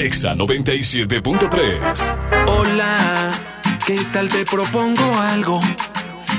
Pontexa 0.00 0.34
97.3. 0.34 2.16
Hola, 2.46 3.30
¿qué 3.86 3.98
tal 4.10 4.30
te 4.30 4.46
propongo 4.46 5.04
algo? 5.30 5.60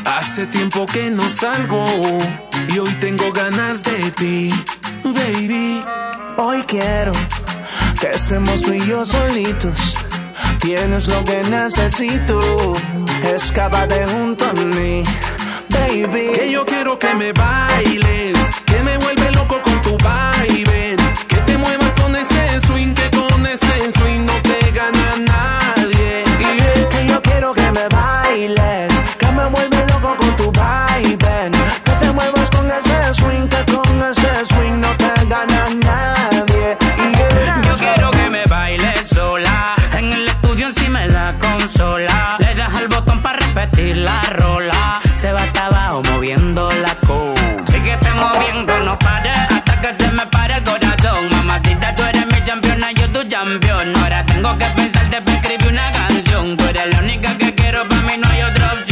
Hace 0.03 0.47
tiempo 0.47 0.87
que 0.87 1.11
no 1.11 1.21
salgo 1.29 1.85
y 2.73 2.79
hoy 2.79 2.91
tengo 2.99 3.31
ganas 3.31 3.83
de 3.83 4.09
ti, 4.13 4.49
baby. 5.03 5.83
Hoy 6.37 6.63
quiero 6.63 7.11
que 7.99 8.07
estemos 8.07 8.63
tú 8.63 8.73
y 8.73 8.83
yo 8.87 9.05
solitos. 9.05 9.95
Tienes 10.59 11.07
lo 11.07 11.23
que 11.23 11.43
necesito. 11.43 12.73
Escápate 13.35 14.07
junto 14.07 14.43
a 14.43 14.53
mí, 14.53 15.03
baby. 15.69 16.31
Que 16.33 16.51
yo 16.51 16.65
quiero 16.65 16.97
que 16.97 17.13
me 17.13 17.31
bailes, 17.31 18.33
que 18.65 18.81
me 18.81 18.97
vuelve 18.97 19.31
loco 19.33 19.61
con 19.61 19.79
tu 19.83 19.95
baile. 19.99 21.00
campeón. 53.43 53.93
Ahora 53.97 54.23
tengo 54.25 54.55
que 54.57 54.65
pensarte 54.75 55.21
para 55.21 55.37
escribir 55.37 55.67
una 55.69 55.91
canción. 55.91 56.57
Tú 56.57 56.63
eres 56.65 56.85
la 56.93 56.99
única 56.99 57.37
que 57.39 57.55
quiero, 57.55 57.87
para 57.89 58.01
mí 58.03 58.13
no 58.21 58.29
hay 58.29 58.41
otra 58.43 58.73
opción. 58.73 58.90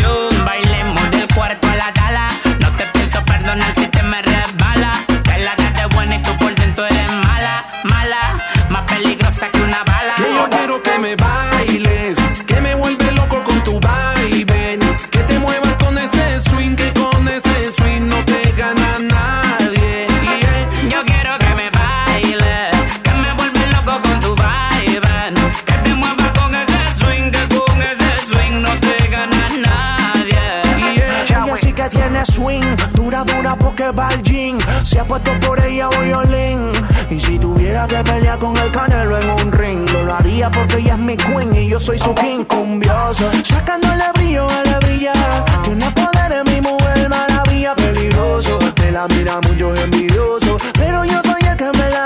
Puesto 35.08 35.32
por 35.39 35.60
ella 35.64 35.89
violín. 35.89 36.72
Y 37.10 37.20
si 37.20 37.39
tuviera 37.39 37.88
que 37.88 37.95
pelear 38.04 38.38
con 38.38 38.56
el 38.58 38.72
canelo 38.72 39.18
en 39.18 39.30
un 39.30 39.52
ring, 39.52 39.89
lo 39.89 40.14
haría 40.14 40.52
porque 40.52 40.78
ella 40.78 40.93
es 40.93 41.00
mi 41.00 41.18
queen 41.18 41.56
y 41.56 41.70
yo 41.70 41.80
soy 41.80 41.97
su 41.97 42.14
king 42.14 42.43
cumbioso. 42.43 43.30
Sacándole 43.43 44.04
brillo 44.16 44.47
a 44.47 44.64
la 44.66 44.80
brilla. 44.80 45.14
Tiene 45.64 45.89
poder 45.91 46.32
en 46.32 46.54
mi 46.54 46.62
mujer, 46.62 47.10
maravilla, 47.10 47.76
peligroso. 47.76 48.60
Me 48.78 48.91
la 48.91 49.08
mira 49.08 49.39
mucho 49.41 49.74
envidioso, 49.76 50.58
pero 50.74 51.04
yo 51.06 51.22
soy 51.24 51.41
el 51.50 51.58
que 51.58 51.66
me 51.66 51.89
la 51.89 52.06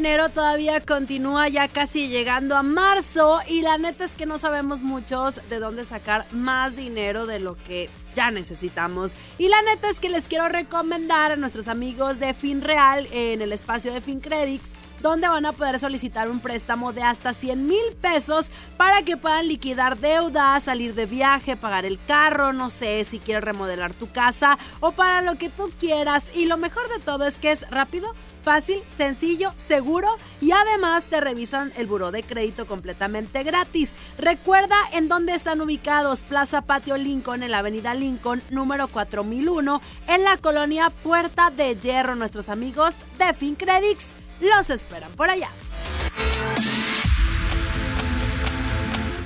enero 0.00 0.30
todavía 0.30 0.80
continúa 0.80 1.48
ya 1.48 1.68
casi 1.68 2.08
llegando 2.08 2.56
a 2.56 2.62
marzo 2.62 3.40
y 3.46 3.60
la 3.60 3.76
neta 3.76 4.06
es 4.06 4.16
que 4.16 4.24
no 4.24 4.38
sabemos 4.38 4.80
muchos 4.80 5.46
de 5.50 5.58
dónde 5.58 5.84
sacar 5.84 6.24
más 6.32 6.74
dinero 6.74 7.26
de 7.26 7.38
lo 7.38 7.54
que 7.54 7.90
ya 8.16 8.30
necesitamos. 8.30 9.12
Y 9.36 9.48
la 9.48 9.60
neta 9.60 9.90
es 9.90 10.00
que 10.00 10.08
les 10.08 10.26
quiero 10.26 10.48
recomendar 10.48 11.32
a 11.32 11.36
nuestros 11.36 11.68
amigos 11.68 12.18
de 12.18 12.32
FinReal 12.32 13.08
en 13.12 13.42
el 13.42 13.52
espacio 13.52 13.92
de 13.92 14.00
FinCredits 14.00 14.70
donde 15.02 15.28
van 15.28 15.46
a 15.46 15.52
poder 15.52 15.78
solicitar 15.78 16.30
un 16.30 16.40
préstamo 16.40 16.92
de 16.92 17.02
hasta 17.02 17.32
100 17.32 17.66
mil 17.66 17.96
pesos 18.00 18.50
para 18.76 19.02
que 19.02 19.16
puedan 19.16 19.48
liquidar 19.48 19.98
deudas, 19.98 20.64
salir 20.64 20.94
de 20.94 21.06
viaje, 21.06 21.56
pagar 21.56 21.84
el 21.84 21.98
carro, 22.06 22.52
no 22.52 22.70
sé 22.70 23.04
si 23.04 23.18
quieres 23.18 23.44
remodelar 23.44 23.94
tu 23.94 24.10
casa 24.10 24.58
o 24.80 24.92
para 24.92 25.22
lo 25.22 25.36
que 25.36 25.48
tú 25.48 25.70
quieras. 25.78 26.30
Y 26.34 26.46
lo 26.46 26.56
mejor 26.56 26.88
de 26.88 27.02
todo 27.02 27.26
es 27.26 27.38
que 27.38 27.52
es 27.52 27.68
rápido, 27.70 28.12
fácil, 28.40 28.80
sencillo, 28.96 29.52
seguro 29.68 30.08
y 30.40 30.52
además 30.52 31.04
te 31.04 31.20
revisan 31.20 31.72
el 31.76 31.86
buró 31.86 32.10
de 32.10 32.22
crédito 32.22 32.66
completamente 32.66 33.42
gratis. 33.42 33.92
Recuerda 34.18 34.76
en 34.92 35.08
dónde 35.08 35.34
están 35.34 35.60
ubicados 35.60 36.24
Plaza 36.24 36.62
Patio 36.62 36.96
Lincoln 36.96 37.42
en 37.42 37.50
la 37.50 37.58
Avenida 37.58 37.94
Lincoln 37.94 38.42
número 38.50 38.88
4001 38.88 39.80
en 40.08 40.24
la 40.24 40.36
colonia 40.38 40.90
Puerta 40.90 41.50
de 41.50 41.76
Hierro. 41.76 42.14
Nuestros 42.14 42.48
amigos 42.48 42.94
de 43.18 43.32
FinCredits 43.34 44.08
los 44.40 44.70
esperan 44.70 45.12
por 45.12 45.30
allá. 45.30 45.50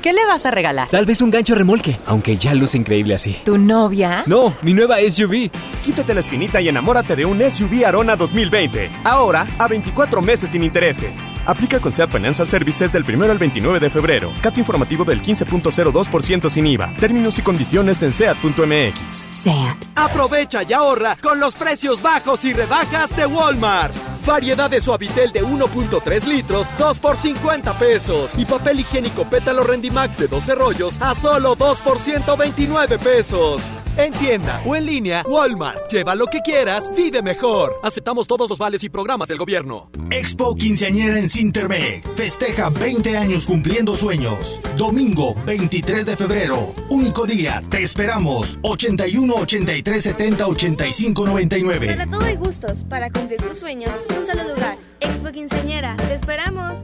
¿Qué 0.04 0.12
le 0.12 0.26
vas 0.26 0.44
a 0.44 0.50
regalar? 0.50 0.90
Tal 0.90 1.06
vez 1.06 1.22
un 1.22 1.30
gancho 1.30 1.54
remolque, 1.54 1.98
aunque 2.04 2.36
ya 2.36 2.52
luce 2.52 2.76
increíble 2.76 3.14
así. 3.14 3.38
¿Tu 3.42 3.56
novia? 3.56 4.22
No, 4.26 4.54
mi 4.60 4.74
nueva 4.74 4.98
SUV. 4.98 5.50
Quítate 5.82 6.12
la 6.12 6.20
espinita 6.20 6.60
y 6.60 6.68
enamórate 6.68 7.16
de 7.16 7.24
un 7.24 7.40
SUV 7.40 7.86
Arona 7.86 8.14
2020. 8.14 8.90
Ahora 9.02 9.46
a 9.56 9.66
24 9.66 10.20
meses 10.20 10.50
sin 10.50 10.62
intereses. 10.62 11.32
Aplica 11.46 11.80
con 11.80 11.90
SEAT 11.90 12.10
Financial 12.10 12.46
Services 12.46 12.92
del 12.92 13.02
1 13.02 13.30
al 13.30 13.38
29 13.38 13.80
de 13.80 13.88
febrero. 13.88 14.30
Cato 14.42 14.60
informativo 14.60 15.06
del 15.06 15.22
15.02% 15.22 16.50
sin 16.50 16.66
IVA. 16.66 16.94
Términos 16.98 17.38
y 17.38 17.42
condiciones 17.42 18.02
en 18.02 18.12
SEAT.mx. 18.12 19.28
SEAT. 19.30 19.86
Aprovecha 19.94 20.64
y 20.64 20.74
ahorra 20.74 21.16
con 21.16 21.40
los 21.40 21.54
precios 21.54 22.02
bajos 22.02 22.44
y 22.44 22.52
rebajas 22.52 23.08
de 23.16 23.24
Walmart. 23.24 23.96
Variedad 24.26 24.70
de 24.70 24.80
suavitel 24.80 25.32
de 25.32 25.42
1.3 25.44 26.24
litros, 26.24 26.68
2 26.78 26.98
por 26.98 27.16
50 27.16 27.78
pesos. 27.78 28.34
Y 28.38 28.46
papel 28.46 28.80
higiénico 28.80 29.24
pétalo 29.24 29.64
Rendimax 29.64 30.16
de 30.16 30.28
12 30.28 30.54
rollos 30.54 30.96
a 31.00 31.14
solo 31.14 31.54
2 31.54 31.80
por 31.80 31.98
129 31.98 32.98
pesos. 32.98 33.70
En 33.96 34.12
tienda 34.12 34.60
o 34.64 34.74
en 34.74 34.86
línea, 34.86 35.24
Walmart. 35.28 35.92
Lleva 35.92 36.14
lo 36.16 36.26
que 36.26 36.40
quieras, 36.40 36.90
vive 36.96 37.22
mejor. 37.22 37.78
Aceptamos 37.82 38.26
todos 38.26 38.48
los 38.50 38.58
vales 38.58 38.82
y 38.82 38.88
programas 38.88 39.28
del 39.28 39.38
gobierno. 39.38 39.90
Expo 40.10 40.54
Quinceañera 40.56 41.18
en 41.18 41.28
Cintermec. 41.28 42.12
Festeja 42.14 42.70
20 42.70 43.16
años 43.16 43.46
cumpliendo 43.46 43.94
sueños. 43.94 44.60
Domingo 44.76 45.34
23 45.46 46.06
de 46.06 46.16
febrero. 46.16 46.74
Único 46.88 47.24
día. 47.26 47.62
Te 47.68 47.82
esperamos. 47.82 48.58
81 48.62 49.34
83 49.34 50.02
70 50.02 50.46
85 50.46 51.26
99. 51.26 51.86
Para 51.86 52.10
todo 52.10 52.24
hay 52.24 52.36
gustos. 52.36 52.84
Para 52.88 53.10
cumplir 53.10 53.40
tus 53.40 53.58
sueños, 53.58 53.92
un 54.18 54.26
solo 54.26 54.54
lugar. 54.54 54.76
Expo 55.00 55.30
Quinceañera. 55.30 55.96
Te 55.96 56.14
esperamos. 56.14 56.78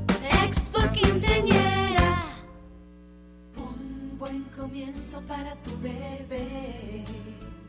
Expo 0.44 0.80
Quinceañera. 0.92 2.24
Un 3.56 4.18
buen 4.18 4.44
comienzo 4.56 5.20
para 5.22 5.54
tu 5.56 5.70
bebé. 5.80 7.04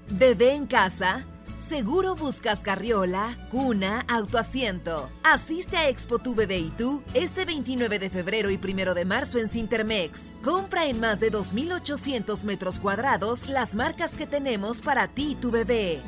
Bebé 0.10 0.54
en 0.54 0.68
casa. 0.68 1.26
Seguro 1.72 2.16
buscas 2.16 2.60
carriola, 2.60 3.38
cuna, 3.50 4.04
autoasiento. 4.10 5.10
Asiste 5.24 5.78
a 5.78 5.88
Expo 5.88 6.20
Tu 6.20 6.36
Bebé 6.36 6.58
y 6.58 6.70
tú 6.72 7.02
este 7.14 7.46
29 7.46 7.98
de 7.98 8.10
febrero 8.10 8.52
y 8.52 8.60
1 8.62 8.94
de 8.94 9.06
marzo 9.06 9.40
en 9.40 9.48
Cintermex. 9.48 10.34
Compra 10.44 10.88
en 10.88 11.00
más 11.00 11.22
de 11.22 11.32
2.800 11.32 12.44
metros 12.44 12.78
cuadrados 12.78 13.48
las 13.48 13.76
marcas 13.76 14.16
que 14.16 14.28
tenemos 14.28 14.82
para 14.82 15.08
ti 15.08 15.32
y 15.32 15.36
tu 15.36 15.50
bebé. 15.50 16.02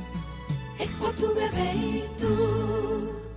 Expo 0.79 1.11
tu 1.11 1.33
bebé 1.33 1.71
y 1.75 2.03
tú. 2.19 3.12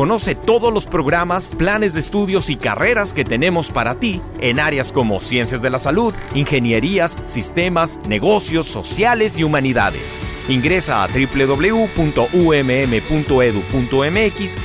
Conoce 0.00 0.34
todos 0.34 0.72
los 0.72 0.86
programas, 0.86 1.54
planes 1.54 1.92
de 1.92 2.00
estudios 2.00 2.48
y 2.48 2.56
carreras 2.56 3.12
que 3.12 3.22
tenemos 3.22 3.70
para 3.70 3.96
ti 3.96 4.22
en 4.40 4.58
áreas 4.58 4.92
como 4.92 5.20
ciencias 5.20 5.60
de 5.60 5.68
la 5.68 5.78
salud, 5.78 6.14
ingenierías, 6.34 7.18
sistemas, 7.26 8.00
negocios, 8.08 8.66
sociales 8.66 9.36
y 9.36 9.44
humanidades. 9.44 10.16
Ingresa 10.48 11.04
a 11.04 11.06
www.umm.edu.mx 11.06 11.84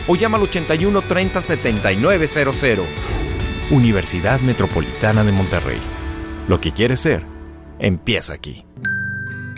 o 0.07 0.15
llama 0.15 0.37
al 0.37 0.43
81 0.43 1.01
30 1.01 1.41
7900. 1.41 2.85
Universidad 3.71 4.39
Metropolitana 4.39 5.25
de 5.25 5.33
Monterrey. 5.33 5.81
Lo 6.47 6.61
que 6.61 6.71
quieres 6.71 7.01
ser, 7.01 7.25
empieza 7.77 8.31
aquí. 8.31 8.63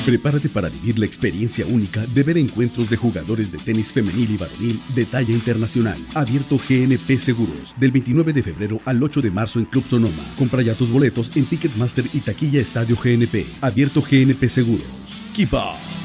Prepárate 0.06 0.48
para 0.48 0.70
vivir 0.70 0.98
la 0.98 1.06
experiencia 1.06 1.66
única 1.66 2.06
de 2.06 2.24
ver 2.24 2.38
encuentros 2.38 2.90
de 2.90 2.96
jugadores 2.96 3.52
de 3.52 3.58
tenis 3.58 3.92
femenil 3.92 4.32
y 4.32 4.38
varonil 4.38 4.82
de 4.96 5.06
talla 5.06 5.34
internacional. 5.34 5.98
Abierto 6.14 6.58
GNP 6.58 7.20
Seguros, 7.20 7.76
del 7.76 7.92
29 7.92 8.32
de 8.32 8.44
febrero 8.44 8.80
al 8.86 9.04
8 9.04 9.22
de 9.22 9.32
marzo 9.32 9.60
en 9.60 9.66
Club 9.66 9.84
Sonoma. 9.90 10.24
Compra 10.38 10.62
ya 10.62 10.74
tus 10.74 10.90
boletos 10.90 11.36
en 11.36 11.48
Ticketmaster 11.48 12.06
y 12.14 12.22
Taquilla 12.22 12.62
Estadio 12.62 12.96
GNP. 12.96 13.46
Abierto 13.60 14.02
GNP 14.02 14.48
Seguros. 14.48 14.88
Keep 15.34 15.54
up. 15.54 16.05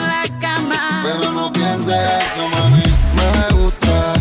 pienses 1.71 1.95
eso, 1.95 2.47
mami. 2.49 2.83
Me 3.15 3.55
gusta. 3.55 4.13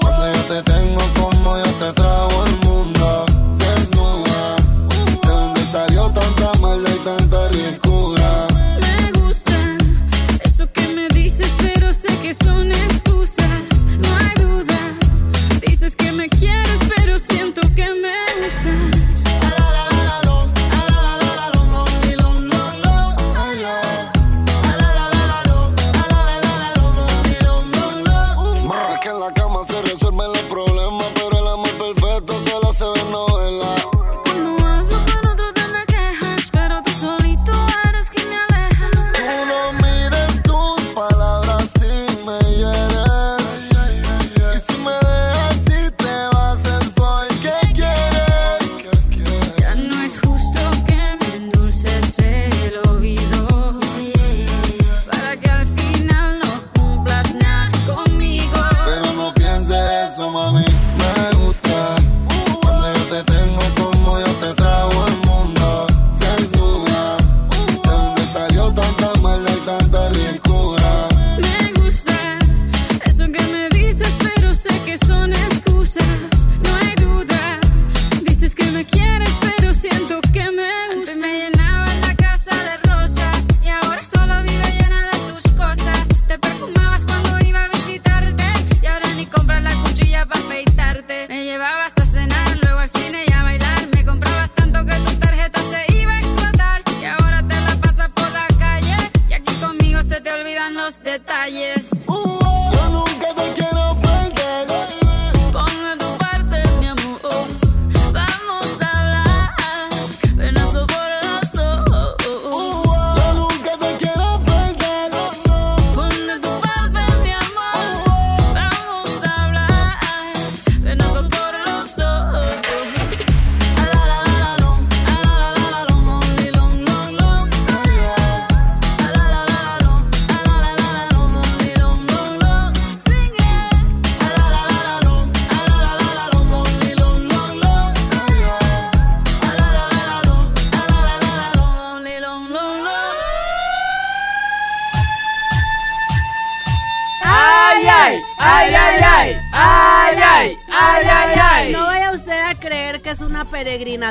Cuando 0.00 0.32
yo 0.32 0.42
te 0.44 0.62
tengo 0.62 1.00
como 1.14 1.56
yo 1.56 1.64
te 1.64 1.92
trago 1.92 2.44
el 2.44 2.61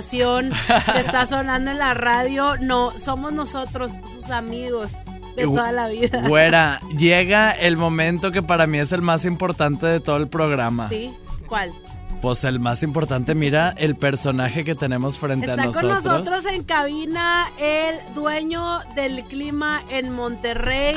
que 0.10 1.00
está 1.00 1.26
sonando 1.26 1.72
en 1.72 1.80
la 1.80 1.94
radio. 1.94 2.58
No, 2.60 2.98
somos 2.98 3.34
nosotros, 3.34 3.94
sus 4.06 4.30
amigos 4.30 4.92
de 5.36 5.44
toda 5.44 5.72
la 5.72 5.88
vida. 5.88 6.28
Güera, 6.28 6.80
llega 6.98 7.52
el 7.52 7.78
momento 7.78 8.32
que 8.32 8.42
para 8.42 8.68
mí 8.68 8.80
es 8.80 8.92
el 8.92 9.02
más 9.02 9.26
importante 9.26 9.86
de 9.86 10.00
todo 10.00 10.18
el 10.18 10.28
programa. 10.28 10.90
¿Sí? 10.90 11.14
¿Cuál? 11.48 11.72
Pues 12.22 12.44
el 12.44 12.60
más 12.60 12.84
importante, 12.84 13.34
mira 13.34 13.74
el 13.78 13.96
personaje 13.96 14.64
que 14.64 14.76
tenemos 14.76 15.18
frente 15.18 15.48
Está 15.48 15.64
a 15.64 15.66
con 15.72 15.88
nosotros. 15.88 16.04
nosotros 16.04 16.46
en 16.54 16.64
cabina 16.64 17.50
el 17.58 18.14
dueño 18.14 18.80
del 18.96 19.24
clima 19.24 19.82
en 19.90 20.12
Monterrey. 20.12 20.96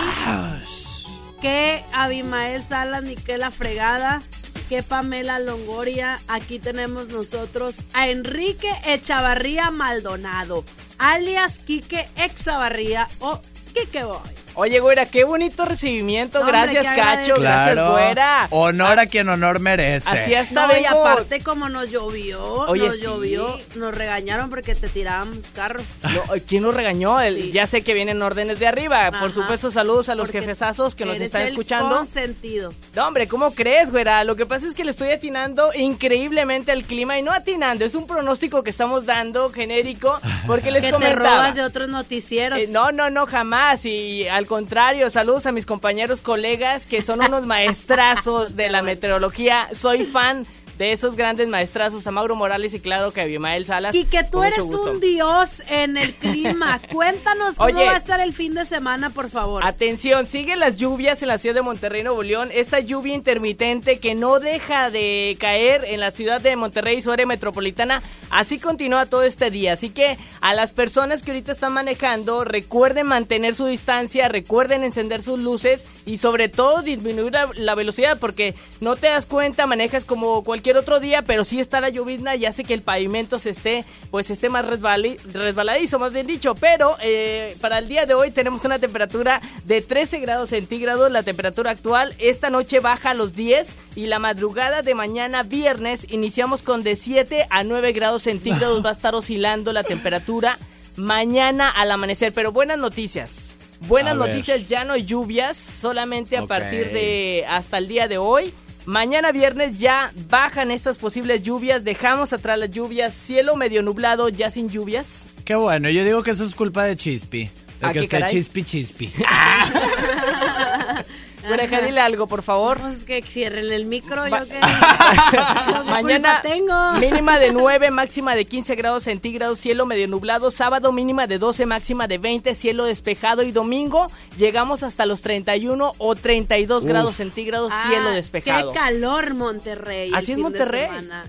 Que 1.40 1.82
Abimael 1.92 2.62
Salas, 2.62 3.02
ni 3.04 3.14
que 3.16 3.38
la 3.38 3.50
fregada. 3.50 4.20
Que 4.68 4.82
Pamela 4.82 5.38
Longoria. 5.38 6.18
Aquí 6.28 6.58
tenemos 6.58 7.08
nosotros 7.08 7.76
a 7.92 8.08
Enrique 8.08 8.70
Echavarría 8.86 9.70
Maldonado. 9.70 10.64
Alias 10.98 11.58
Quique 11.58 12.08
Exavarría 12.16 13.08
o 13.20 13.40
Quique 13.72 14.04
Boy. 14.04 14.33
Oye, 14.56 14.78
güera, 14.80 15.06
qué 15.06 15.24
bonito 15.24 15.64
recibimiento. 15.64 16.44
Gracias, 16.46 16.86
Cacho. 16.94 17.34
Gracias, 17.40 17.90
güera. 17.90 18.46
Honor 18.50 19.00
a 19.00 19.06
quien 19.06 19.28
honor 19.28 19.58
merece. 19.58 20.08
Así 20.08 20.34
hasta 20.34 20.66
No, 20.68 20.78
y 20.78 20.84
aparte 20.84 21.40
como 21.40 21.68
nos 21.68 21.90
llovió, 21.90 22.40
Oye, 22.68 22.86
nos 22.86 22.96
sí. 22.96 23.02
llovió, 23.02 23.58
nos 23.74 23.94
regañaron 23.94 24.50
porque 24.50 24.74
te 24.76 24.88
tiraban 24.88 25.30
carro. 25.54 25.80
No, 26.02 26.22
¿Quién 26.46 26.62
nos 26.62 26.74
regañó? 26.74 27.20
El- 27.20 27.50
Ya 27.52 27.66
sé 27.66 27.82
que 27.82 27.94
vienen 27.94 28.22
órdenes 28.22 28.58
de 28.60 28.66
arriba. 28.68 29.10
Por 29.18 29.32
supuesto, 29.32 29.70
saludos 29.70 30.08
a 30.08 30.14
los 30.14 30.26
Porque 30.26 30.40
jefesazos 30.40 30.94
que 30.94 31.04
nos 31.04 31.16
Eres 31.16 31.26
están 31.26 31.42
el 31.42 31.48
escuchando. 31.48 31.96
consentido. 31.98 32.72
No, 32.94 33.08
hombre, 33.08 33.26
¿cómo 33.26 33.52
crees, 33.52 33.90
güera? 33.90 34.22
Lo 34.24 34.36
que 34.36 34.46
pasa 34.46 34.66
es 34.68 34.74
que 34.74 34.84
le 34.84 34.90
estoy 34.92 35.10
atinando 35.10 35.72
increíblemente 35.74 36.70
al 36.72 36.84
clima 36.84 37.18
y 37.18 37.22
no 37.22 37.32
atinando, 37.32 37.84
es 37.84 37.94
un 37.94 38.06
pronóstico 38.06 38.62
que 38.62 38.70
estamos 38.70 39.06
dando 39.06 39.50
genérico 39.50 40.20
porque 40.46 40.70
les 40.70 40.82
que 40.84 40.88
te 40.88 40.92
comentaba. 40.94 41.36
robas 41.38 41.54
de 41.54 41.62
otros 41.62 41.88
noticieros. 41.88 42.58
Eh, 42.60 42.66
no, 42.70 42.92
no, 42.92 43.10
no, 43.10 43.26
jamás. 43.26 43.84
Y 43.84 44.28
al 44.28 44.43
contrario, 44.46 45.10
saludos 45.10 45.46
a 45.46 45.52
mis 45.52 45.66
compañeros, 45.66 46.20
colegas, 46.20 46.86
que 46.86 47.02
son 47.02 47.20
unos 47.20 47.46
maestrazos 47.46 48.56
de 48.56 48.68
la 48.68 48.82
meteorología. 48.82 49.68
Soy 49.72 50.04
fan 50.04 50.46
de 50.78 50.92
esos 50.92 51.16
grandes 51.16 51.48
maestrazos, 51.48 52.06
a 52.06 52.10
Mauro 52.10 52.34
Morales 52.36 52.74
y 52.74 52.80
claro 52.80 53.12
que 53.12 53.20
a 53.20 53.24
Abimael 53.24 53.64
Salas. 53.64 53.94
Y 53.94 54.04
que 54.06 54.24
tú 54.24 54.42
eres 54.42 54.60
gusto. 54.60 54.92
un 54.92 55.00
dios 55.00 55.62
en 55.68 55.96
el 55.96 56.14
clima. 56.14 56.80
Cuéntanos 56.92 57.56
cómo 57.56 57.68
Oye. 57.68 57.86
va 57.86 57.92
a 57.92 57.96
estar 57.96 58.20
el 58.20 58.32
fin 58.32 58.54
de 58.54 58.64
semana, 58.64 59.10
por 59.10 59.30
favor. 59.30 59.64
Atención, 59.64 60.26
siguen 60.26 60.58
las 60.58 60.76
lluvias 60.76 61.22
en 61.22 61.28
la 61.28 61.38
ciudad 61.38 61.54
de 61.54 61.62
Monterrey, 61.62 62.02
Nuevo 62.02 62.22
León. 62.22 62.48
Esta 62.52 62.80
lluvia 62.80 63.14
intermitente 63.14 63.98
que 63.98 64.14
no 64.14 64.40
deja 64.40 64.90
de 64.90 65.36
caer 65.38 65.84
en 65.86 66.00
la 66.00 66.10
ciudad 66.10 66.40
de 66.40 66.56
Monterrey 66.56 66.98
y 66.98 67.02
su 67.02 67.12
área 67.12 67.26
metropolitana. 67.26 68.02
Así 68.30 68.58
continúa 68.58 69.06
todo 69.06 69.22
este 69.22 69.50
día. 69.50 69.74
Así 69.74 69.90
que 69.90 70.18
a 70.40 70.54
las 70.54 70.72
personas 70.72 71.22
que 71.22 71.30
ahorita 71.30 71.52
están 71.52 71.72
manejando, 71.72 72.44
recuerden 72.44 73.06
mantener 73.06 73.54
su 73.54 73.66
distancia, 73.66 74.28
recuerden 74.28 74.82
encender 74.82 75.22
sus 75.22 75.40
luces 75.40 75.84
y 76.04 76.18
sobre 76.18 76.48
todo 76.48 76.82
disminuir 76.82 77.32
la, 77.32 77.50
la 77.54 77.74
velocidad 77.74 78.18
porque 78.18 78.54
no 78.80 78.96
te 78.96 79.06
das 79.06 79.26
cuenta, 79.26 79.66
manejas 79.66 80.04
como 80.04 80.42
cualquier 80.42 80.63
otro 80.72 81.00
día, 81.00 81.22
pero 81.22 81.44
sí 81.44 81.60
está 81.60 81.80
la 81.80 81.88
llovizna 81.88 82.34
y 82.36 82.46
hace 82.46 82.64
que 82.64 82.74
el 82.74 82.82
pavimento 82.82 83.38
se 83.38 83.50
esté, 83.50 83.84
pues 84.10 84.30
esté 84.30 84.48
más 84.48 84.64
resbaladizo, 84.66 85.98
más 85.98 86.12
bien 86.12 86.26
dicho. 86.26 86.54
Pero 86.54 86.96
eh, 87.02 87.56
para 87.60 87.78
el 87.78 87.88
día 87.88 88.06
de 88.06 88.14
hoy 88.14 88.30
tenemos 88.30 88.64
una 88.64 88.78
temperatura 88.78 89.40
de 89.64 89.82
13 89.82 90.20
grados 90.20 90.50
centígrados, 90.50 91.10
la 91.10 91.22
temperatura 91.22 91.70
actual. 91.70 92.14
Esta 92.18 92.50
noche 92.50 92.80
baja 92.80 93.10
a 93.10 93.14
los 93.14 93.34
10 93.34 93.76
y 93.96 94.06
la 94.06 94.18
madrugada 94.18 94.82
de 94.82 94.94
mañana 94.94 95.42
viernes 95.42 96.06
iniciamos 96.10 96.62
con 96.62 96.82
de 96.82 96.96
7 96.96 97.46
a 97.50 97.64
9 97.64 97.92
grados 97.92 98.22
centígrados. 98.22 98.84
Va 98.84 98.90
a 98.90 98.94
estar 98.94 99.14
oscilando 99.14 99.72
la 99.72 99.84
temperatura 99.84 100.58
mañana 100.96 101.70
al 101.70 101.90
amanecer. 101.90 102.32
Pero 102.32 102.52
buenas 102.52 102.78
noticias. 102.78 103.40
Buenas 103.86 104.14
A 104.14 104.16
ver. 104.16 104.28
noticias, 104.28 104.66
ya 104.68 104.84
no 104.84 104.94
hay 104.94 105.04
lluvias, 105.04 105.56
solamente 105.56 106.38
a 106.38 106.46
partir 106.46 106.90
de 106.92 107.44
hasta 107.48 107.78
el 107.78 107.88
día 107.88 108.08
de 108.08 108.18
hoy. 108.18 108.52
Mañana 108.86 109.32
viernes 109.32 109.78
ya 109.78 110.10
bajan 110.28 110.70
estas 110.70 110.98
posibles 110.98 111.42
lluvias, 111.42 111.84
dejamos 111.84 112.32
atrás 112.32 112.58
las 112.58 112.70
lluvias, 112.70 113.14
cielo 113.14 113.56
medio 113.56 113.82
nublado, 113.82 114.28
ya 114.28 114.50
sin 114.50 114.68
lluvias. 114.68 115.30
Qué 115.44 115.54
bueno, 115.54 115.88
yo 115.88 116.04
digo 116.04 116.22
que 116.22 116.32
eso 116.32 116.44
es 116.44 116.54
culpa 116.54 116.84
de 116.84 116.96
Chispi. 116.96 117.44
De 117.44 117.50
¿Ah, 117.82 117.88
que 117.88 117.94
qué 117.94 118.00
esté 118.04 118.18
caray? 118.20 118.34
chispi 118.34 118.62
chispi. 118.62 119.12
Oreja, 121.50 121.80
dile 121.80 122.00
algo, 122.00 122.26
por 122.26 122.42
favor. 122.42 122.78
Pues 122.80 123.04
que 123.04 123.22
cierren 123.22 123.72
el 123.72 123.84
micro, 123.86 124.26
yo 124.26 124.46
que. 124.48 124.60
Mañana 125.86 126.40
tengo. 126.42 126.92
mínima 126.92 127.38
de 127.38 127.50
9, 127.52 127.90
máxima 127.90 128.34
de 128.34 128.44
15 128.44 128.74
grados 128.74 129.04
centígrados, 129.04 129.58
cielo 129.58 129.86
medio 129.86 130.08
nublado. 130.08 130.50
Sábado 130.50 130.92
mínima 130.92 131.26
de 131.26 131.38
12, 131.38 131.66
máxima 131.66 132.06
de 132.06 132.18
20, 132.18 132.54
cielo 132.54 132.84
despejado. 132.84 133.42
Y 133.42 133.52
domingo 133.52 134.06
llegamos 134.36 134.82
hasta 134.82 135.06
los 135.06 135.22
31 135.22 135.92
o 135.98 136.14
32 136.14 136.82
Uf. 136.82 136.88
grados 136.88 137.16
centígrados, 137.16 137.70
Ah, 137.72 137.86
cielo 137.88 138.10
despejado. 138.10 138.72
Qué 138.72 138.78
calor, 138.78 139.34
Monterrey. 139.34 140.10
Así 140.14 140.32
es 140.32 140.38
Monterrey. 140.38 140.88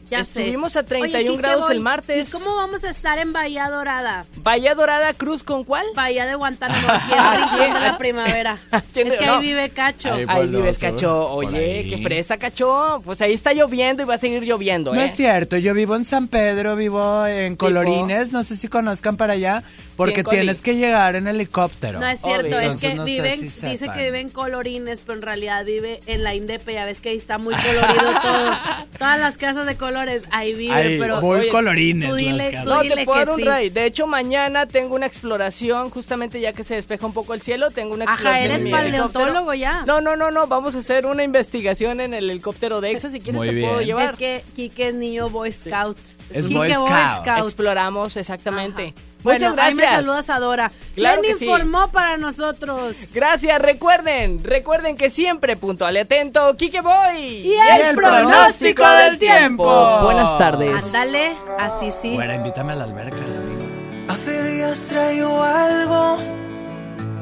Ya 0.09 0.23
sé. 0.23 0.39
Estuvimos 0.41 0.75
a 0.77 0.83
31 0.83 1.31
Oye, 1.31 1.37
grados 1.41 1.69
el 1.69 1.79
martes. 1.79 2.29
¿Y 2.29 2.31
cómo 2.31 2.55
vamos 2.55 2.83
a 2.83 2.89
estar 2.89 3.19
en 3.19 3.33
Bahía 3.33 3.69
Dorada? 3.69 4.25
Bahía 4.37 4.75
Dorada 4.75 5.13
Cruz 5.13 5.43
con 5.43 5.63
cuál? 5.63 5.85
Bahía 5.95 6.25
de 6.25 6.35
Guantánamo, 6.35 6.87
aquí 6.89 7.61
en 7.61 7.73
la 7.83 7.97
Primavera. 7.97 8.57
¿Quién 8.93 9.07
Es 9.07 9.15
que 9.15 9.25
no? 9.25 9.35
ahí 9.35 9.41
vive 9.41 9.69
Cacho. 9.69 10.04
Ahí, 10.27 10.47
vives, 10.47 10.79
Cacho. 10.79 11.31
Oye, 11.31 11.87
qué 11.89 11.97
fresa, 12.03 12.37
Cacho. 12.37 13.01
Pues 13.05 13.21
ahí 13.21 13.33
está 13.33 13.53
lloviendo 13.53 14.03
y 14.03 14.05
va 14.05 14.15
a 14.15 14.17
seguir 14.17 14.43
lloviendo, 14.43 14.93
No 14.93 15.01
¿eh? 15.01 15.05
es 15.05 15.15
cierto, 15.15 15.57
yo 15.57 15.73
vivo 15.73 15.95
en 15.95 16.05
San 16.05 16.27
Pedro, 16.27 16.75
vivo 16.75 17.25
en 17.25 17.55
Colorines, 17.55 18.31
no 18.31 18.43
sé 18.43 18.55
si 18.55 18.67
conozcan 18.67 19.17
para 19.17 19.33
allá, 19.33 19.63
porque 19.95 20.23
tienes 20.23 20.61
que 20.61 20.75
llegar 20.75 21.15
en 21.15 21.27
helicóptero. 21.27 21.99
No 21.99 22.07
es 22.07 22.19
cierto, 22.21 22.57
es 22.59 22.63
Entonces, 22.63 22.89
que 22.89 22.95
no 22.95 23.05
viven, 23.05 23.49
si 23.49 23.67
dice 23.67 23.87
que 23.93 24.03
vive 24.03 24.19
en 24.21 24.29
colorines, 24.29 24.99
pero 25.01 25.17
en 25.19 25.21
realidad 25.23 25.65
vive 25.65 25.99
en 26.07 26.23
la 26.23 26.35
Indepe, 26.35 26.73
ya 26.73 26.85
ves 26.85 27.01
que 27.01 27.09
ahí 27.09 27.17
está 27.17 27.37
muy 27.37 27.53
colorido 27.55 28.11
todo. 28.21 28.51
Todas 28.97 29.19
las 29.19 29.37
casas 29.37 29.65
de 29.65 29.75
colores, 29.75 30.23
ahí 30.31 30.53
vive, 30.53 30.97
pero 30.99 31.21
muy 31.21 31.39
oye, 31.41 31.49
colorines 31.49 32.09
Tú 32.09 32.15
dile, 32.15 32.51
las 32.51 32.51
casas. 32.51 32.63
tú 32.65 32.69
No, 32.69 32.81
te 32.81 33.05
puedo 33.05 33.19
que 33.19 33.25
dar 33.25 33.29
un 33.29 33.35
sí. 33.37 33.43
ray. 33.43 33.69
De 33.69 33.85
hecho, 33.85 34.07
mañana 34.07 34.65
tengo 34.65 34.95
una 34.95 35.05
exploración, 35.05 35.89
justamente 35.89 36.39
ya 36.39 36.53
que 36.53 36.63
se 36.63 36.75
despeja 36.75 37.05
un 37.05 37.13
poco 37.13 37.33
el 37.33 37.41
cielo, 37.41 37.71
tengo 37.71 37.93
una 37.93 38.05
Ajá, 38.05 38.13
exploración. 38.13 38.45
eres 38.51 38.57
en 38.59 38.63
mi 38.65 38.71
paleontólogo 38.71 39.53
ya. 39.53 39.83
No, 39.85 39.94
no, 40.01 40.15
no, 40.15 40.31
no, 40.31 40.47
vamos 40.47 40.75
a 40.75 40.79
hacer 40.79 41.05
una 41.05 41.23
investigación 41.23 42.01
en 42.01 42.13
el 42.13 42.29
helicóptero 42.29 42.81
de 42.81 42.91
Exa, 42.91 43.09
si 43.09 43.19
quieres 43.19 43.35
Muy 43.35 43.49
te 43.49 43.61
puedo 43.61 43.81
llevar. 43.81 44.11
Es 44.11 44.17
que 44.17 44.43
Quique 44.55 44.89
es 44.89 44.95
niño 44.95 45.29
Boy 45.29 45.51
Scout. 45.51 45.97
Es 46.31 46.47
Quique 46.47 46.77
Boy 46.77 46.91
Scout. 47.17 47.45
Exploramos, 47.45 48.15
exactamente. 48.17 48.93
Bueno, 49.23 49.49
Muchas 49.49 49.65
ahí 49.65 49.73
me 49.73 49.81
gracias. 49.81 50.01
saludas 50.05 50.29
a 50.29 50.39
Dora. 50.39 50.71
Claro 50.93 51.21
¿Quién 51.21 51.33
que 51.33 51.39
sí. 51.39 51.45
informó 51.45 51.91
para 51.91 52.17
nosotros? 52.17 52.95
Gracias, 53.15 53.59
recuerden, 53.59 54.43
recuerden 54.43 54.97
que 54.97 55.09
siempre 55.09 55.55
puntual 55.57 55.95
y 55.95 55.99
atento, 55.99 56.55
Kike 56.55 56.81
Boy. 56.81 57.17
Y 57.17 57.53
el 57.55 57.95
pronóstico 57.95 58.87
del 58.87 59.17
tiempo. 59.17 59.99
Buenas 60.03 60.37
tardes. 60.37 60.85
Ándale, 60.85 61.35
así 61.57 61.89
sí. 61.89 62.13
Güera, 62.13 62.35
invítame 62.35 62.73
a 62.73 62.75
la 62.75 62.83
alberca, 62.83 63.17
amigo. 63.17 63.65
Hace 64.09 64.43
días 64.51 64.87
traigo 64.89 65.41
algo 65.43 66.17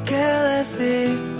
que 0.06 0.16
decir. 0.18 1.33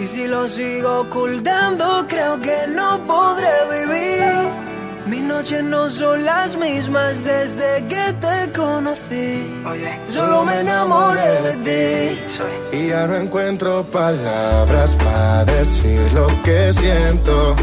Y 0.00 0.06
si 0.06 0.26
lo 0.26 0.48
sigo 0.48 1.00
ocultando, 1.00 2.06
creo 2.08 2.40
que 2.40 2.66
no 2.68 3.04
podré 3.06 3.52
vivir. 3.70 4.70
Mis 5.06 5.22
noches 5.22 5.62
no 5.62 5.90
son 5.90 6.24
las 6.24 6.56
mismas 6.56 7.22
desde 7.22 7.84
que 7.86 8.14
te 8.14 8.50
conocí. 8.58 9.44
Solo 10.08 10.44
me 10.44 10.60
enamoré 10.60 11.42
de 11.42 11.56
ti. 11.66 12.76
Y 12.78 12.88
ya 12.88 13.06
no 13.08 13.16
encuentro 13.16 13.82
palabras 13.92 14.94
para 14.94 15.44
decir 15.44 16.00
lo 16.14 16.28
que 16.44 16.72
siento. 16.72 17.54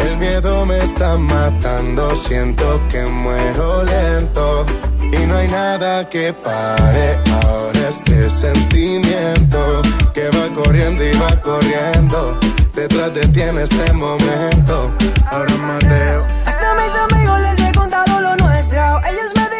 El 0.00 0.16
miedo 0.16 0.66
me 0.66 0.78
está 0.78 1.16
matando, 1.16 2.16
siento 2.16 2.80
que 2.90 3.04
muero 3.04 3.84
lento. 3.84 4.66
Y 5.12 5.26
no 5.26 5.36
hay 5.36 5.48
nada 5.48 6.08
que 6.08 6.32
pare 6.32 7.18
ahora 7.42 7.88
este 7.88 8.28
sentimiento 8.30 9.82
que 10.12 10.28
va 10.28 10.48
corriendo 10.54 11.04
y 11.04 11.12
va 11.18 11.30
corriendo. 11.40 12.38
Detrás 12.74 13.14
de 13.14 13.26
ti 13.28 13.42
en 13.42 13.58
este 13.58 13.92
momento. 13.92 14.90
Ahora 15.30 15.54
Mateo. 15.54 16.26
Hasta 16.46 16.74
mis 16.74 16.96
amigos 16.96 17.40
les 17.40 17.58
he 17.60 17.72
contado 17.72 18.20
lo 18.20 18.36
nuestro. 18.36 19.00
Ellos 19.04 19.32
me 19.36 19.53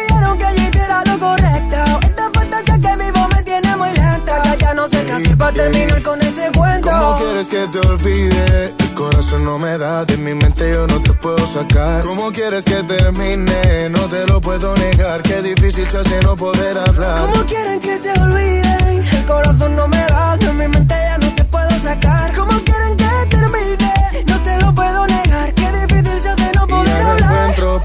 no 4.85 4.91
sé 4.91 5.03
qué 5.03 5.11
hacer 5.13 5.37
para 5.37 5.51
terminar 5.51 6.03
con 6.03 6.21
este 6.21 6.51
cuento. 6.55 6.89
¿Cómo 6.91 7.17
quieres 7.17 7.49
que 7.49 7.67
te 7.69 7.79
olvide? 7.79 8.75
El 8.77 8.93
corazón 8.93 9.43
no 9.43 9.57
me 9.57 9.79
da, 9.79 10.05
de 10.05 10.15
mi 10.17 10.35
mente 10.35 10.71
yo 10.71 10.85
no 10.85 11.01
te 11.01 11.11
puedo 11.13 11.47
sacar. 11.47 12.03
¿Cómo 12.03 12.31
quieres 12.31 12.65
que 12.65 12.83
termine? 12.83 13.89
No 13.89 14.07
te 14.07 14.27
lo 14.27 14.39
puedo 14.39 14.75
negar, 14.77 15.23
qué 15.23 15.41
difícil 15.41 15.87
se 15.87 15.97
hace 15.97 16.19
no 16.21 16.35
poder 16.35 16.77
hablar. 16.77 17.19
¿Cómo 17.21 17.45
quieren 17.45 17.79
que 17.79 17.97
te 17.97 18.11
olviden? 18.11 19.03
El 19.11 19.25
corazón 19.25 19.75
no 19.75 19.87
me 19.87 20.05
da, 20.05 20.37
de 20.37 20.53
mi 20.53 20.67
mente 20.67 20.93
ya 20.93 21.17
no 21.17 21.33
te 21.33 21.43
puedo 21.45 21.79
sacar. 21.79 22.31
¿Cómo 22.35 22.51
quieren 22.63 22.95
que 22.95 23.35
termine? 23.35 23.93
No 24.27 24.39
te 24.43 24.61
lo 24.61 24.75
puedo 24.75 25.07
negar, 25.07 25.53
qué 25.55 25.71
difícil 25.71 26.19
se 26.21 26.35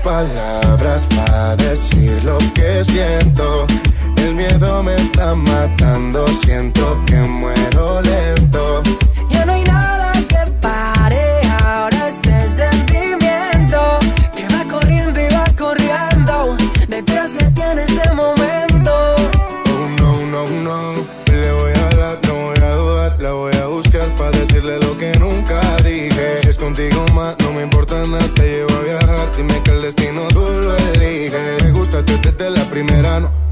palabras 0.05 1.06
para 1.06 1.56
decir 1.56 2.22
lo 2.24 2.39
que 2.55 2.85
siento. 2.85 3.66
El 4.24 4.34
miedo 4.34 4.82
me 4.82 4.94
está 4.97 5.34
matando, 5.34 6.26
siento 6.28 7.01
que 7.06 7.16
muero 7.16 8.01
lento. 8.02 8.82
Ya 9.30 9.44
no 9.47 9.52
hay 9.52 9.64
nada 9.64 9.80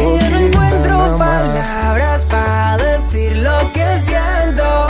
Y 0.00 0.04
boquita. 0.04 0.30
no 0.30 0.38
encuentro 0.46 1.18
palabras 1.18 2.24
para 2.26 2.76
decir 2.76 3.36
lo 3.38 3.72
que 3.72 3.86
siento. 4.08 4.86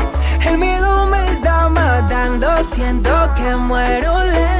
El 0.49 0.59
miedo 0.59 1.07
me 1.07 1.31
está 1.31 1.69
matando, 1.69 2.63
siento 2.65 3.11
que 3.37 3.57
muero 3.57 4.25
lento. 4.25 4.56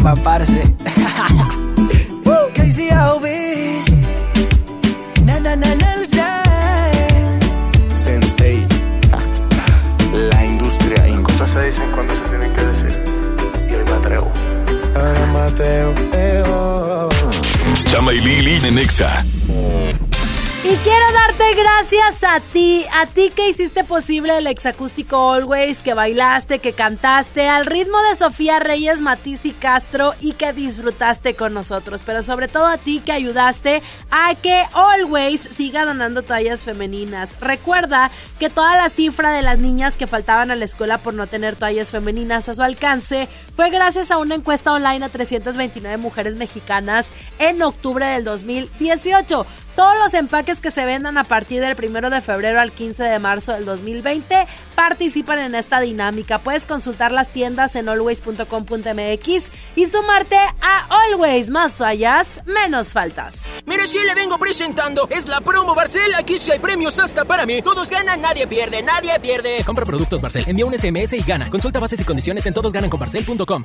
Chimba, 0.00 0.14
parce. 0.24 0.62
KCLB. 2.54 3.26
Na, 5.26 5.38
na, 5.40 5.56
na, 5.56 5.72
el. 5.72 6.08
Sensei, 7.92 8.66
la 10.30 10.46
industria. 10.46 11.04
Cosas 11.22 11.50
se 11.50 11.66
dicen 11.66 11.90
cuando 11.94 12.14
se 12.14 12.20
tienen 12.30 12.50
que 12.54 12.62
decir. 12.62 13.04
Y 13.68 13.74
hoy 13.74 13.84
me 13.84 13.90
atrevo. 13.90 14.32
Ahora 14.96 15.26
Mateo, 15.34 15.92
eo. 16.14 17.08
Chama 17.90 18.14
y 18.14 18.20
Lili 18.20 18.66
en 18.66 18.76
Nexa. 18.76 19.22
Y 20.62 20.76
quiero 20.76 21.06
darte 21.14 21.54
gracias 21.54 22.22
a 22.22 22.38
ti, 22.38 22.84
a 22.92 23.06
ti 23.06 23.32
que 23.34 23.48
hiciste 23.48 23.82
posible 23.82 24.36
el 24.36 24.46
exacústico 24.46 25.32
Always, 25.32 25.80
que 25.80 25.94
bailaste, 25.94 26.58
que 26.58 26.74
cantaste 26.74 27.48
al 27.48 27.64
ritmo 27.64 27.96
de 28.02 28.14
Sofía 28.14 28.58
Reyes, 28.58 29.00
Matiz 29.00 29.46
y 29.46 29.52
Castro 29.52 30.12
y 30.20 30.34
que 30.34 30.52
disfrutaste 30.52 31.34
con 31.34 31.54
nosotros. 31.54 32.02
Pero 32.04 32.22
sobre 32.22 32.46
todo 32.46 32.66
a 32.66 32.76
ti 32.76 33.00
que 33.00 33.12
ayudaste 33.12 33.82
a 34.10 34.34
que 34.34 34.66
Always 34.74 35.40
siga 35.40 35.86
donando 35.86 36.22
toallas 36.22 36.66
femeninas. 36.66 37.40
Recuerda 37.40 38.10
que 38.38 38.50
toda 38.50 38.76
la 38.76 38.90
cifra 38.90 39.32
de 39.32 39.40
las 39.40 39.58
niñas 39.58 39.96
que 39.96 40.06
faltaban 40.06 40.50
a 40.50 40.56
la 40.56 40.66
escuela 40.66 40.98
por 40.98 41.14
no 41.14 41.26
tener 41.26 41.56
toallas 41.56 41.90
femeninas 41.90 42.50
a 42.50 42.54
su 42.54 42.62
alcance 42.62 43.28
fue 43.56 43.70
gracias 43.70 44.10
a 44.10 44.18
una 44.18 44.34
encuesta 44.34 44.74
online 44.74 45.06
a 45.06 45.08
329 45.08 45.96
mujeres 45.96 46.36
mexicanas 46.36 47.12
en 47.38 47.62
octubre 47.62 48.04
del 48.04 48.24
2018. 48.24 49.46
Todos 49.80 49.98
los 49.98 50.12
empaques 50.12 50.60
que 50.60 50.70
se 50.70 50.84
vendan 50.84 51.16
a 51.16 51.24
partir 51.24 51.62
del 51.62 51.74
1 51.74 52.10
de 52.10 52.20
febrero 52.20 52.60
al 52.60 52.70
15 52.70 53.02
de 53.02 53.18
marzo 53.18 53.52
del 53.52 53.64
2020 53.64 54.46
participan 54.74 55.38
en 55.38 55.54
esta 55.54 55.80
dinámica. 55.80 56.38
Puedes 56.38 56.66
consultar 56.66 57.12
las 57.12 57.30
tiendas 57.30 57.76
en 57.76 57.88
always.com.mx 57.88 59.50
y 59.76 59.86
sumarte 59.86 60.36
a 60.36 60.86
Always 61.06 61.48
más 61.48 61.76
toallas, 61.76 62.42
menos 62.44 62.92
faltas. 62.92 63.62
Mire, 63.64 63.86
sí 63.86 64.00
le 64.04 64.14
vengo 64.14 64.36
presentando. 64.36 65.08
Es 65.08 65.26
la 65.26 65.40
promo 65.40 65.74
Barcel. 65.74 66.12
Aquí 66.14 66.38
sí 66.38 66.52
hay 66.52 66.58
premios 66.58 66.98
hasta 66.98 67.24
para 67.24 67.46
mí. 67.46 67.62
Todos 67.62 67.88
ganan, 67.88 68.20
nadie 68.20 68.46
pierde, 68.46 68.82
nadie 68.82 69.18
pierde. 69.18 69.64
Compra 69.64 69.86
productos 69.86 70.20
Barcel, 70.20 70.44
envía 70.46 70.66
un 70.66 70.76
SMS 70.76 71.14
y 71.14 71.22
gana. 71.22 71.48
Consulta 71.48 71.80
bases 71.80 71.98
y 72.02 72.04
condiciones 72.04 72.44
en 72.44 72.52
todosgananconbarcel.com. 72.52 73.64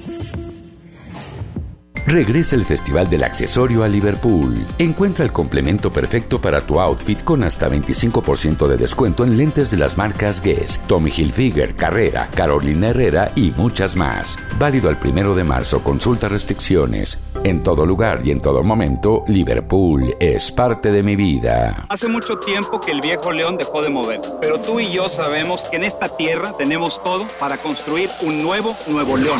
Regresa 2.11 2.57
el 2.57 2.65
Festival 2.65 3.09
del 3.09 3.23
Accesorio 3.23 3.85
a 3.85 3.87
Liverpool. 3.87 4.67
Encuentra 4.77 5.23
el 5.23 5.31
complemento 5.31 5.93
perfecto 5.93 6.41
para 6.41 6.59
tu 6.59 6.77
outfit 6.77 7.23
con 7.23 7.41
hasta 7.41 7.69
25% 7.69 8.67
de 8.67 8.75
descuento 8.75 9.23
en 9.23 9.37
lentes 9.37 9.71
de 9.71 9.77
las 9.77 9.95
marcas 9.95 10.41
Guess, 10.41 10.81
Tommy 10.87 11.09
Hilfiger, 11.09 11.73
Carrera, 11.73 12.27
Carolina 12.35 12.89
Herrera 12.89 13.31
y 13.33 13.51
muchas 13.51 13.95
más. 13.95 14.37
Válido 14.59 14.89
al 14.89 14.99
primero 14.99 15.33
de 15.33 15.45
marzo. 15.45 15.81
Consulta 15.81 16.27
restricciones. 16.27 17.17
En 17.45 17.63
todo 17.63 17.85
lugar 17.85 18.19
y 18.25 18.31
en 18.31 18.41
todo 18.41 18.61
momento, 18.61 19.23
Liverpool 19.27 20.13
es 20.19 20.51
parte 20.51 20.91
de 20.91 21.03
mi 21.03 21.15
vida. 21.15 21.85
Hace 21.87 22.09
mucho 22.09 22.39
tiempo 22.39 22.81
que 22.81 22.91
el 22.91 22.99
viejo 22.99 23.31
león 23.31 23.55
dejó 23.55 23.81
de 23.81 23.89
moverse, 23.89 24.35
pero 24.41 24.59
tú 24.59 24.81
y 24.81 24.91
yo 24.91 25.07
sabemos 25.07 25.63
que 25.63 25.77
en 25.77 25.85
esta 25.85 26.09
tierra 26.09 26.57
tenemos 26.57 27.01
todo 27.05 27.25
para 27.39 27.55
construir 27.55 28.09
un 28.21 28.43
nuevo 28.43 28.75
Nuevo 28.89 29.15
León. 29.15 29.39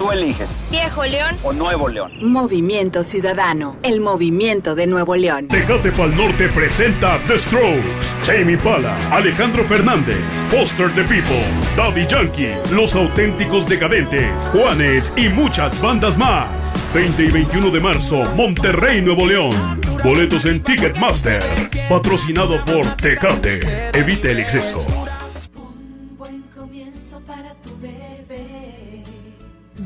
Tú 0.00 0.10
eliges. 0.10 0.64
Viejo 0.70 1.04
León. 1.04 1.36
O 1.42 1.52
Nuevo 1.52 1.86
León. 1.86 2.10
Movimiento 2.22 3.02
Ciudadano, 3.02 3.76
el 3.82 4.00
movimiento 4.00 4.74
de 4.74 4.86
Nuevo 4.86 5.14
León. 5.14 5.48
Tecate 5.48 5.92
Pal 5.92 6.16
Norte 6.16 6.48
presenta 6.48 7.20
The 7.26 7.38
Strokes, 7.38 8.16
Jamie 8.24 8.56
Pala, 8.56 8.96
Alejandro 9.10 9.62
Fernández, 9.66 10.16
Foster 10.48 10.90
the 10.94 11.02
People, 11.02 11.44
Daddy 11.76 12.06
Yankee, 12.06 12.54
Los 12.72 12.94
Auténticos 12.94 13.68
Decadentes, 13.68 14.42
Juanes 14.54 15.12
y 15.18 15.28
muchas 15.28 15.78
bandas 15.82 16.16
más. 16.16 16.48
20 16.94 17.22
y 17.22 17.30
21 17.30 17.70
de 17.70 17.80
marzo, 17.80 18.24
Monterrey, 18.34 19.02
Nuevo 19.02 19.26
León. 19.26 19.82
Boletos 20.02 20.46
en 20.46 20.62
Ticketmaster. 20.62 21.42
Patrocinado 21.90 22.64
por 22.64 22.86
Tecate. 22.96 23.90
Evite 23.92 24.30
el 24.30 24.38
exceso. 24.38 24.82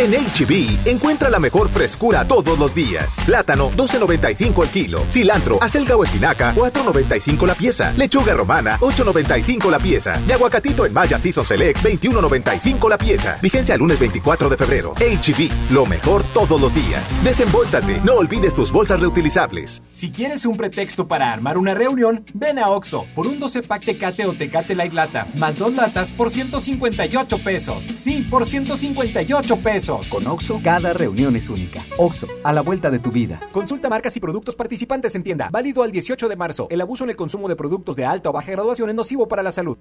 En 0.00 0.12
HB, 0.12 0.88
encuentra 0.88 1.28
la 1.28 1.38
mejor 1.38 1.68
frescura 1.68 2.26
todos 2.26 2.58
los 2.58 2.74
días. 2.74 3.18
Plátano, 3.26 3.70
12.95 3.72 4.62
el 4.62 4.70
kilo. 4.70 5.04
Cilantro, 5.10 5.62
acelga 5.62 5.94
o 5.94 6.02
espinaca, 6.02 6.54
4.95 6.54 7.46
la 7.46 7.54
pieza. 7.54 7.92
Lechuga 7.98 8.32
romana, 8.32 8.78
8.95 8.80 9.70
la 9.70 9.78
pieza. 9.78 10.18
Y 10.26 10.32
aguacatito 10.32 10.86
en 10.86 10.94
Maya 10.94 11.18
Season 11.18 11.44
Select, 11.44 11.84
21.95 11.84 12.88
la 12.88 12.96
pieza. 12.96 13.36
Vigencia 13.42 13.74
el 13.74 13.80
lunes 13.80 14.00
24 14.00 14.48
de 14.48 14.56
febrero. 14.56 14.94
HB, 14.94 15.70
lo 15.70 15.84
mejor 15.84 16.24
todos 16.32 16.58
los 16.58 16.74
días. 16.74 17.22
Desembolsate, 17.22 18.00
no 18.02 18.14
olvides 18.14 18.54
tus 18.54 18.72
bolsas 18.72 19.00
reutilizables. 19.00 19.82
Si 19.90 20.10
quieres 20.10 20.46
un 20.46 20.56
pretexto 20.56 21.08
para 21.08 21.30
armar 21.30 21.58
una 21.58 21.74
reunión, 21.74 22.24
ven 22.32 22.58
a 22.58 22.70
Oxo 22.70 23.04
por 23.14 23.26
un 23.26 23.38
12 23.38 23.64
pack 23.64 23.84
Tecate 23.84 24.24
o 24.24 24.32
Tecate 24.32 24.74
Light 24.74 24.94
Lata, 24.94 25.26
más 25.34 25.58
dos 25.58 25.74
latas 25.74 26.10
por 26.10 26.30
158 26.30 27.44
pesos. 27.44 27.84
Sí, 27.84 28.26
por 28.30 28.46
158 28.46 29.56
pesos. 29.58 29.89
Con 29.90 30.24
Oxo, 30.28 30.60
cada 30.62 30.92
reunión 30.92 31.34
es 31.34 31.48
única. 31.48 31.82
Oxo, 31.98 32.28
a 32.44 32.52
la 32.52 32.60
vuelta 32.60 32.92
de 32.92 33.00
tu 33.00 33.10
vida. 33.10 33.40
Consulta 33.50 33.88
marcas 33.88 34.16
y 34.16 34.20
productos 34.20 34.54
participantes 34.54 35.16
en 35.16 35.24
tienda. 35.24 35.48
Válido 35.50 35.82
al 35.82 35.90
18 35.90 36.28
de 36.28 36.36
marzo. 36.36 36.68
El 36.70 36.80
abuso 36.80 37.02
en 37.02 37.10
el 37.10 37.16
consumo 37.16 37.48
de 37.48 37.56
productos 37.56 37.96
de 37.96 38.04
alta 38.04 38.30
o 38.30 38.32
baja 38.32 38.52
graduación 38.52 38.88
es 38.88 38.94
nocivo 38.94 39.26
para 39.26 39.42
la 39.42 39.50
salud. 39.50 39.76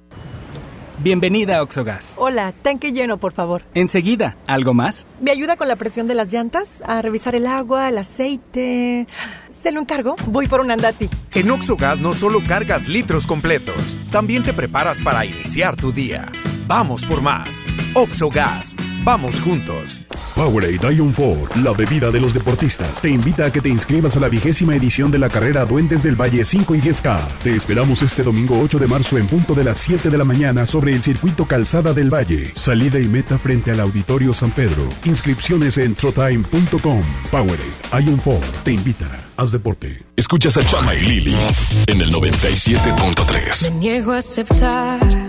Bienvenida 0.98 1.58
a 1.58 1.62
Oxogas. 1.62 2.16
Hola, 2.18 2.54
tanque 2.64 2.92
lleno, 2.92 3.18
por 3.20 3.34
favor. 3.34 3.62
Enseguida, 3.76 4.36
¿algo 4.48 4.74
más? 4.74 5.06
¿Me 5.22 5.30
ayuda 5.30 5.58
con 5.58 5.68
la 5.68 5.76
presión 5.76 6.08
de 6.08 6.16
las 6.16 6.34
llantas? 6.34 6.82
A 6.88 7.04
revisar 7.04 7.36
el 7.36 7.46
agua, 7.46 7.88
el 7.90 8.00
aceite. 8.00 9.08
Se 9.48 9.72
lo 9.72 9.80
encargo. 9.80 10.16
Voy 10.26 10.48
por 10.48 10.60
un 10.60 10.72
andati. 10.72 11.08
En 11.36 11.52
Oxogas 11.52 12.02
no 12.02 12.16
solo 12.16 12.40
cargas 12.48 12.88
litros 12.88 13.28
completos, 13.28 14.00
también 14.12 14.44
te 14.44 14.54
preparas 14.54 15.02
para 15.02 15.24
iniciar 15.24 15.76
tu 15.76 15.92
día. 15.92 16.32
Vamos 16.70 17.04
por 17.04 17.20
más. 17.20 17.66
Oxogas. 17.96 18.76
Vamos 19.04 19.42
juntos. 19.42 20.06
Powerade 20.36 20.78
Ion 20.96 21.12
4, 21.12 21.64
la 21.64 21.72
bebida 21.72 22.12
de 22.12 22.20
los 22.20 22.32
deportistas, 22.32 23.02
te 23.02 23.10
invita 23.10 23.48
a 23.48 23.52
que 23.52 23.60
te 23.60 23.70
inscribas 23.70 24.16
a 24.16 24.20
la 24.20 24.30
vigésima 24.30 24.76
edición 24.76 25.10
de 25.10 25.18
la 25.18 25.30
carrera 25.30 25.66
Duendes 25.66 26.04
del 26.04 26.16
Valle 26.16 26.46
5 26.46 26.76
y 26.76 26.82
10K. 26.82 27.28
Te 27.42 27.56
esperamos 27.56 28.04
este 28.04 28.22
domingo 28.22 28.60
8 28.62 28.78
de 28.78 28.86
marzo 28.86 29.18
en 29.18 29.26
punto 29.26 29.56
de 29.56 29.64
las 29.64 29.80
7 29.80 30.12
de 30.12 30.18
la 30.20 30.24
mañana 30.24 30.68
sobre 30.68 30.92
el 30.92 31.02
circuito 31.02 31.46
Calzada 31.46 31.92
del 31.92 32.14
Valle. 32.14 32.52
Salida 32.54 33.00
y 33.00 33.08
meta 33.08 33.40
frente 33.40 33.72
al 33.72 33.80
Auditorio 33.80 34.32
San 34.36 34.52
Pedro. 34.52 34.88
Inscripciones 35.06 35.80
en 35.80 35.96
trotime.com. 35.96 37.02
Powerade 37.32 38.06
Ion 38.06 38.18
4 38.24 38.52
te 38.64 38.74
invita. 38.74 39.08
Haz 39.38 39.52
deporte. 39.52 40.04
Escuchas 40.16 40.56
a 40.58 40.64
Chama 40.64 40.94
y 40.94 41.00
Lili 41.00 41.36
en 41.88 42.00
el 42.00 42.14
97.3. 42.14 43.72
Me 43.72 43.80
niego 43.80 44.12
a 44.12 44.18
aceptar 44.20 45.29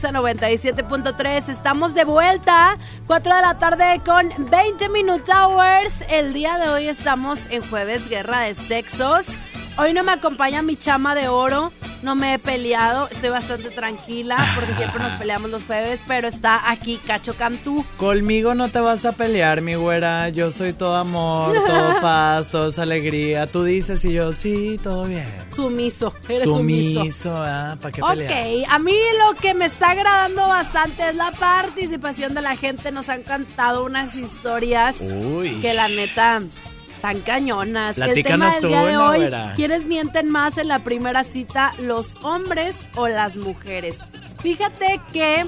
Exa 0.00 0.12
97.3. 0.12 1.50
Estamos 1.50 1.92
de 1.92 2.04
vuelta, 2.04 2.78
4 3.06 3.36
de 3.36 3.42
la 3.42 3.58
tarde 3.58 4.00
con 4.02 4.30
20 4.50 4.88
Minute 4.88 5.30
Hours. 5.30 6.02
El 6.08 6.32
día 6.32 6.56
de 6.56 6.70
hoy 6.70 6.88
estamos 6.88 7.40
en 7.50 7.60
Jueves 7.60 8.08
Guerra 8.08 8.40
de 8.40 8.54
Sexos. 8.54 9.26
Hoy 9.76 9.92
no 9.92 10.02
me 10.02 10.12
acompaña 10.12 10.62
mi 10.62 10.76
chama 10.76 11.14
de 11.14 11.28
oro, 11.28 11.70
no 12.02 12.14
me 12.14 12.32
he 12.32 12.38
peleado, 12.38 13.08
estoy 13.10 13.28
bastante 13.28 13.68
tranquila 13.68 14.38
porque 14.54 14.74
siempre 14.74 15.02
nos 15.02 15.12
peleamos 15.18 15.50
los 15.50 15.64
jueves, 15.64 16.00
pero 16.08 16.28
está 16.28 16.70
aquí 16.70 16.98
Cacho 17.06 17.34
Cantú. 17.36 17.84
Conmigo 17.98 18.54
no 18.54 18.70
te 18.70 18.80
vas 18.80 19.04
a 19.04 19.12
pelear, 19.12 19.60
mi 19.60 19.74
güera. 19.74 20.30
Yo 20.30 20.50
soy 20.50 20.72
todo 20.72 20.96
amor, 20.96 21.52
todo 21.66 21.94
paz, 22.00 22.48
todo 22.48 22.68
es 22.68 22.78
alegría. 22.78 23.46
Tú 23.46 23.64
dices 23.64 24.02
y 24.06 24.14
yo, 24.14 24.32
sí, 24.32 24.80
todo 24.82 25.04
bien. 25.04 25.28
Sumiso, 25.60 26.14
eres 26.28 26.44
sumiso. 26.44 27.00
Sumiso, 27.00 27.32
¿ah? 27.34 27.76
¿Para 27.80 27.92
qué 27.92 28.02
pelear? 28.02 28.32
Ok, 28.32 28.66
a 28.70 28.78
mí 28.78 28.94
lo 29.18 29.34
que 29.38 29.54
me 29.54 29.66
está 29.66 29.90
agradando 29.90 30.48
bastante 30.48 31.08
es 31.08 31.14
la 31.14 31.30
participación 31.32 32.34
de 32.34 32.42
la 32.42 32.56
gente. 32.56 32.90
Nos 32.92 33.08
han 33.08 33.22
cantado 33.22 33.84
unas 33.84 34.14
historias 34.16 34.96
Uy. 35.00 35.60
que 35.60 35.74
la 35.74 35.88
neta 35.88 36.40
tan 37.02 37.20
cañonas. 37.20 37.96
El 37.98 38.22
tema 38.22 38.54
del 38.56 38.68
día 38.68 38.84
de 38.84 38.96
hoy. 38.96 39.30
¿quiénes 39.56 39.86
mienten 39.86 40.30
más 40.30 40.56
en 40.58 40.68
la 40.68 40.78
primera 40.80 41.24
cita, 41.24 41.72
los 41.78 42.14
hombres 42.22 42.74
o 42.96 43.08
las 43.08 43.36
mujeres? 43.36 43.98
Fíjate 44.42 45.00
que 45.12 45.46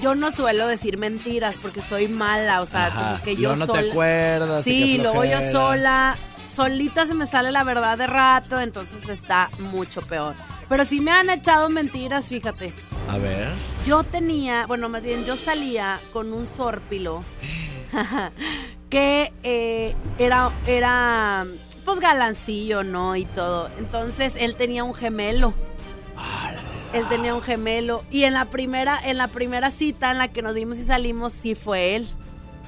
yo 0.00 0.14
no 0.14 0.30
suelo 0.30 0.66
decir 0.68 0.96
mentiras 0.96 1.56
porque 1.60 1.80
soy 1.82 2.08
mala, 2.08 2.62
o 2.62 2.66
sea, 2.66 2.86
Ajá, 2.86 3.10
como 3.12 3.22
que 3.24 3.36
yo 3.36 3.54
no 3.56 3.66
te 3.66 3.72
sola- 3.74 3.90
acuerdas 3.92 4.64
Sí, 4.64 4.96
luego 4.98 5.24
yo 5.24 5.40
sola, 5.42 6.16
solita 6.52 7.06
se 7.06 7.14
me 7.14 7.26
sale 7.26 7.50
la 7.50 7.64
verdad 7.64 7.96
de 7.96 8.06
rato, 8.06 8.60
entonces 8.60 9.08
está 9.08 9.50
mucho 9.58 10.02
peor. 10.02 10.34
Pero 10.68 10.84
sí 10.84 11.00
me 11.00 11.10
han 11.10 11.30
echado 11.30 11.68
mentiras, 11.68 12.28
fíjate. 12.28 12.72
A 13.08 13.18
ver. 13.18 13.52
Yo 13.86 14.04
tenía, 14.04 14.66
bueno, 14.66 14.88
más 14.88 15.02
bien 15.02 15.24
yo 15.24 15.36
salía 15.36 16.00
con 16.12 16.32
un 16.32 16.46
sórpilo 16.46 17.22
que 18.90 19.32
eh, 19.42 19.94
era, 20.18 20.52
era, 20.66 21.46
pues 21.84 22.00
galancillo, 22.00 22.82
¿no? 22.82 23.16
Y 23.16 23.24
todo. 23.24 23.70
Entonces 23.78 24.36
él 24.38 24.54
tenía 24.54 24.84
un 24.84 24.94
gemelo. 24.94 25.54
Él 26.92 27.06
tenía 27.08 27.34
un 27.34 27.42
gemelo. 27.42 28.04
Y 28.10 28.24
en 28.24 28.34
la 28.34 28.46
primera, 28.46 29.00
en 29.02 29.16
la 29.16 29.28
primera 29.28 29.70
cita 29.70 30.10
en 30.10 30.18
la 30.18 30.28
que 30.28 30.42
nos 30.42 30.54
vimos 30.54 30.78
y 30.78 30.84
salimos, 30.84 31.32
sí 31.32 31.54
fue 31.54 31.96
él. 31.96 32.08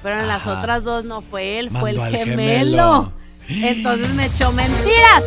Pero 0.01 0.19
en 0.19 0.27
las 0.27 0.47
otras 0.47 0.83
dos 0.83 1.05
no 1.05 1.21
fue 1.21 1.59
él, 1.59 1.69
fue 1.69 1.91
el 1.91 1.99
gemelo. 1.99 3.11
Entonces 3.49 4.13
me 4.13 4.25
echó 4.25 4.51
mentiras. 4.51 5.23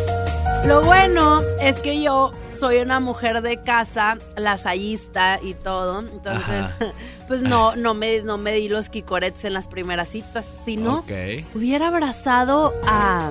Lo 0.66 0.82
bueno 0.82 1.40
es 1.61 1.78
que 1.81 2.03
yo 2.03 2.32
soy 2.53 2.78
una 2.78 2.99
mujer 2.99 3.40
de 3.43 3.61
casa, 3.62 4.19
lasallista 4.36 5.39
y 5.43 5.55
todo. 5.55 6.01
Entonces, 6.01 6.49
Ajá. 6.49 6.77
pues 7.28 7.43
no, 7.43 7.77
no 7.77 7.95
me, 7.95 8.23
no 8.23 8.36
me 8.39 8.53
di 8.55 8.69
los 8.69 8.89
quicorets 8.89 9.45
en 9.45 9.55
las 9.55 9.66
primeras 9.69 10.09
citas, 10.09 10.47
sino 10.65 10.97
Ok. 10.99 11.11
hubiera 11.55 11.89
abrazado 11.89 12.73
a 12.86 13.31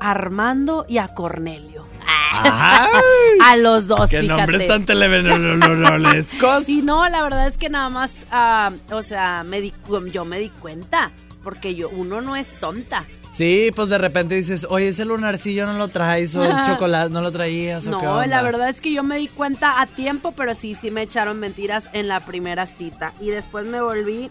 Armando 0.00 0.84
y 0.88 0.98
a 0.98 1.08
Cornelio. 1.08 1.86
Ay. 2.04 2.90
a 3.44 3.56
los 3.56 3.86
dos, 3.86 4.10
Qué 4.10 4.20
fíjate. 4.20 4.40
nombres 4.40 4.66
tan 4.68 4.84
telenovelescos. 4.84 6.68
Y 6.68 6.82
no, 6.82 7.08
la 7.08 7.22
verdad 7.22 7.46
es 7.46 7.58
que 7.58 7.68
nada 7.68 7.88
más, 7.88 8.24
ah, 8.30 8.72
o 8.90 9.02
sea, 9.02 9.44
me 9.44 9.60
di, 9.60 9.72
yo 10.12 10.24
me 10.24 10.38
di 10.38 10.48
cuenta, 10.50 11.12
porque 11.48 11.74
yo, 11.74 11.88
uno 11.88 12.20
no 12.20 12.36
es 12.36 12.46
tonta. 12.60 13.06
Sí, 13.30 13.70
pues 13.74 13.88
de 13.88 13.96
repente 13.96 14.34
dices, 14.34 14.66
oye, 14.68 14.88
ese 14.88 15.06
lunarcillo 15.06 15.64
no 15.64 15.78
lo 15.78 15.88
traes 15.88 16.34
o 16.34 16.44
el 16.44 16.52
chocolate 16.66 17.08
no 17.08 17.22
lo 17.22 17.32
traías 17.32 17.86
o 17.86 17.98
qué 17.98 18.04
No, 18.04 18.12
onda? 18.16 18.26
la 18.26 18.42
verdad 18.42 18.68
es 18.68 18.82
que 18.82 18.92
yo 18.92 19.02
me 19.02 19.16
di 19.16 19.28
cuenta 19.28 19.80
a 19.80 19.86
tiempo, 19.86 20.32
pero 20.36 20.54
sí, 20.54 20.74
sí 20.74 20.90
me 20.90 21.00
echaron 21.00 21.40
mentiras 21.40 21.88
en 21.94 22.06
la 22.06 22.20
primera 22.20 22.66
cita. 22.66 23.14
Y 23.18 23.30
después 23.30 23.64
me 23.64 23.80
volví 23.80 24.30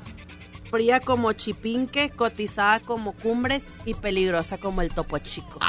fría 0.69 0.99
como 0.99 1.34
chipinque, 1.34 2.10
cotizada 2.10 2.80
como 2.80 3.14
cumbres 3.14 3.65
y 3.85 3.94
peligrosa 3.94 4.57
como 4.57 4.81
el 4.81 4.89
topo 4.89 5.18
chico. 5.19 5.60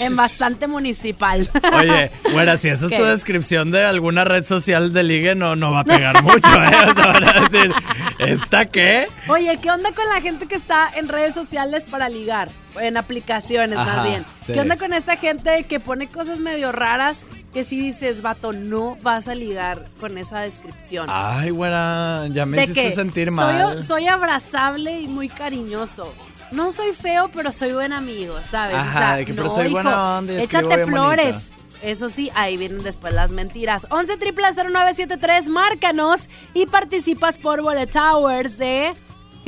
En 0.00 0.16
bastante 0.16 0.66
municipal. 0.66 1.48
Oye, 1.72 2.10
güera, 2.32 2.56
si 2.56 2.68
esa 2.68 2.86
es 2.86 2.96
tu 2.96 3.04
descripción 3.04 3.70
de 3.70 3.84
alguna 3.84 4.24
red 4.24 4.44
social 4.44 4.92
de 4.92 5.02
ligue, 5.02 5.34
no, 5.34 5.56
no 5.56 5.72
va 5.72 5.80
a 5.80 5.84
pegar 5.84 6.22
mucho, 6.22 6.36
¿eh? 6.48 6.90
O 6.90 6.94
sea, 6.94 7.12
van 7.12 7.24
a 7.24 7.48
decir, 7.48 7.72
¿esta 8.18 8.66
qué? 8.66 9.06
Oye, 9.28 9.58
¿qué 9.60 9.70
onda 9.70 9.92
con 9.92 10.08
la 10.08 10.20
gente 10.20 10.46
que 10.46 10.54
está 10.54 10.88
en 10.94 11.08
redes 11.08 11.34
sociales 11.34 11.84
para 11.90 12.08
ligar? 12.08 12.48
En 12.80 12.96
aplicaciones, 12.96 13.78
Ajá, 13.78 13.96
más 13.96 14.04
bien. 14.06 14.24
sí. 14.46 14.52
¿Qué 14.52 14.60
onda 14.60 14.76
con 14.76 14.92
esta 14.92 15.16
gente 15.16 15.64
que 15.64 15.80
pone 15.80 16.06
cosas 16.08 16.38
medio 16.40 16.70
raras 16.72 17.24
que 17.52 17.64
si 17.64 17.80
dices, 17.80 18.22
vato, 18.22 18.52
no 18.52 18.96
vas 19.02 19.28
a 19.28 19.34
ligar 19.34 19.86
con 20.00 20.18
esa 20.18 20.40
descripción? 20.40 21.06
Ay, 21.08 21.50
güera, 21.50 22.26
ya 22.28 22.46
me 22.46 22.58
¿De 22.58 22.64
hiciste 22.64 22.90
sentir 22.92 23.30
mal. 23.30 23.82
Soy, 23.82 24.06
abrazable 24.06 25.00
y 25.00 25.08
muy 25.08 25.28
cariñoso. 25.28 26.12
No 26.50 26.70
soy 26.70 26.92
feo, 26.92 27.30
pero 27.34 27.52
soy 27.52 27.72
buen 27.72 27.92
amigo, 27.92 28.34
¿sabes? 28.50 28.74
Ajá, 28.74 29.16
de 29.16 29.26
que, 29.26 29.34
pero 29.34 29.50
soy 29.50 29.70
buena 29.70 30.18
onda 30.18 30.34
y 30.34 30.42
Échate 30.42 30.86
flores. 30.86 31.52
Eso 31.82 32.08
sí, 32.08 32.30
ahí 32.34 32.56
vienen 32.56 32.82
después 32.82 33.12
las 33.12 33.30
mentiras. 33.30 33.86
11 33.90 34.16
triple 34.16 34.46
0973, 34.52 35.48
márcanos 35.48 36.28
y 36.52 36.66
participas 36.66 37.38
por 37.38 37.62
Bullet 37.62 37.86
Towers 37.86 38.58
de 38.58 38.94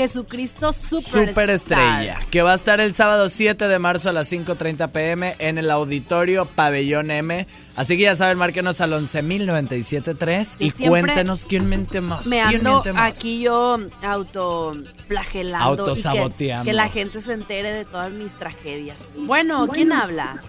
Jesucristo 0.01 0.73
Superstar. 0.73 1.29
Super 1.29 1.51
estrella, 1.51 2.19
que 2.31 2.41
va 2.41 2.53
a 2.53 2.55
estar 2.55 2.81
el 2.81 2.95
sábado 2.95 3.29
7 3.29 3.69
de 3.69 3.79
marzo 3.79 4.09
a 4.09 4.13
las 4.13 4.33
5.30 4.33 4.91
pm 4.91 5.35
en 5.39 5.59
el 5.59 5.71
auditorio 5.71 6.47
Pabellón 6.47 7.11
M. 7.11 7.47
Así 7.77 7.99
que 7.99 8.05
ya 8.05 8.17
saben, 8.17 8.39
márquenos 8.39 8.81
al 8.81 8.93
11.097.3 8.95 10.57
Yo 10.59 10.67
y 10.67 10.71
cuéntenos 10.89 11.45
quién 11.45 11.69
mente 11.69 12.01
más. 12.01 12.25
Me 12.25 12.41
¿Quién 12.43 12.67
ando 12.67 12.71
miente 12.73 12.93
más? 12.95 13.19
aquí 13.19 13.43
yo 13.43 13.79
autoflagelando 14.03 15.73
y 15.73 15.77
que, 15.77 15.81
Autosaboteando. 15.83 16.65
que 16.65 16.73
la 16.73 16.89
gente 16.89 17.21
se 17.21 17.35
entere 17.35 17.71
de 17.71 17.85
todas 17.85 18.13
mis 18.15 18.33
tragedias. 18.39 19.03
Bueno, 19.19 19.69
¿quién 19.69 19.93
habla? 19.93 20.43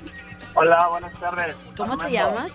Hola, 0.54 0.88
buenas 0.90 1.14
tardes. 1.20 1.56
¿Cómo 1.76 1.98
te 1.98 2.10
llamas? 2.12 2.52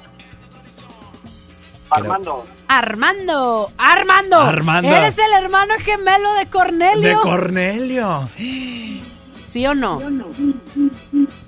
Armando. 1.91 2.45
Armando, 2.69 3.69
Armando. 3.79 4.37
Armando. 4.41 4.89
Eres 4.89 5.17
el 5.19 5.33
hermano 5.45 5.75
gemelo 5.79 6.35
de 6.35 6.47
Cornelio. 6.47 7.09
De 7.09 7.15
Cornelio. 7.23 8.29
¿Sí 8.37 9.67
o 9.67 9.75
no? 9.75 10.01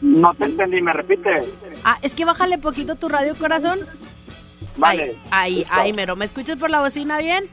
No 0.01 0.35
te 0.35 0.44
entendí, 0.44 0.81
¿me 0.81 0.93
repite? 0.93 1.31
Ah, 1.85 1.98
es 2.02 2.15
que 2.15 2.24
bájale 2.24 2.59
poquito 2.59 2.94
tu 2.94 3.09
radio 3.09 3.35
corazón. 3.36 3.81
Vale. 4.77 5.16
Ahí, 5.31 5.56
Listo. 5.56 5.74
ahí, 5.74 5.93
mero. 5.93 6.16
¿Me 6.16 6.24
escuchas 6.24 6.56
por 6.56 6.70
la 6.70 6.81
bocina 6.81 7.19
bien? 7.19 7.44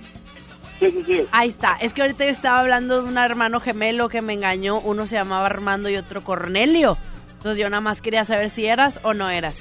Sí, 0.80 0.88
sí, 0.91 1.03
sí. 1.06 1.26
Ahí 1.32 1.49
está. 1.49 1.74
Es 1.82 1.94
que 1.94 2.02
ahorita 2.03 2.26
yo 2.26 2.32
estaba 2.32 2.60
hablando 2.60 3.02
de 3.02 3.10
un 3.10 3.18
hermano 3.18 3.60
gemelo 3.60 4.10
que 4.10 4.22
me 4.22 4.34
engañó. 4.34 4.80
Uno 4.80 5.07
se 5.07 5.16
llamaba 5.16 5.48
Armando 5.48 5.90
y 5.90 5.98
otro 5.98 6.24
Cornelio. 6.24 6.98
Entonces 7.34 7.57
yo 7.57 7.70
nada 7.70 7.82
más 7.82 8.02
quería 8.02 8.26
saber 8.26 8.49
si 8.49 8.66
eras 8.66 8.99
o 9.03 9.14
no 9.14 9.30
eras. 9.30 9.57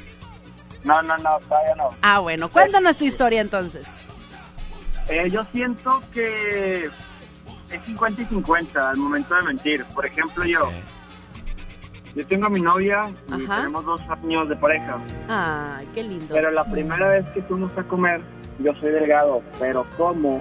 No, 0.85 1.02
no, 1.02 1.16
no, 1.19 1.39
todavía 1.40 1.74
no. 1.77 1.89
Ah, 2.02 2.19
bueno. 2.20 2.48
Cuéntanos 2.48 2.97
tu 2.97 3.05
historia 3.05 3.40
entonces. 3.40 3.89
Eh, 5.09 5.28
yo 5.31 5.43
siento 5.44 6.01
que 6.12 6.85
es 7.70 7.82
50 7.85 8.23
y 8.23 8.24
50 8.27 8.90
al 8.90 8.97
momento 8.97 9.35
de 9.35 9.43
mentir. 9.43 9.85
Por 9.86 10.06
ejemplo, 10.06 10.44
yo. 10.44 10.70
Yo 12.15 12.24
tengo 12.27 12.47
a 12.47 12.51
mi 12.51 12.61
novia 12.61 13.11
y 13.36 13.44
Ajá. 13.44 13.56
tenemos 13.56 13.85
dos 13.85 14.01
años 14.02 14.48
de 14.48 14.55
pareja. 14.56 14.98
Ay, 15.28 15.89
qué 15.94 16.02
lindo. 16.05 16.27
Pero 16.32 16.51
la 16.52 16.65
primera 16.65 17.09
vez 17.09 17.27
que 17.35 17.43
fuimos 17.43 17.77
a 17.77 17.82
comer, 17.82 18.20
yo 18.61 18.73
soy 18.81 18.93
delgado, 18.93 19.43
pero 19.59 19.85
como, 19.97 20.40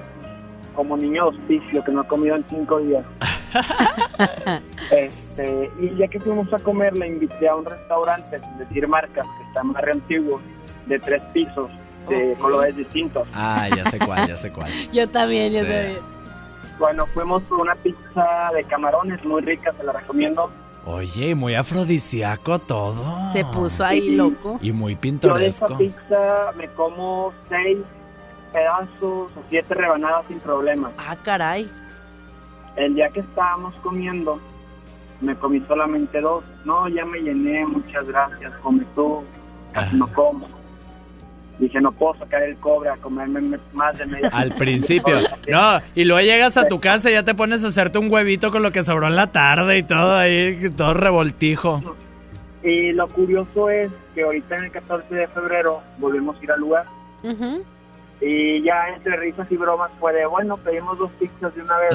como 0.76 0.98
niño 0.98 1.24
de 1.32 1.38
hospicio 1.38 1.84
que 1.84 1.92
no 1.92 2.02
he 2.02 2.08
comido 2.08 2.36
en 2.36 2.44
cinco 2.50 2.80
días. 2.80 3.06
este, 4.92 5.72
y 5.80 5.96
ya 5.98 6.08
que 6.08 6.20
fuimos 6.20 6.52
a 6.54 6.60
comer, 6.60 6.98
la 6.98 7.08
invité 7.08 7.48
a 7.48 7.56
un 7.56 7.66
restaurante, 7.66 8.40
sin 8.40 8.58
decir 8.58 8.88
marcas, 8.88 9.26
que 9.38 9.44
está 9.48 9.62
en 9.62 9.74
barrio 9.74 9.94
antiguo, 9.94 10.42
de 10.88 11.00
tres 11.00 11.22
pisos, 11.34 11.70
de 12.10 12.36
colores 12.40 12.76
distintos. 12.76 13.28
Ah, 13.34 13.70
ya 13.76 13.86
sé 13.90 14.00
cuál, 14.00 14.28
ya 14.28 14.38
sé 14.38 14.52
cuál. 14.54 14.72
Yo 14.92 15.10
también, 15.10 15.52
yo 15.54 15.62
Sí. 15.62 15.66
también. 15.68 15.98
Bueno, 16.80 17.06
fuimos 17.08 17.44
por 17.44 17.60
una 17.62 17.76
pizza 17.76 18.50
de 18.56 18.64
camarones 18.66 19.24
muy 19.24 19.42
rica, 19.42 19.72
se 19.78 19.84
la 19.84 19.94
recomiendo. 19.94 20.50
Oye, 20.86 21.34
muy 21.34 21.54
afrodisíaco 21.56 22.60
todo. 22.60 23.30
Se 23.32 23.46
puso 23.46 23.86
ahí 23.86 24.10
loco. 24.16 24.60
Y 24.62 24.72
muy 24.74 24.96
Yo 24.96 25.34
de 25.36 25.46
esa 25.48 25.68
pintoresco. 25.68 25.78
pizza 25.78 26.52
me 26.58 26.68
como 26.70 27.32
seis 27.48 27.78
pedazos 28.54 29.02
o 29.36 29.44
siete 29.50 29.74
rebanadas 29.74 30.26
sin 30.28 30.40
problema. 30.40 30.92
Ah, 30.98 31.16
caray. 31.24 31.70
El 32.76 32.96
día 32.96 33.10
que 33.10 33.20
estábamos 33.20 33.74
comiendo, 33.84 34.40
me 35.22 35.36
comí 35.36 35.60
solamente 35.68 36.22
dos. 36.22 36.44
No, 36.66 36.88
ya 36.88 37.04
me 37.06 37.20
llené, 37.20 37.66
muchas 37.66 38.06
gracias, 38.08 38.54
come 38.62 38.84
tú, 38.96 39.24
casi 39.74 39.96
no 39.96 40.08
como. 40.14 40.48
Dije, 41.60 41.80
no 41.80 41.92
puedo 41.92 42.16
sacar 42.16 42.42
el 42.42 42.58
cobre 42.58 42.90
a 42.90 42.98
comerme 42.98 43.40
me- 43.42 43.60
más 43.74 43.98
de 44.00 44.08
media. 44.08 44.30
Al 44.34 44.56
principio. 44.58 45.18
No, 45.48 45.80
y 45.94 46.04
luego 46.04 46.22
llegas 46.26 46.58
a 46.58 46.68
tu 46.68 46.80
casa 46.80 47.10
y 47.10 47.14
ya 47.14 47.24
te 47.24 47.36
pones 47.36 47.64
a 47.64 47.68
hacerte 47.68 48.00
un 48.00 48.12
huevito 48.12 48.52
con 48.52 48.64
lo 48.64 48.72
que 48.72 48.82
sobró 48.82 49.08
en 49.08 49.16
la 49.16 49.32
tarde 49.32 49.78
y 49.78 49.84
todo 49.84 50.16
ahí, 50.18 50.70
todo 50.76 50.94
revoltijo. 50.96 51.82
Y 52.64 52.92
lo 52.94 53.08
curioso 53.08 53.70
es 53.70 53.92
que 54.16 54.24
ahorita 54.24 54.56
en 54.58 54.64
el 54.66 54.72
14 54.72 55.14
de 55.14 55.28
febrero 55.28 55.82
volvemos 56.00 56.40
a 56.40 56.44
ir 56.44 56.52
al 56.52 56.60
lugar. 56.60 56.86
Ujú. 57.22 57.64
Y 58.26 58.62
ya 58.62 58.88
entre 58.88 59.18
risas 59.18 59.52
y 59.52 59.58
bromas 59.58 59.92
fue 60.00 60.14
de, 60.14 60.26
bueno, 60.26 60.56
pedimos 60.58 60.98
dos 60.98 61.12
pizzas 61.20 61.54
de 61.54 61.62
una 61.62 61.78
vez. 61.78 61.94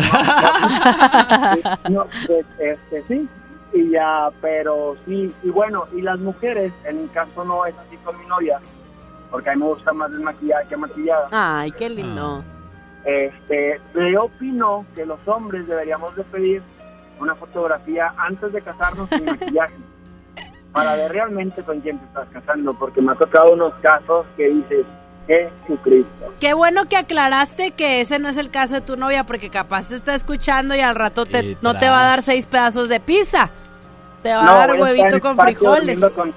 ¿no? 1.89 1.89
No, 1.91 2.07
pues, 2.27 2.47
este, 2.59 3.03
sí. 3.09 3.29
Y 3.73 3.91
ya, 3.91 4.29
pero 4.43 4.97
sí. 5.07 5.35
Y 5.43 5.49
bueno, 5.49 5.87
y 5.95 6.03
las 6.03 6.19
mujeres, 6.19 6.73
en 6.85 7.03
mi 7.03 7.09
caso 7.09 7.45
no 7.45 7.65
es 7.65 7.75
así 7.79 7.97
con 7.99 8.19
mi 8.19 8.27
novia, 8.27 8.61
porque 9.31 9.49
a 9.49 9.55
mí 9.55 9.61
me 9.61 9.67
gusta 9.67 9.93
más 9.93 10.11
desmaquillada 10.13 10.65
que 10.65 10.77
maquillada. 10.77 11.29
Ay, 11.31 11.73
qué 11.73 11.89
lindo. 11.89 12.45
Este, 13.05 13.81
yo 13.95 14.25
opino 14.25 14.85
que 14.95 15.07
los 15.07 15.19
hombres 15.27 15.67
deberíamos 15.67 16.15
de 16.15 16.25
pedir 16.25 16.63
una 17.19 17.35
fotografía 17.35 18.13
antes 18.19 18.53
de 18.53 18.61
casarnos 18.61 19.09
sin 19.09 19.25
maquillaje 19.25 19.75
para 20.73 20.95
ver 20.95 21.13
realmente 21.13 21.63
con 21.63 21.81
quién 21.81 21.99
te 21.99 22.05
estás 22.05 22.29
casando, 22.29 22.75
porque 22.75 23.01
me 23.01 23.13
ha 23.13 23.15
tocado 23.15 23.53
unos 23.53 23.73
casos 23.81 24.27
que 24.37 24.49
dices, 24.49 24.85
Jesucristo. 25.29 26.33
Qué 26.41 26.55
bueno 26.55 26.87
que 26.89 26.97
aclaraste 26.97 27.73
que 27.73 28.01
ese 28.01 28.19
no 28.19 28.29
es 28.29 28.37
el 28.37 28.51
caso 28.51 28.77
de 28.77 28.81
tu 28.81 28.97
novia, 28.97 29.25
porque 29.25 29.51
capaz 29.51 29.89
te 29.89 29.95
está 29.95 30.15
escuchando 30.15 30.75
y 30.75 30.81
al 30.81 30.95
rato 30.95 31.27
te, 31.27 31.41
Y 31.41 31.59
no 31.61 31.79
te 31.79 31.89
va 31.89 32.03
a 32.03 32.07
dar 32.07 32.23
seis 32.23 32.47
pedazos 32.47 32.89
de 32.89 33.01
pizza. 33.01 33.51
Te 34.23 34.35
va 34.35 34.43
No, 34.43 34.51
a 34.53 34.67
dar 34.67 34.81
huevito 34.81 35.21
con 35.21 35.37
frijoles. 35.39 36.01
con. 36.01 36.35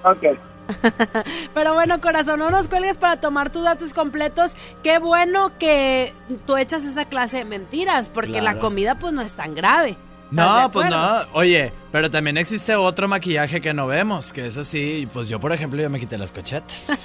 Pero 1.54 1.74
bueno, 1.74 2.00
corazón, 2.00 2.40
no 2.40 2.50
nos 2.50 2.68
cuelgues 2.68 2.98
para 2.98 3.20
tomar 3.20 3.50
tus 3.50 3.64
datos 3.64 3.94
completos. 3.94 4.56
Qué 4.84 5.00
bueno 5.00 5.52
que 5.60 6.14
tú 6.46 6.58
echas 6.58 6.84
esa 6.84 7.06
clase 7.06 7.38
de 7.38 7.46
mentiras, 7.46 8.10
porque 8.10 8.42
la 8.42 8.58
comida 8.60 8.96
pues 8.96 9.14
no 9.14 9.22
es 9.22 9.34
tan 9.34 9.56
grave. 9.56 9.98
¿Estás 10.32 10.56
de 10.56 10.62
No, 10.62 10.72
pues 10.72 10.90
no. 10.90 11.20
Oye, 11.34 11.72
pero 11.92 12.10
también 12.10 12.38
existe 12.38 12.76
otro 12.76 13.08
maquillaje 13.08 13.62
que 13.62 13.74
no 13.74 13.86
vemos, 13.88 14.32
que 14.34 14.48
es 14.48 14.58
así. 14.58 15.02
y 15.02 15.06
Pues 15.06 15.28
yo, 15.28 15.40
por 15.40 15.52
ejemplo, 15.52 15.82
yo 15.82 15.90
me 15.90 16.00
quité 16.00 16.18
las 16.18 16.32
cochetas. 16.32 16.88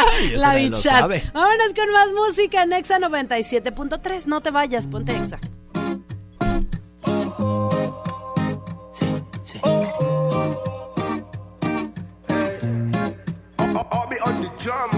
La 0.34 0.54
bichat. 0.54 1.00
Vámonos 1.32 1.74
con 1.74 1.92
más 1.92 2.12
música 2.12 2.62
en 2.62 2.72
Exa 2.72 2.98
97.3. 2.98 4.26
No 4.26 4.40
te 4.40 4.50
vayas, 4.50 4.88
ponte 4.88 5.16
Exa. 5.16 5.38
Dime 14.68 14.97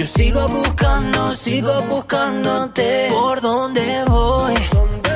Yo 0.00 0.06
sigo 0.06 0.48
buscando, 0.48 1.34
sigo 1.34 1.82
buscándote. 1.82 3.08
¿Por 3.10 3.38
dónde 3.42 4.02
voy? 4.08 4.54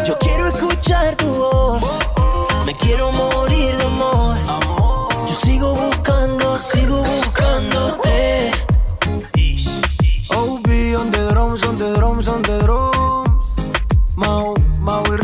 Yo 0.06 0.19
quiero 0.19 0.48
escuchar 0.48 1.16
tu 1.16 1.27
voz. 1.27 1.82
Me 2.66 2.77
quiero 2.77 3.11
morir 3.11 3.78
de 3.78 3.85
amor. 3.86 4.36
Yo 5.27 5.35
sigo 5.43 5.74
buscando, 5.74 6.59
sigo 6.59 7.02
buscándote. 7.02 8.52
OB 10.28 10.69
on 11.01 11.11
the 11.11 11.31
drums, 11.31 11.62
on 11.62 11.78
the 11.78 11.94
drums, 11.94 12.28
on 12.28 12.43
the 12.43 12.59
drums. 12.59 13.48
Mau, 14.16 14.55
Mau 14.81 15.02
y 15.06 15.16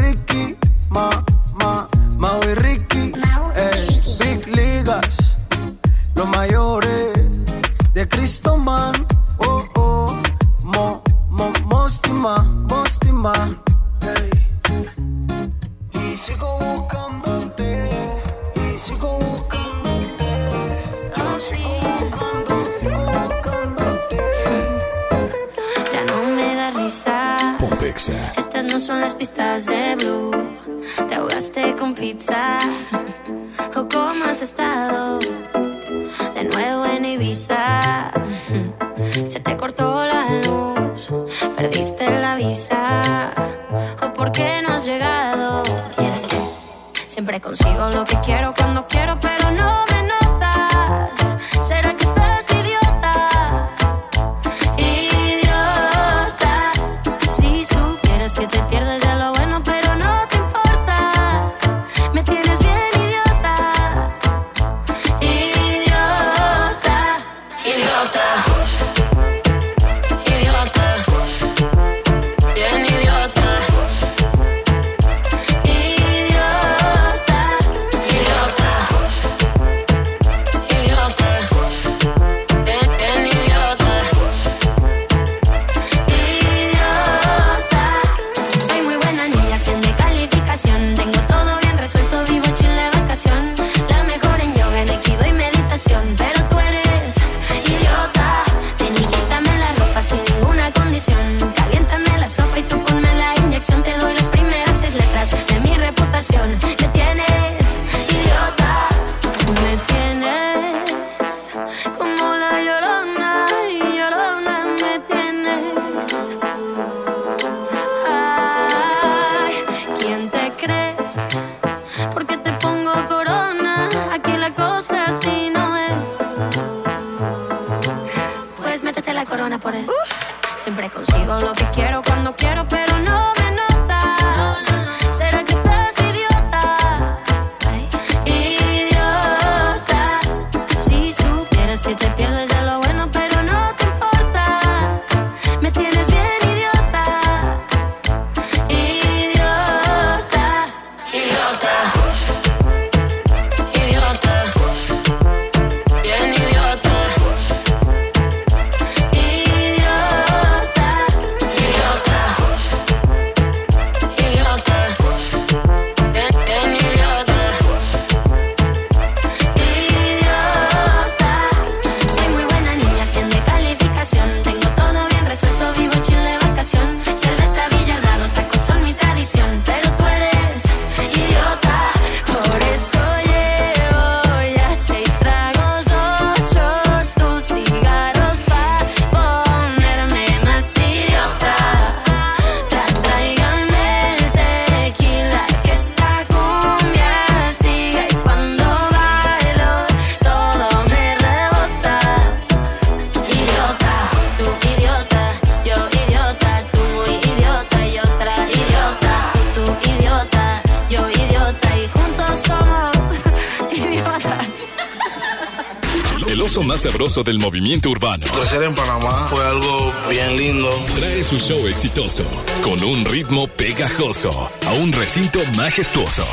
sabroso 217.01 217.25
del 217.25 217.39
movimiento 217.39 217.89
urbano. 217.89 218.27
Crecer 218.27 218.63
en 218.63 218.75
Panamá 218.75 219.27
fue 219.31 219.43
algo 219.43 219.91
bien 220.11 220.37
lindo. 220.37 220.69
Trae 220.95 221.25
su 221.25 221.39
show 221.39 221.67
exitoso 221.67 222.25
con 222.63 222.83
un 222.85 223.07
ritmo 223.07 223.47
pegajoso 223.47 224.51
a 224.67 224.73
un 224.75 224.93
recinto 224.93 225.39
majestuoso. 225.57 226.25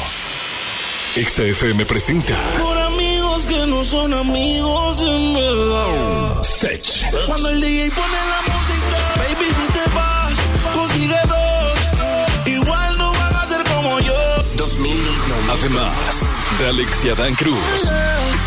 XFM 1.16 1.86
presenta 1.86 2.36
Por 2.60 2.78
amigos 2.78 3.46
que 3.46 3.66
no 3.66 3.82
son 3.86 4.14
amigos 4.14 5.00
en 5.00 5.34
verdad. 5.36 6.44
Sech. 6.44 7.16
Cuando 7.28 7.50
el 7.50 7.62
DJ 7.62 7.90
pone 7.92 8.18
la 8.28 8.42
música, 8.54 8.98
baby, 9.16 9.48
si 9.50 9.72
te 9.72 9.96
vas, 9.96 10.38
consigue 10.76 11.20
dos. 11.30 12.46
Igual 12.46 12.98
no 12.98 13.14
van 13.14 13.36
a 13.36 13.46
ser 13.46 13.64
como 13.64 14.00
yo. 14.02 14.14
Además 15.50 16.30
de 16.60 16.68
Alex 16.68 17.06
y 17.06 17.10
Adán 17.10 17.36
Cruz. 17.36 17.58
Sé 17.84 18.47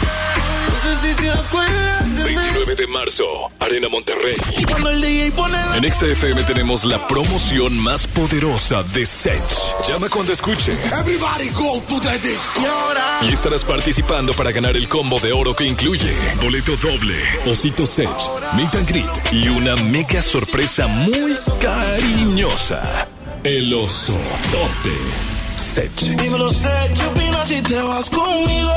si 1.11 1.16
te 1.16 1.31
acuerdas 1.31 2.16
de 2.16 2.24
mí. 2.24 2.37
29 2.37 2.74
de 2.77 2.87
marzo, 2.87 3.24
Arena 3.59 3.89
Monterrey. 3.89 4.37
Cuando 4.69 4.91
el 4.91 5.01
DJ 5.01 5.32
pone 5.32 5.53
la 5.55 5.77
En 5.77 5.93
XFM 5.93 6.43
tenemos 6.45 6.85
la 6.85 7.07
promoción 7.09 7.77
más 7.78 8.07
poderosa 8.07 8.82
de 8.82 9.05
Sech. 9.07 9.43
Llama 9.89 10.09
cuando 10.09 10.32
escuches. 10.32 10.93
Everybody 10.93 11.49
go 11.51 11.82
to 11.89 12.01
the 12.01 12.19
disco. 12.19 12.61
Y 12.61 12.65
ahora, 12.65 13.19
Y 13.23 13.32
estarás 13.32 13.65
participando 13.65 14.35
para 14.35 14.53
ganar 14.53 14.77
el 14.77 14.89
combo 14.89 15.19
de 15.20 15.32
oro 15.32 15.55
que 15.55 15.65
incluye 15.65 16.12
boleto 16.43 16.77
doble, 16.77 17.16
osito 17.47 17.87
Sech, 17.87 18.09
meet 18.55 18.74
and 18.74 18.89
greet 18.89 19.32
y 19.32 19.49
una 19.49 19.77
mega 19.77 20.23
sorpresa 20.23 20.87
muy 20.87 21.37
cariñosa. 21.61 23.09
El 23.43 23.73
oso 23.73 24.19
tote 24.53 25.30
Sech. 25.61 25.91
dímelo, 26.23 26.49
sé, 26.49 26.69
¿qué 26.95 27.07
opinas 27.07 27.49
si 27.49 27.61
te 27.61 27.82
vas 27.82 28.09
conmigo? 28.09 28.73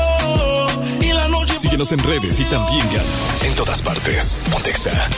Y 1.00 1.12
la 1.12 1.28
noche 1.28 1.56
Síguenos 1.56 1.90
en 1.92 1.98
redes 2.00 2.38
y 2.40 2.44
también 2.44 2.86
ganas 2.92 3.42
en 3.42 3.54
todas 3.54 3.80
partes. 3.80 4.36
Pontexa. 4.52 5.08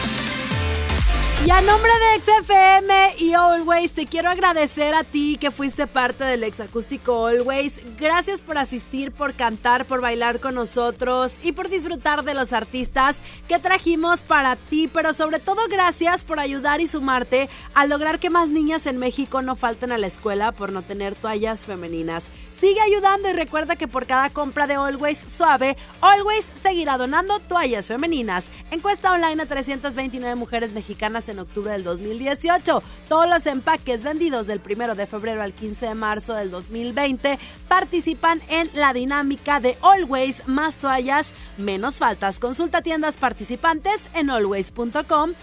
Y 1.47 1.51
a 1.52 1.60
nombre 1.60 1.93
de 1.93 2.23
XFM 2.23 3.14
y 3.18 3.35
Always, 3.35 3.93
te 3.93 4.06
quiero 4.06 4.31
agradecer 4.31 4.97
a 4.97 5.05
ti 5.05 5.39
que 5.40 5.52
fuiste 5.52 5.86
parte 5.86 6.24
del 6.24 6.43
Exacústico 6.43 7.24
Always. 7.24 7.85
Gracias 7.97 8.43
por 8.43 8.59
asistir, 8.59 9.12
por 9.12 9.32
cantar, 9.32 9.85
por 9.85 10.01
bailar 10.01 10.40
con 10.40 10.56
nosotros 10.56 11.36
y 11.44 11.52
por 11.52 11.68
disfrutar 11.68 12.24
de 12.24 12.35
los 12.35 12.52
artistas 12.52 13.23
que 13.47 13.60
trajimos 13.60 14.24
para 14.24 14.56
ti. 14.56 14.90
Pero 14.93 15.12
sobre 15.12 15.39
todo, 15.39 15.60
gracias 15.70 16.24
por 16.24 16.40
ayudar 16.40 16.81
y 16.81 16.89
sumarte 16.89 17.48
a 17.74 17.86
lograr 17.86 18.18
que 18.18 18.28
más 18.28 18.48
niñas 18.48 18.85
en 18.89 18.98
México 18.98 19.40
no 19.40 19.55
falten 19.55 19.93
a 19.93 19.98
la 19.98 20.09
escuela 20.09 20.51
por 20.51 20.73
no 20.73 20.82
tener 20.82 21.14
toallas 21.14 21.64
femeninas. 21.64 22.24
Sigue 22.61 22.81
ayudando 22.81 23.28
y 23.28 23.33
recuerda 23.33 23.77
que 23.77 23.87
por 23.87 24.07
cada 24.07 24.31
compra 24.31 24.66
de 24.66 24.74
Always 24.74 25.19
Suave, 25.19 25.77
Always 26.01 26.47
seguirá 26.62 26.97
donando 26.97 27.39
toallas 27.39 27.89
femeninas. 27.89 28.47
Encuesta 28.70 29.12
online 29.12 29.43
a 29.43 29.47
329 29.47 30.35
mujeres 30.37 30.73
mexicanas 30.73 31.28
en 31.28 31.39
octubre 31.39 31.73
del 31.73 31.85
2018. 31.85 32.83
Todos 33.09 33.28
los 33.28 33.45
empaques 33.47 34.03
vendidos 34.05 34.47
del 34.47 34.62
1 34.65 34.95
de 34.95 35.07
febrero 35.07 35.43
al 35.43 35.53
15 35.53 35.87
de 35.87 35.95
marzo 35.95 36.35
del 36.35 36.51
2020 36.51 37.39
participan 37.69 38.41
en 38.49 38.70
la 38.74 38.95
dinámica 38.95 39.61
de 39.61 39.77
Always 39.83 40.49
más 40.49 40.77
toallas, 40.77 41.33
menos 41.59 41.97
faltas. 41.97 42.41
Consulta 42.41 42.81
tiendas 42.81 43.16
participantes 43.16 44.01
en 44.15 44.31
always.com.mx. 44.31 45.37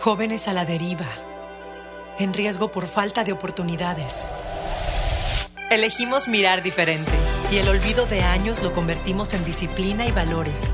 Jóvenes 0.00 0.48
a 0.48 0.52
la 0.52 0.64
deriva, 0.64 1.06
en 2.18 2.34
riesgo 2.34 2.70
por 2.70 2.86
falta 2.86 3.24
de 3.24 3.32
oportunidades. 3.32 4.28
Elegimos 5.70 6.28
mirar 6.28 6.62
diferente 6.62 7.10
y 7.50 7.56
el 7.58 7.68
olvido 7.68 8.06
de 8.06 8.22
años 8.22 8.62
lo 8.62 8.72
convertimos 8.72 9.34
en 9.34 9.44
disciplina 9.44 10.06
y 10.06 10.12
valores. 10.12 10.72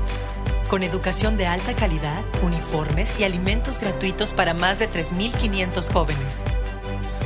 Con 0.69 0.83
educación 0.83 1.37
de 1.37 1.47
alta 1.47 1.73
calidad, 1.73 2.23
uniformes 2.43 3.19
y 3.19 3.23
alimentos 3.23 3.79
gratuitos 3.79 4.31
para 4.33 4.53
más 4.53 4.79
de 4.79 4.89
3.500 4.89 5.91
jóvenes. 5.91 6.43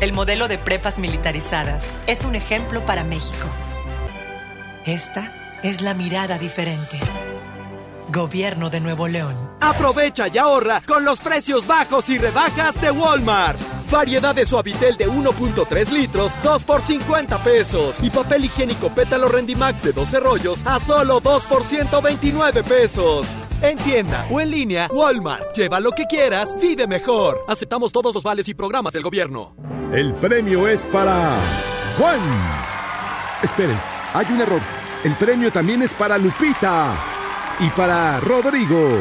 El 0.01 0.13
modelo 0.13 0.47
de 0.47 0.57
prepas 0.57 0.99
militarizadas 0.99 1.85
es 2.07 2.23
un 2.23 2.35
ejemplo 2.35 2.85
para 2.85 3.03
México. 3.03 3.47
Esta 4.85 5.31
es 5.63 5.81
la 5.81 5.93
mirada 5.93 6.37
diferente. 6.37 6.99
Gobierno 8.09 8.69
de 8.69 8.79
Nuevo 8.79 9.07
León. 9.07 9.35
Aprovecha 9.59 10.27
y 10.27 10.37
ahorra 10.37 10.81
con 10.85 11.05
los 11.05 11.19
precios 11.19 11.65
bajos 11.65 12.09
y 12.09 12.17
rebajas 12.17 12.79
de 12.79 12.91
Walmart. 12.91 13.74
Variedad 13.89 14.33
de 14.33 14.45
Suavitel 14.45 14.97
de 14.97 15.07
1.3 15.07 15.91
litros, 15.91 16.37
2 16.43 16.63
por 16.63 16.81
50 16.81 17.43
pesos. 17.43 17.99
Y 18.01 18.09
papel 18.09 18.45
higiénico 18.45 18.89
pétalo 18.89 19.27
Rendimax 19.29 19.83
de 19.83 19.93
12 19.93 20.19
rollos 20.19 20.65
a 20.65 20.79
solo 20.79 21.19
2 21.19 21.45
por 21.45 21.63
129 21.63 22.63
pesos. 22.63 23.35
En 23.61 23.77
tienda 23.77 24.25
o 24.29 24.41
en 24.41 24.51
línea, 24.51 24.89
Walmart. 24.91 25.55
Lleva 25.55 25.79
lo 25.79 25.91
que 25.91 26.05
quieras, 26.05 26.55
vive 26.61 26.87
mejor. 26.87 27.43
Aceptamos 27.47 27.91
todos 27.91 28.13
los 28.13 28.23
vales 28.23 28.47
y 28.47 28.53
programas 28.53 28.93
del 28.93 29.03
gobierno. 29.03 29.55
El 29.93 30.13
premio 30.15 30.67
es 30.67 30.85
para 30.87 31.37
Juan. 31.97 32.19
Esperen, 33.43 33.79
hay 34.13 34.25
un 34.29 34.41
error. 34.41 34.61
El 35.03 35.13
premio 35.13 35.51
también 35.51 35.81
es 35.83 35.93
para 35.93 36.17
Lupita 36.17 36.95
y 37.59 37.69
para 37.69 38.19
Rodrigo. 38.19 38.97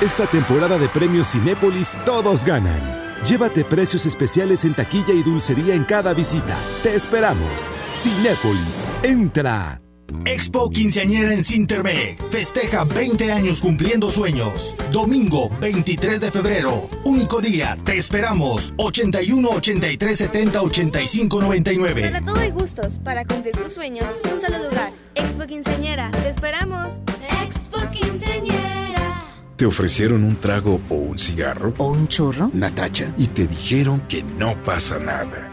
Esta 0.00 0.26
temporada 0.26 0.78
de 0.78 0.88
premios 0.88 1.32
Cinépolis 1.32 1.98
todos 2.04 2.44
ganan. 2.44 3.03
Llévate 3.26 3.64
precios 3.64 4.04
especiales 4.04 4.66
en 4.66 4.74
taquilla 4.74 5.14
y 5.14 5.22
dulcería 5.22 5.74
en 5.74 5.84
cada 5.84 6.12
visita. 6.12 6.58
Te 6.82 6.94
esperamos. 6.94 7.70
Cinépolis, 7.94 8.84
entra. 9.02 9.80
Expo 10.26 10.68
Quinceañera 10.68 11.32
en 11.32 11.42
Cintermec. 11.42 12.22
Festeja 12.28 12.84
20 12.84 13.32
años 13.32 13.62
cumpliendo 13.62 14.10
sueños. 14.10 14.76
Domingo 14.92 15.48
23 15.58 16.20
de 16.20 16.30
febrero. 16.30 16.86
Único 17.04 17.40
día. 17.40 17.78
Te 17.82 17.96
esperamos. 17.96 18.74
81 18.76 19.48
83 19.48 20.18
70 20.18 20.62
85 20.62 21.40
99. 21.40 22.02
Para 22.02 22.20
todo 22.20 22.36
hay 22.36 22.50
gustos. 22.50 22.98
Para 22.98 23.24
cumplir 23.24 23.56
tus 23.56 23.72
sueños, 23.72 24.04
un 24.30 24.40
solo 24.40 24.58
lugar. 24.68 24.92
Expo 25.14 25.46
Quinceañera. 25.46 26.10
Te 26.10 26.28
esperamos. 26.28 26.92
¿Te 29.56 29.66
ofrecieron 29.66 30.24
un 30.24 30.34
trago 30.36 30.80
o 30.88 30.94
un 30.94 31.16
cigarro? 31.16 31.74
¿O 31.78 31.92
un 31.92 32.08
churro? 32.08 32.50
Natacha. 32.52 33.14
Y 33.16 33.28
te 33.28 33.46
dijeron 33.46 34.00
que 34.08 34.24
no 34.24 34.56
pasa 34.64 34.98
nada. 34.98 35.52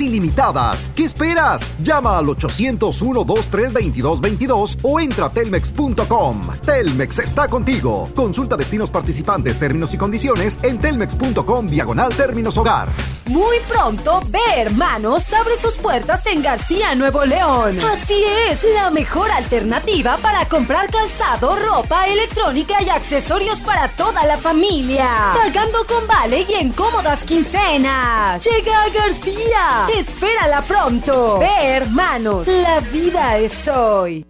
ilimitadas. 0.00 0.90
¿Qué 0.94 1.04
esperas? 1.04 1.70
Llama 1.82 2.18
al 2.18 2.26
801-232222 2.26 4.78
o 4.82 5.00
entra 5.00 5.24
a 5.26 5.32
telmex.com. 5.32 6.42
Telmex 6.64 7.18
está 7.18 7.48
contigo. 7.48 8.08
Consulta 8.14 8.56
destinos 8.56 8.88
participantes, 8.90 9.58
términos 9.58 9.92
y 9.94 9.98
condiciones 9.98 10.56
en 10.62 10.78
telmex.com 10.78 11.66
diagonal 11.66 12.14
términos 12.14 12.56
hogar. 12.56 12.88
Muy 13.26 13.58
pronto, 13.68 14.22
Ve 14.28 14.38
Hermanos 14.56 15.32
abre 15.34 15.58
sus 15.60 15.74
puertas 15.74 16.24
en 16.26 16.40
García, 16.42 16.94
Nuevo 16.94 17.26
León. 17.26 17.78
Así 17.80 18.24
es, 18.48 18.62
la 18.74 18.90
mejor 18.90 19.30
alternativa 19.30 20.16
para 20.16 20.48
comprar 20.48 20.90
calzado, 20.90 21.54
ropa, 21.56 22.06
electrónica 22.06 22.82
y 22.82 22.88
accesorios 22.88 23.58
para 23.60 23.88
toda 23.88 24.24
la 24.24 24.38
familia. 24.38 25.34
Pagando 25.34 25.84
con 25.86 26.06
vale 26.06 26.46
y 26.48 26.54
en 26.54 26.72
cómodas 26.72 27.22
quincenas. 27.24 28.42
Llega 28.42 28.82
a 28.82 28.88
García. 28.88 29.47
Espérala 29.96 30.62
pronto. 30.62 31.38
Ve, 31.38 31.46
hermanos, 31.62 32.46
la 32.46 32.80
vida 32.80 33.38
es 33.38 33.68
hoy. 33.68 34.24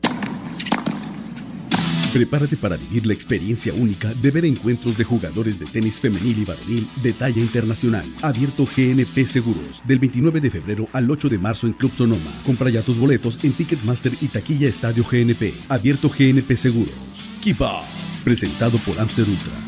Prepárate 2.12 2.57
para 2.57 2.77
vivir 2.77 3.07
la 3.07 3.12
experiencia 3.12 3.74
única 3.74 4.12
de 4.15 4.31
ver 4.31 4.45
encuentros 4.45 4.97
de 4.97 5.05
jugadores 5.05 5.59
de 5.59 5.66
tenis 5.66 6.01
femenil 6.01 6.39
y 6.39 6.45
varonil 6.45 6.89
de 7.03 7.12
talla 7.12 7.40
internacional. 7.40 8.05
Abierto 8.23 8.65
GNP 8.65 9.27
Seguros, 9.27 9.82
del 9.85 9.99
29 9.99 10.40
de 10.40 10.51
febrero 10.51 10.89
al 10.93 11.11
8 11.11 11.28
de 11.28 11.39
marzo 11.39 11.66
en 11.66 11.74
Club 11.74 11.93
Sonoma. 11.95 12.32
Compra 12.47 12.70
ya 12.70 12.82
tus 12.82 12.99
boletos 12.99 13.39
en 13.43 13.53
Ticketmaster 13.53 14.12
y 14.20 14.28
taquilla 14.28 14.69
Estadio 14.69 15.05
GNP. 15.05 15.53
Abierto 15.69 16.09
GNP 16.09 16.57
Seguros. 16.57 16.95
Keep 17.43 17.61
up. 17.61 17.85
Presentado 18.24 18.78
por 18.78 18.99
Amster 18.99 19.27
Ultra. 19.28 19.68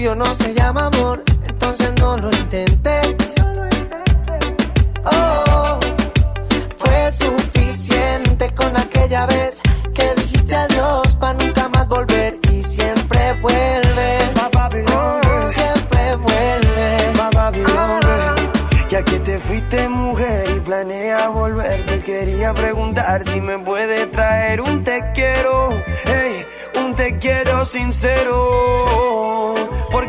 tuyo 0.00 0.14
no 0.14 0.34
se 0.34 0.54
llama 0.54 0.86
amor, 0.86 1.22
entonces 1.46 1.92
no 1.98 2.16
lo 2.16 2.30
intentes. 2.30 3.34
Oh, 5.04 5.78
fue 6.78 7.12
suficiente 7.12 8.54
con 8.54 8.74
aquella 8.78 9.26
vez 9.26 9.60
que 9.92 10.14
dijiste 10.16 10.54
adiós 10.54 11.16
para 11.16 11.34
nunca 11.34 11.68
más 11.68 11.86
volver 11.88 12.38
y 12.50 12.62
siempre 12.62 13.34
vuelves. 13.42 14.30
Siempre 15.50 16.16
vuelves. 16.16 16.60
Ya 18.88 19.02
que 19.04 19.18
te 19.20 19.38
fuiste 19.38 19.86
mujer 19.88 20.50
y 20.56 20.60
planeas 20.60 21.30
volver, 21.30 21.84
te 21.84 22.02
quería 22.02 22.54
preguntar 22.54 23.22
si 23.24 23.40
me 23.40 23.58
puedes 23.58 24.10
traer 24.10 24.62
un 24.62 24.82
te 24.82 25.12
quiero, 25.14 25.70
hey, 26.06 26.46
un 26.76 26.96
te 26.96 27.18
quiero 27.18 27.66
sincero. 27.66 29.59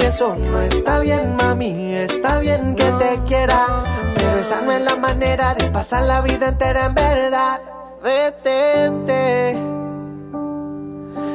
Y 0.00 0.04
eso 0.04 0.34
no 0.34 0.60
está 0.60 1.00
bien, 1.00 1.36
mami. 1.36 1.94
Está 1.94 2.40
bien 2.40 2.74
que 2.74 2.84
te 2.84 3.18
quiera, 3.26 3.66
pero 4.14 4.38
esa 4.38 4.60
no 4.62 4.72
es 4.72 4.82
la 4.82 4.96
manera 4.96 5.54
de 5.54 5.70
pasar 5.70 6.04
la 6.04 6.20
vida 6.22 6.48
entera 6.48 6.86
en 6.86 6.94
verdad. 6.94 7.60
Detente. 8.02 9.58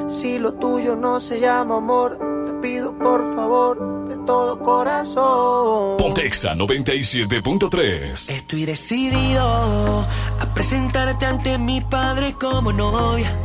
Si 0.07 0.39
lo 0.39 0.53
tuyo 0.53 0.95
no 0.95 1.19
se 1.19 1.39
llama 1.39 1.77
amor, 1.77 2.17
te 2.45 2.53
pido 2.53 2.97
por 2.97 3.35
favor 3.35 4.07
de 4.07 4.17
todo 4.25 4.59
corazón. 4.59 5.97
Pontexa 5.97 6.53
97.3. 6.55 8.29
Estoy 8.29 8.65
decidido 8.65 10.05
a 10.39 10.53
presentarte 10.53 11.25
ante 11.25 11.57
mi 11.57 11.81
padre 11.81 12.33
como 12.39 12.71
novia. 12.71 13.44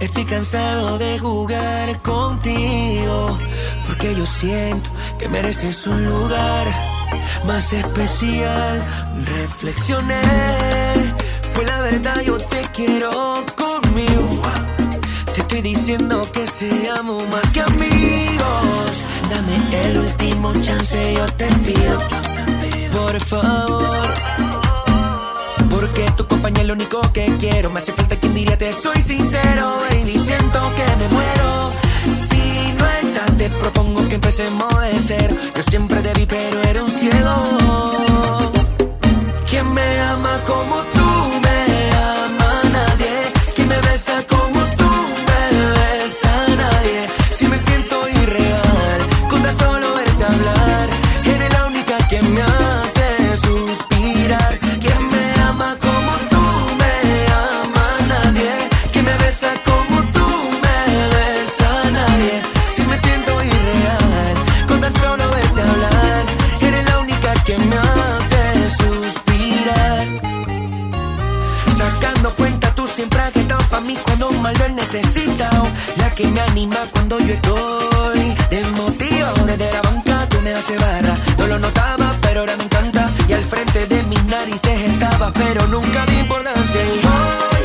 Estoy 0.00 0.24
cansado 0.24 0.96
de 0.96 1.18
jugar 1.18 2.00
contigo, 2.02 3.36
porque 3.84 4.14
yo 4.14 4.24
siento 4.26 4.90
que 5.18 5.28
mereces 5.28 5.86
un 5.88 6.04
lugar 6.04 6.68
más 7.44 7.72
especial. 7.72 8.86
Reflexioné, 9.24 10.20
pues 11.52 11.66
la 11.66 11.82
verdad 11.82 12.20
yo 12.22 12.38
te 12.38 12.62
quiero 12.72 13.10
conmigo. 13.56 14.42
Te 15.34 15.40
estoy 15.40 15.62
diciendo 15.62 16.22
que 16.32 16.46
seamos 16.46 17.28
más 17.28 17.52
que 17.52 17.60
amigos. 17.60 19.02
Dame 19.30 19.84
el 19.84 19.98
último 19.98 20.52
chance, 20.60 21.14
yo 21.14 21.26
te 21.34 21.46
pido. 21.46 21.98
por 22.92 23.20
favor. 23.24 24.37
Porque 25.88 26.10
tu 26.16 26.26
compañía 26.26 26.62
es 26.62 26.68
lo 26.68 26.74
único 26.74 27.00
que 27.12 27.26
quiero. 27.38 27.70
Me 27.70 27.78
hace 27.78 27.92
falta 27.92 28.16
quien 28.16 28.34
diría 28.34 28.56
te 28.58 28.72
soy 28.72 29.00
sincero, 29.02 29.78
baby. 29.90 30.18
Siento 30.18 30.60
que 30.76 30.96
me 30.96 31.08
muero. 31.08 31.70
Si 32.28 32.72
no 32.78 32.86
estás, 33.02 33.38
te 33.38 33.48
propongo 33.48 34.06
que 34.08 34.16
empecemos 34.16 34.68
de 34.80 35.00
cero. 35.00 35.36
Yo 35.54 35.62
siempre 35.62 36.00
te 36.00 36.12
vi, 36.14 36.26
pero 36.26 36.62
era 36.62 36.84
un 36.84 36.90
ciego. 36.90 37.90
¿Quién 39.48 39.72
me 39.72 40.00
ama 40.00 40.40
como 40.46 40.76
tú 40.94 41.07
para 73.78 73.86
mí 73.86 73.96
cuando 74.04 74.30
más 74.42 74.58
lo 74.58 74.64
he 74.64 74.70
necesitado. 74.70 75.68
La 75.98 76.12
que 76.12 76.26
me 76.26 76.40
anima 76.40 76.76
cuando 76.92 77.18
yo 77.20 77.34
estoy 77.34 78.34
desmotivado. 78.50 79.46
Desde 79.46 79.70
la 79.72 79.82
banca 79.82 80.28
tú 80.28 80.40
me 80.40 80.52
haces 80.52 80.80
barra. 80.80 81.14
No 81.38 81.46
lo 81.46 81.58
notaba, 81.60 82.10
pero 82.20 82.40
ahora 82.40 82.56
me 82.56 82.64
encanta. 82.64 83.08
Y 83.28 83.32
al 83.34 83.44
frente 83.44 83.86
de 83.86 84.02
mis 84.04 84.24
narices 84.24 84.90
estaba, 84.90 85.32
pero 85.32 85.66
nunca 85.68 86.04
di 86.06 86.18
importancia. 86.18 86.82
Y 86.82 86.98
hoy 87.06 87.57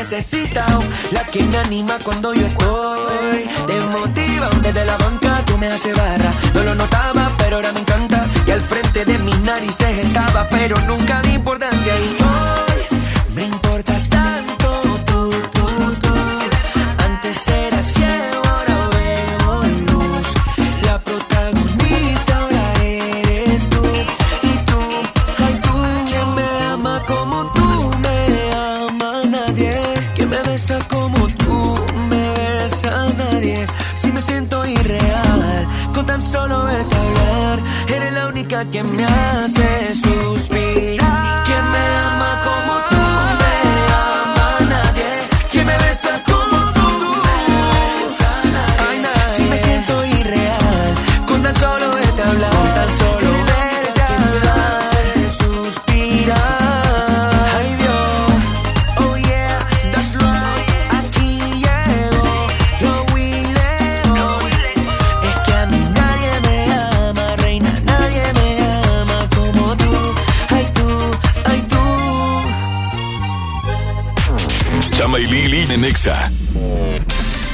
necesitado. 0.00 0.82
La 1.12 1.26
que 1.26 1.42
me 1.42 1.58
anima 1.58 1.98
cuando 2.02 2.32
yo 2.32 2.46
estoy 2.46 3.44
desmotivado. 3.66 4.60
Desde 4.62 4.84
la 4.86 4.96
banca 4.96 5.42
tú 5.44 5.58
me 5.58 5.66
haces 5.68 5.94
barra. 5.96 6.30
No 6.54 6.62
lo 6.62 6.74
notaba, 6.74 7.30
pero 7.38 7.56
ahora 7.56 7.72
me 7.72 7.80
encanta. 7.80 8.26
Y 8.46 8.50
al 8.50 8.62
frente 8.62 9.04
de 9.04 9.18
mis 9.18 9.38
narices 9.40 9.98
estaba, 10.06 10.48
pero 10.48 10.76
nunca 10.86 11.20
di 11.22 11.32
importancia. 11.34 11.92
Y 11.98 12.22
hoy 12.22 12.69
eres 38.50 38.56
la 38.56 38.62
única 38.62 38.70
que 38.72 38.82
me 38.82 40.39
de 75.70 75.78
Nexa. 75.78 76.32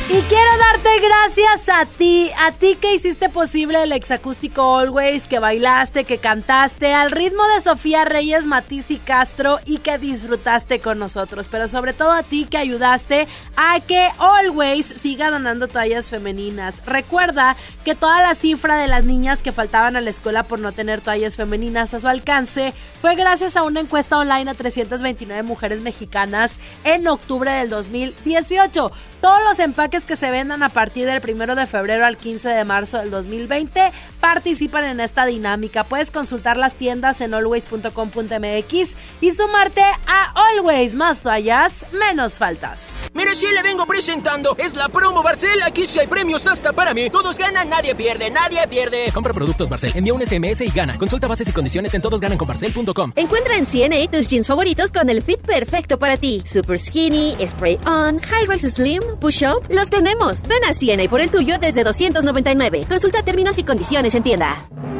Y 0.09 0.23
quiero 0.23 0.56
gracias 1.01 1.69
a 1.69 1.85
ti, 1.85 2.31
a 2.39 2.53
ti 2.53 2.77
que 2.81 2.95
hiciste 2.95 3.29
posible 3.29 3.83
el 3.83 3.93
exacústico 3.93 4.79
Always, 4.79 5.27
que 5.27 5.39
bailaste, 5.39 6.05
que 6.05 6.19
cantaste 6.19 6.95
al 6.95 7.11
ritmo 7.11 7.43
de 7.55 7.61
Sofía 7.61 8.05
Reyes, 8.05 8.47
Matiz 8.47 8.91
y 8.91 8.97
Castro 8.97 9.59
y 9.67 9.79
que 9.79 9.99
disfrutaste 9.99 10.79
con 10.79 10.99
nosotros. 10.99 11.49
Pero 11.49 11.69
sobre 11.69 11.93
todo 11.93 12.13
a 12.13 12.23
ti 12.23 12.47
que 12.49 12.59
ayudaste 12.59 13.27
a 13.57 13.81
que 13.81 14.09
Always 14.19 14.87
siga 14.87 15.31
donando 15.31 15.69
toallas 15.69 16.11
femeninas. 16.11 16.85
Recuerda 16.87 17.57
que 17.85 17.95
toda 17.95 18.21
la 18.23 18.35
cifra 18.35 18.77
de 18.77 18.89
las 18.89 19.05
niñas 19.05 19.43
que 19.43 19.53
faltaban 19.53 19.97
a 19.97 20.01
la 20.01 20.11
escuela 20.11 20.45
por 20.45 20.61
no 20.61 20.73
tener 20.73 21.01
toallas 21.01 21.37
femeninas 21.37 21.95
a 21.95 22.01
su 22.01 22.09
alcance 22.09 22.73
fue 23.01 23.15
gracias 23.15 23.57
a 23.57 23.63
una 23.63 23.81
encuesta 23.81 24.19
online 24.19 24.51
a 24.51 24.55
329 24.55 25.43
mujeres 25.43 25.81
mexicanas 25.81 26.59
en 26.85 27.07
octubre 27.09 27.51
del 27.51 27.71
2018. 27.71 28.93
Todos 29.21 29.43
los 29.45 29.59
empaques 29.59 30.07
que 30.07 30.17
se 30.17 30.31
vendan 30.31 30.63
a 30.63 30.69
partir 30.77 31.07
del 31.07 31.23
1 31.27 31.55
de 31.55 31.67
febrero 31.67 32.05
al 32.05 32.19
15 32.19 32.51
de 32.51 32.65
marzo 32.67 32.99
del 32.99 33.11
2020 33.11 33.93
participan 34.21 34.85
en 34.85 35.01
esta 35.01 35.25
dinámica. 35.25 35.85
Puedes 35.85 36.11
consultar 36.11 36.59
las 36.59 36.75
tiendas 36.75 37.23
en 37.23 37.33
always.com.mx 37.33 38.97
y 39.23 39.31
sumarte 39.31 39.81
a 40.07 40.33
Always 40.35 40.95
más 40.95 41.21
toallas, 41.21 41.87
menos 41.93 42.37
faltas. 42.37 43.07
Mire, 43.15 43.35
sí 43.35 43.47
le 43.55 43.63
vengo 43.63 43.87
presentando. 43.87 44.55
Es 44.59 44.75
la 44.75 44.91
promo 44.91 45.23
Barcel. 45.23 45.63
Aquí 45.63 45.87
sí 45.87 45.99
hay 45.99 46.09
premios 46.09 46.47
hasta 46.47 46.75
para 46.75 46.93
mí. 46.93 47.09
Todos 47.09 47.39
ganan, 47.39 47.71
nadie 47.71 47.95
pierde, 47.95 48.31
nadie 48.31 48.61
pierde. 48.69 49.11
Compra 49.15 49.33
productos 49.33 49.71
Barcel, 49.71 49.93
envía 49.95 50.13
un 50.13 50.21
SMS 50.21 50.61
y 50.61 50.71
gana. 50.71 50.99
Consulta 50.99 51.27
bases 51.27 51.49
y 51.49 51.53
condiciones 51.53 51.95
en 51.95 52.03
todosgananconbarcel.com. 52.03 53.13
Encuentra 53.17 53.57
en 53.57 53.65
CNA 53.65 54.11
tus 54.13 54.29
jeans 54.29 54.47
favoritos 54.47 54.91
con 54.91 55.09
el 55.09 55.23
fit 55.23 55.41
perfecto 55.41 55.99
para 55.99 56.19
ti. 56.19 56.43
Super 56.45 56.79
skinny, 56.79 57.35
spray 57.47 57.79
on, 57.87 58.19
high 58.19 58.45
rise 58.47 58.69
slim, 58.69 59.03
push 59.21 59.43
up, 59.43 59.67
los 59.71 59.89
tenemos. 59.89 60.43
Ven 60.43 60.56
a 60.65 60.73
CNA 60.73 61.09
por 61.09 61.21
el 61.21 61.31
tuyo 61.31 61.59
desde 61.59 61.85
299. 61.85 62.87
Consulta 62.89 63.23
términos 63.23 63.59
y 63.59 63.65
condiciones 63.65 64.15
en 64.15 64.23
tienda. 64.23 64.57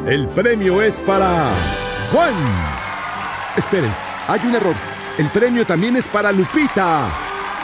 El 0.07 0.27
premio 0.29 0.81
es 0.81 0.99
para 1.01 1.51
Juan. 2.11 2.33
Esperen, 3.57 3.93
hay 4.27 4.39
un 4.45 4.55
error. 4.55 4.75
El 5.17 5.29
premio 5.29 5.65
también 5.65 5.95
es 5.95 6.07
para 6.07 6.31
Lupita 6.31 7.09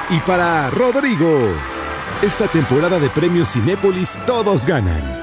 y 0.10 0.20
para 0.20 0.70
Rodrigo. 0.72 1.53
Esta 2.22 2.48
temporada 2.48 2.99
de 2.99 3.10
premios 3.10 3.53
Cinépolis 3.53 4.20
todos 4.26 4.65
ganan. 4.65 5.22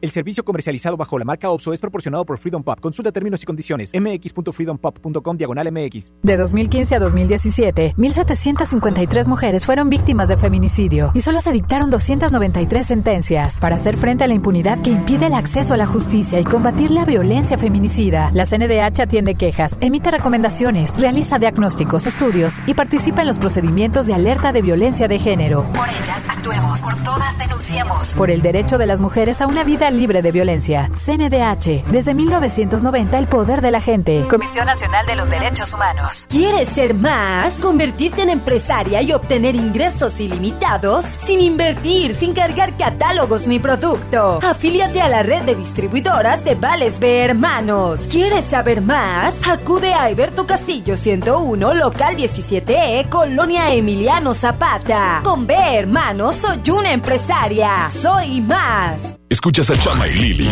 El 0.00 0.12
servicio 0.12 0.44
comercializado 0.44 0.96
bajo 0.96 1.18
la 1.18 1.24
marca 1.24 1.50
OPSO 1.50 1.72
es 1.72 1.80
proporcionado 1.80 2.24
por 2.24 2.38
Freedom 2.38 2.62
Pop. 2.62 2.78
Consulta 2.80 3.10
términos 3.10 3.42
y 3.42 3.46
condiciones. 3.46 3.90
mx.freedompop.com 3.94 5.36
diagonal 5.36 5.72
mx. 5.72 6.12
De 6.22 6.36
2015 6.36 6.94
a 6.94 6.98
2017, 7.00 7.94
1.753 7.96 9.26
mujeres 9.26 9.66
fueron 9.66 9.90
víctimas 9.90 10.28
de 10.28 10.36
feminicidio 10.36 11.10
y 11.14 11.20
solo 11.20 11.40
se 11.40 11.50
dictaron 11.50 11.90
293 11.90 12.86
sentencias. 12.86 13.58
Para 13.58 13.74
hacer 13.74 13.96
frente 13.96 14.22
a 14.22 14.28
la 14.28 14.34
impunidad 14.34 14.80
que 14.82 14.90
impide 14.90 15.26
el 15.26 15.34
acceso 15.34 15.74
a 15.74 15.76
la 15.76 15.86
justicia 15.86 16.38
y 16.38 16.44
combatir 16.44 16.92
la 16.92 17.04
violencia 17.04 17.58
feminicida, 17.58 18.30
la 18.34 18.44
CNDH 18.44 19.00
atiende 19.00 19.34
quejas, 19.34 19.78
emite 19.80 20.12
recomendaciones, 20.12 20.94
realiza 20.96 21.40
diagnósticos, 21.40 22.06
estudios 22.06 22.62
y 22.66 22.74
participa 22.74 23.22
en 23.22 23.26
los 23.26 23.40
procedimientos 23.40 24.06
de 24.06 24.14
alerta 24.14 24.52
de 24.52 24.62
violencia 24.62 25.08
de 25.08 25.18
género. 25.18 25.64
Por 25.74 25.88
ellas 25.88 26.28
actuemos, 26.28 26.82
por 26.82 27.02
todas 27.02 27.36
denunciemos. 27.36 28.14
Por 28.14 28.30
el 28.30 28.42
derecho 28.42 28.78
de 28.78 28.86
las 28.86 29.00
mujeres 29.00 29.40
a 29.40 29.48
una 29.48 29.64
vida 29.64 29.87
libre 29.96 30.22
de 30.22 30.32
violencia. 30.32 30.90
CNDH. 30.92 31.86
Desde 31.90 32.14
1990 32.14 33.18
el 33.18 33.26
poder 33.26 33.60
de 33.60 33.70
la 33.70 33.80
gente. 33.80 34.24
Comisión 34.28 34.66
Nacional 34.66 35.06
de 35.06 35.16
los 35.16 35.30
Derechos 35.30 35.72
Humanos. 35.72 36.26
¿Quieres 36.28 36.68
ser 36.68 36.94
más? 36.94 37.54
¿Convertirte 37.54 38.22
en 38.22 38.30
empresaria 38.30 39.02
y 39.02 39.12
obtener 39.12 39.54
ingresos 39.54 40.20
ilimitados? 40.20 41.04
Sin 41.04 41.40
invertir, 41.40 42.14
sin 42.14 42.32
cargar 42.32 42.76
catálogos 42.76 43.46
ni 43.46 43.58
producto. 43.58 44.40
Afíliate 44.42 45.00
a 45.00 45.08
la 45.08 45.22
red 45.22 45.42
de 45.42 45.54
distribuidoras 45.54 46.44
de 46.44 46.54
Vales 46.54 46.98
B 46.98 47.24
Hermanos. 47.24 48.08
¿Quieres 48.10 48.46
saber 48.46 48.80
más? 48.80 49.34
Acude 49.46 49.94
a 49.94 50.10
Iberto 50.10 50.46
Castillo 50.46 50.96
101, 50.96 51.74
local 51.74 52.16
17E, 52.16 53.08
Colonia 53.08 53.72
Emiliano 53.72 54.34
Zapata. 54.34 55.20
Con 55.22 55.46
B 55.46 55.54
Hermanos 55.54 56.36
soy 56.36 56.70
una 56.70 56.92
empresaria. 56.92 57.88
Soy 57.88 58.40
más. 58.40 59.16
Escuchas 59.30 59.68
a 59.68 59.78
Chama 59.78 60.08
y 60.08 60.14
Lili 60.14 60.48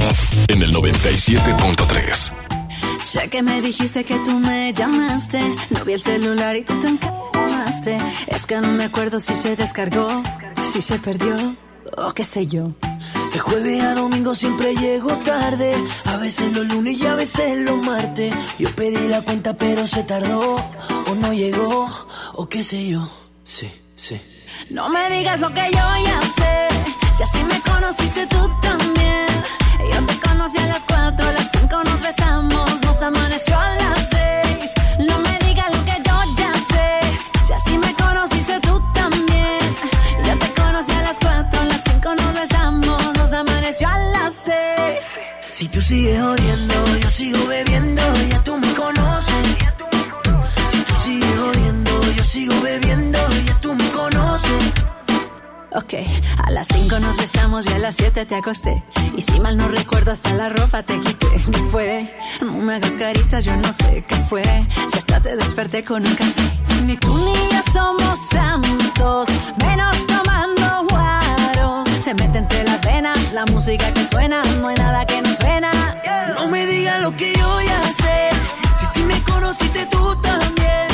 en 0.49 0.63
el 0.63 0.75
97.3. 0.75 2.33
Sé 3.01 3.29
que 3.29 3.43
me 3.43 3.63
dijiste 3.63 4.05
que 4.05 4.17
tú 4.17 4.39
me 4.39 4.73
llamaste. 4.75 5.41
No 5.71 5.85
vi 5.85 5.95
el 5.95 6.01
celular 6.01 6.57
y 6.57 6.63
tú 6.63 6.79
te 6.81 6.89
encamaste. 6.89 7.97
Es 8.27 8.47
que 8.47 8.61
no 8.61 8.69
me 8.69 8.85
acuerdo 8.85 9.19
si 9.19 9.35
se 9.35 9.57
descargó, 9.57 10.23
si 10.63 10.83
se 10.83 10.99
perdió 10.99 11.35
o 11.97 12.13
qué 12.13 12.25
sé 12.25 12.47
yo. 12.47 12.75
De 13.33 13.39
jueves 13.39 13.83
a 13.83 13.95
domingo 13.95 14.35
siempre 14.35 14.75
llego 14.75 15.11
tarde. 15.19 15.75
A 16.05 16.19
veces 16.19 16.53
los 16.53 16.67
lunes 16.67 17.01
y 17.01 17.07
a 17.07 17.15
veces 17.15 17.59
los 17.59 17.83
martes. 17.83 18.35
Yo 18.59 18.69
pedí 18.73 19.09
la 19.09 19.23
cuenta 19.23 19.57
pero 19.57 19.87
se 19.87 20.03
tardó. 20.03 20.57
O 21.07 21.15
no 21.15 21.33
llegó, 21.33 21.89
o 22.35 22.47
qué 22.47 22.63
sé 22.63 22.89
yo. 22.89 23.09
Sí, 23.43 23.71
sí. 23.97 24.21
No 24.69 24.91
me 24.91 25.09
digas 25.11 25.41
lo 25.41 25.53
que 25.55 25.65
yo 25.73 26.05
ya 26.05 26.21
sé. 26.23 26.69
Si 27.17 27.23
así 27.23 27.39
me 27.45 27.59
conociste 27.63 28.27
tú. 28.27 28.46
Yo 29.85 30.07
te 30.07 30.26
te 58.25 58.35
acosté. 58.35 58.83
Y 59.15 59.21
si 59.21 59.39
mal 59.41 59.59
no 59.59 59.69
recuerdo, 59.69 60.11
hasta 60.11 60.33
la 60.33 60.49
ropa 60.49 60.83
te 60.83 60.99
quité. 60.99 61.27
¿Qué 61.53 61.59
fue? 61.71 62.17
No 62.41 62.53
me 62.55 62.77
hagas 62.77 62.97
caritas, 62.97 63.45
yo 63.45 63.55
no 63.57 63.71
sé 63.73 64.05
qué 64.09 64.17
fue. 64.17 64.43
Si 64.91 64.99
hasta 64.99 65.21
te 65.21 65.37
desperté 65.37 65.85
con 65.85 66.07
un 66.07 66.15
café. 66.15 66.43
Ni 66.85 66.97
tú 66.97 67.15
ni 67.19 67.35
yo 67.35 67.61
somos 67.73 68.19
santos, 68.31 69.29
menos 69.59 70.07
tomando 70.07 70.87
guaros. 70.89 71.89
Se 72.03 72.15
mete 72.15 72.39
entre 72.39 72.65
las 72.65 72.81
venas 72.83 73.33
la 73.35 73.45
música 73.47 73.93
que 73.93 74.05
suena, 74.05 74.43
no 74.61 74.69
hay 74.69 74.77
nada 74.77 75.05
que 75.05 75.21
nos 75.21 75.37
frena. 75.37 75.71
No 76.35 76.49
me 76.49 76.65
digas 76.65 77.01
lo 77.03 77.15
que 77.15 77.35
yo 77.35 77.61
ya 77.61 77.83
sé. 77.93 78.31
Si 78.79 78.87
sí 78.87 79.03
me 79.03 79.21
conociste 79.25 79.87
tú 79.91 80.17
también. 80.23 80.89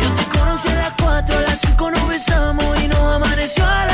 Yo 0.00 0.10
te 0.14 0.38
conocí 0.38 0.68
a 0.68 0.74
las 0.76 0.92
4, 1.02 1.36
a 1.36 1.40
las 1.42 1.60
5 1.60 1.90
nos 1.90 2.08
besamos 2.08 2.82
y 2.82 2.88
nos 2.88 3.00
amaneció 3.16 3.66
a 3.66 3.84
las 3.84 3.93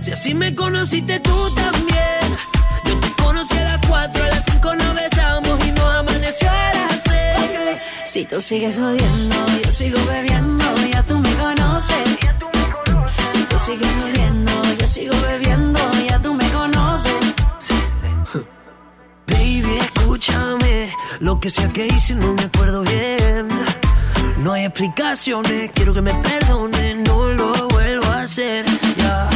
Si 0.00 0.12
así 0.12 0.34
me 0.34 0.54
conociste 0.54 1.20
tú 1.20 1.54
también. 1.54 2.24
Yo 2.84 2.98
te 3.00 3.22
conocí 3.22 3.56
a 3.58 3.64
las 3.64 3.86
4, 3.86 4.24
a 4.24 4.28
las 4.28 4.44
5 4.50 4.74
nos 4.76 4.94
besamos 4.94 5.66
y 5.66 5.72
nos 5.72 5.94
amaneció 5.94 6.48
a 6.48 6.72
las 6.74 7.00
6. 7.04 7.78
Si 8.04 8.24
tú 8.24 8.40
sigues 8.40 8.78
odiando, 8.78 9.36
yo 9.62 9.70
sigo 9.70 9.98
bebiendo, 10.06 10.64
ya 10.90 11.02
tú 11.02 11.18
me 11.18 11.34
conoces. 11.34 12.18
Si 13.32 13.42
tú 13.44 13.58
sigues 13.58 13.96
odiando, 14.04 14.52
yo 14.78 14.86
sigo 14.86 15.14
bebiendo, 15.28 15.80
ya 16.08 16.18
tú 16.20 16.32
me 16.34 16.48
conoces. 16.50 17.34
Baby, 19.26 19.78
escúchame. 19.80 20.92
Lo 21.20 21.38
que 21.40 21.50
sea 21.50 21.68
que 21.68 21.86
hice 21.86 22.14
no 22.14 22.32
me 22.32 22.42
acuerdo 22.42 22.82
bien. 22.82 23.48
No 24.38 24.52
hay 24.52 24.64
explicaciones, 24.64 25.70
quiero 25.74 25.92
que 25.92 26.02
me 26.02 26.14
perdonen, 26.14 26.95
hacer. 28.36 28.66
Ya. 28.98 29.30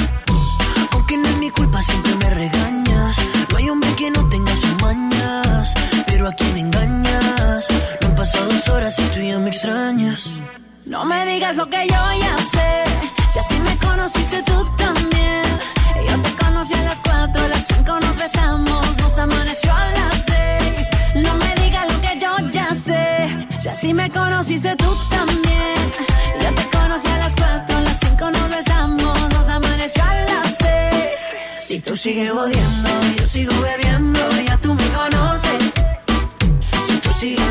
Aunque 0.93 1.17
no 1.17 1.29
es 1.29 1.37
mi 1.39 1.51
culpa, 1.51 1.81
siempre 1.81 2.15
me 2.17 2.29
regañas. 2.29 3.17
No 3.51 3.57
hay 3.57 3.71
hombre 3.71 3.95
que 3.97 4.11
no 4.11 4.29
tenga 4.29 4.55
sus 4.55 4.75
mañas. 4.83 5.73
Pero 6.07 6.29
a 6.29 6.33
quien 6.33 6.59
engañas. 6.59 7.67
No 8.01 8.09
han 8.09 8.15
pasado 8.15 8.51
dos 8.51 8.69
horas 8.69 8.99
y 8.99 9.03
tú 9.13 9.21
ya 9.21 9.39
me 9.39 9.49
extrañas. 9.49 10.29
No 10.85 11.07
me 11.07 11.25
digas 11.25 11.57
lo 11.57 11.71
que 11.71 11.87
yo 11.89 12.03
ya 12.25 12.37
sé. 12.55 12.71
Si 13.33 13.39
así 13.39 13.55
me 13.61 13.75
conociste 13.79 14.43
tú 14.43 14.59
también. 14.77 15.45
Yo 16.09 16.15
te 16.23 16.45
conocí 16.45 16.75
a 16.75 16.83
las 16.83 17.01
4, 17.01 17.43
a 17.43 17.49
las 17.49 17.65
5 17.75 18.01
nos 18.01 18.17
besamos, 18.17 18.97
nos 18.99 19.19
amaneció 19.19 19.73
a 19.73 19.87
las 19.99 20.15
6. 20.27 21.25
No 21.25 21.35
me 21.37 21.55
digas 21.63 21.87
lo 21.91 22.01
que 22.03 22.19
yo 22.21 22.51
ya 22.51 22.75
sé. 22.75 23.03
Si 23.61 23.69
así 23.69 23.95
me 23.95 24.11
conociste 24.11 24.77
tú 24.77 24.95
también. 25.09 25.50
Tú 31.91 31.97
sigues 31.97 32.31
odiando, 32.31 32.89
yo 33.19 33.27
sigo 33.27 33.53
bebiendo, 33.63 34.21
ya 34.47 34.57
tú 34.59 34.73
me 34.75 34.89
conoces. 34.91 35.73
Si 36.87 36.97
tú 36.99 37.13
sigues 37.13 37.51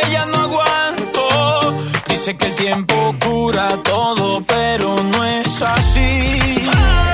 que 0.00 0.10
ya 0.10 0.24
no 0.26 0.38
aguanto. 0.38 1.76
Dice 2.08 2.36
que 2.36 2.46
el 2.46 2.54
tiempo 2.54 3.14
cura 3.24 3.68
todo, 3.82 4.42
pero 4.46 4.96
no 5.12 5.24
es 5.24 5.62
así. 5.62 6.40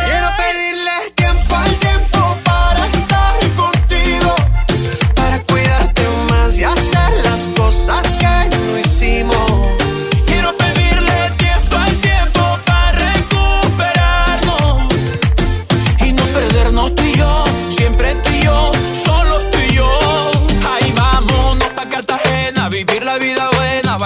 Quiero 0.07 0.29
pedirle 0.43 0.97
tiempo 1.15 1.57
al 1.57 1.75
tiempo 1.87 2.21
para 2.45 2.87
estar 2.87 3.35
contigo, 3.63 4.35
para 5.15 5.41
cuidarte 5.43 6.03
más 6.31 6.57
y 6.59 6.65
hacer 6.65 7.11
las 7.25 7.43
cosas 7.57 8.08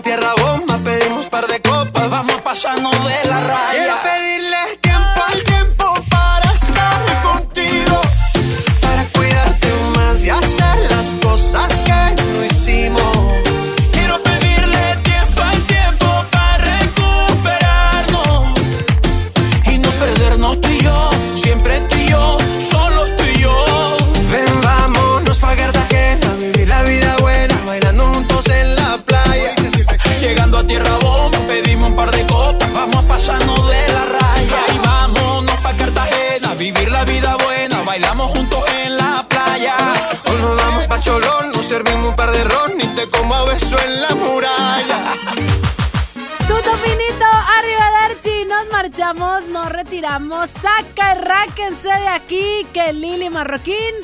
tierra 0.00 0.34
bomba, 0.36 0.78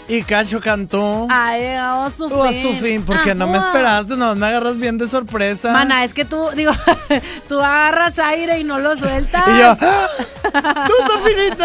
Y 0.08 0.22
Cacho 0.22 0.58
cantó. 0.60 1.26
ha 1.30 1.56
llegado 1.58 2.04
a 2.06 2.10
su 2.10 2.24
Oh, 2.26 2.44
a 2.44 2.48
fin. 2.50 2.62
su 2.62 2.82
fin, 2.82 3.02
porque 3.04 3.34
no 3.34 3.46
me 3.46 3.58
esperaste, 3.58 4.16
no 4.16 4.34
me 4.34 4.46
agarras 4.46 4.78
bien 4.78 4.96
de 4.96 5.06
sorpresa. 5.06 5.70
Mana, 5.72 6.02
es 6.02 6.14
que 6.14 6.24
tú, 6.24 6.48
digo, 6.56 6.72
tú 7.48 7.60
agarras 7.60 8.18
aire 8.18 8.58
y 8.58 8.64
no 8.64 8.78
lo 8.78 8.96
sueltas. 8.96 9.42
Y 9.46 9.58
yo, 9.58 9.76
¡Ah! 10.54 10.86
¡Tuto 10.86 11.18
finito! 11.24 11.64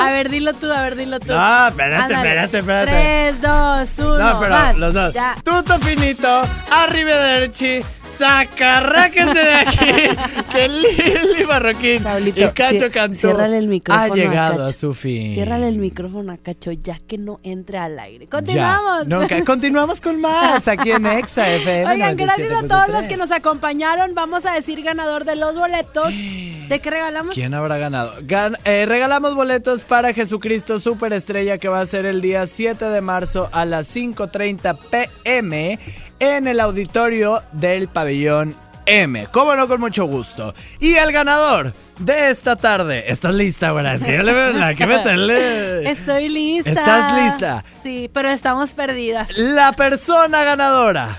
A 0.00 0.10
ver, 0.10 0.30
dilo 0.30 0.54
tú, 0.54 0.72
a 0.72 0.80
ver, 0.80 0.96
dilo 0.96 1.20
tú. 1.20 1.28
No, 1.32 1.68
espérate, 1.68 2.14
Ándale. 2.14 2.28
espérate, 2.28 2.58
espérate. 2.60 2.90
Tres, 2.90 3.42
dos, 3.42 3.98
uno. 3.98 4.18
No, 4.18 4.40
pero 4.40 4.52
vas. 4.54 4.76
los 4.78 4.94
dos. 4.94 5.14
Ya. 5.14 5.36
Tuto 5.44 5.78
finito, 5.80 6.42
arrivederci, 6.72 7.82
sacarráquense 8.20 9.38
de 9.40 9.54
aquí, 9.54 9.76
que 10.52 10.68
Lili 10.68 11.44
Marroquín 11.46 12.02
y 12.26 12.32
Cacho 12.50 12.86
ciérrale 13.14 13.58
el 13.58 13.66
micrófono 13.66 14.02
Ha 14.02 14.12
a 14.12 14.16
llegado 14.16 14.52
Cacho. 14.58 14.64
a 14.66 14.72
su 14.72 14.94
fin. 14.94 15.34
Ciérrale 15.34 15.68
el 15.68 15.78
micrófono 15.78 16.32
a 16.32 16.36
Cacho 16.36 16.72
ya 16.72 16.98
que 17.06 17.18
no 17.18 17.40
entre 17.42 17.78
al 17.78 17.98
aire. 17.98 18.26
Ya, 18.26 18.30
Continuamos. 18.30 19.06
nunca- 19.08 19.44
continuamos 19.44 20.00
con 20.00 20.20
más 20.20 20.68
aquí 20.68 20.90
en 20.92 21.06
Exa 21.06 21.48
FM. 21.50 21.90
Oigan, 21.92 22.16
gracias 22.16 22.52
a 22.52 22.68
todos 22.68 22.88
los 22.88 23.04
97.3. 23.04 23.08
que 23.08 23.16
nos 23.16 23.30
acompañaron. 23.32 24.14
Vamos 24.14 24.46
a 24.46 24.52
decir 24.52 24.82
ganador 24.82 25.24
de 25.24 25.36
los 25.36 25.56
boletos. 25.56 26.14
¿De 26.14 26.78
qué 26.80 26.90
regalamos? 26.90 27.34
¿Quién 27.34 27.52
habrá 27.54 27.78
ganado? 27.78 28.12
Gan- 28.20 28.56
eh, 28.64 28.84
regalamos 28.86 29.34
boletos 29.34 29.82
para 29.84 30.12
Jesucristo 30.14 30.78
Superestrella 30.78 31.58
que 31.58 31.68
va 31.68 31.80
a 31.80 31.86
ser 31.86 32.06
el 32.06 32.20
día 32.20 32.46
7 32.46 32.84
de 32.84 33.00
marzo 33.00 33.48
a 33.52 33.64
las 33.64 33.88
5.30 33.94 34.76
pm 34.90 35.78
en 36.20 36.46
el 36.46 36.60
auditorio 36.60 37.42
del 37.52 37.88
pabellón 37.88 38.54
M. 38.86 39.26
Cómo 39.32 39.56
no, 39.56 39.66
con 39.66 39.80
mucho 39.80 40.04
gusto. 40.04 40.54
Y 40.78 40.94
el 40.94 41.12
ganador 41.12 41.72
de 41.98 42.30
esta 42.30 42.56
tarde. 42.56 43.10
¿Estás 43.10 43.34
lista, 43.34 43.70
güey? 43.70 43.86
Es 43.86 44.02
que 44.02 44.16
yo 44.16 44.22
le 44.22 44.32
veo 44.32 44.52
la 44.52 44.74
que 44.74 44.86
meterle. 44.86 45.90
Estoy 45.90 46.28
lista. 46.28 46.70
¿Estás 46.70 47.24
lista? 47.24 47.64
Sí, 47.82 48.10
pero 48.12 48.30
estamos 48.30 48.72
perdidas. 48.72 49.36
La 49.36 49.72
persona 49.72 50.42
ganadora 50.44 51.16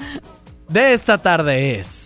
de 0.67 0.93
esta 0.93 1.17
tarde 1.17 1.79
es. 1.79 2.00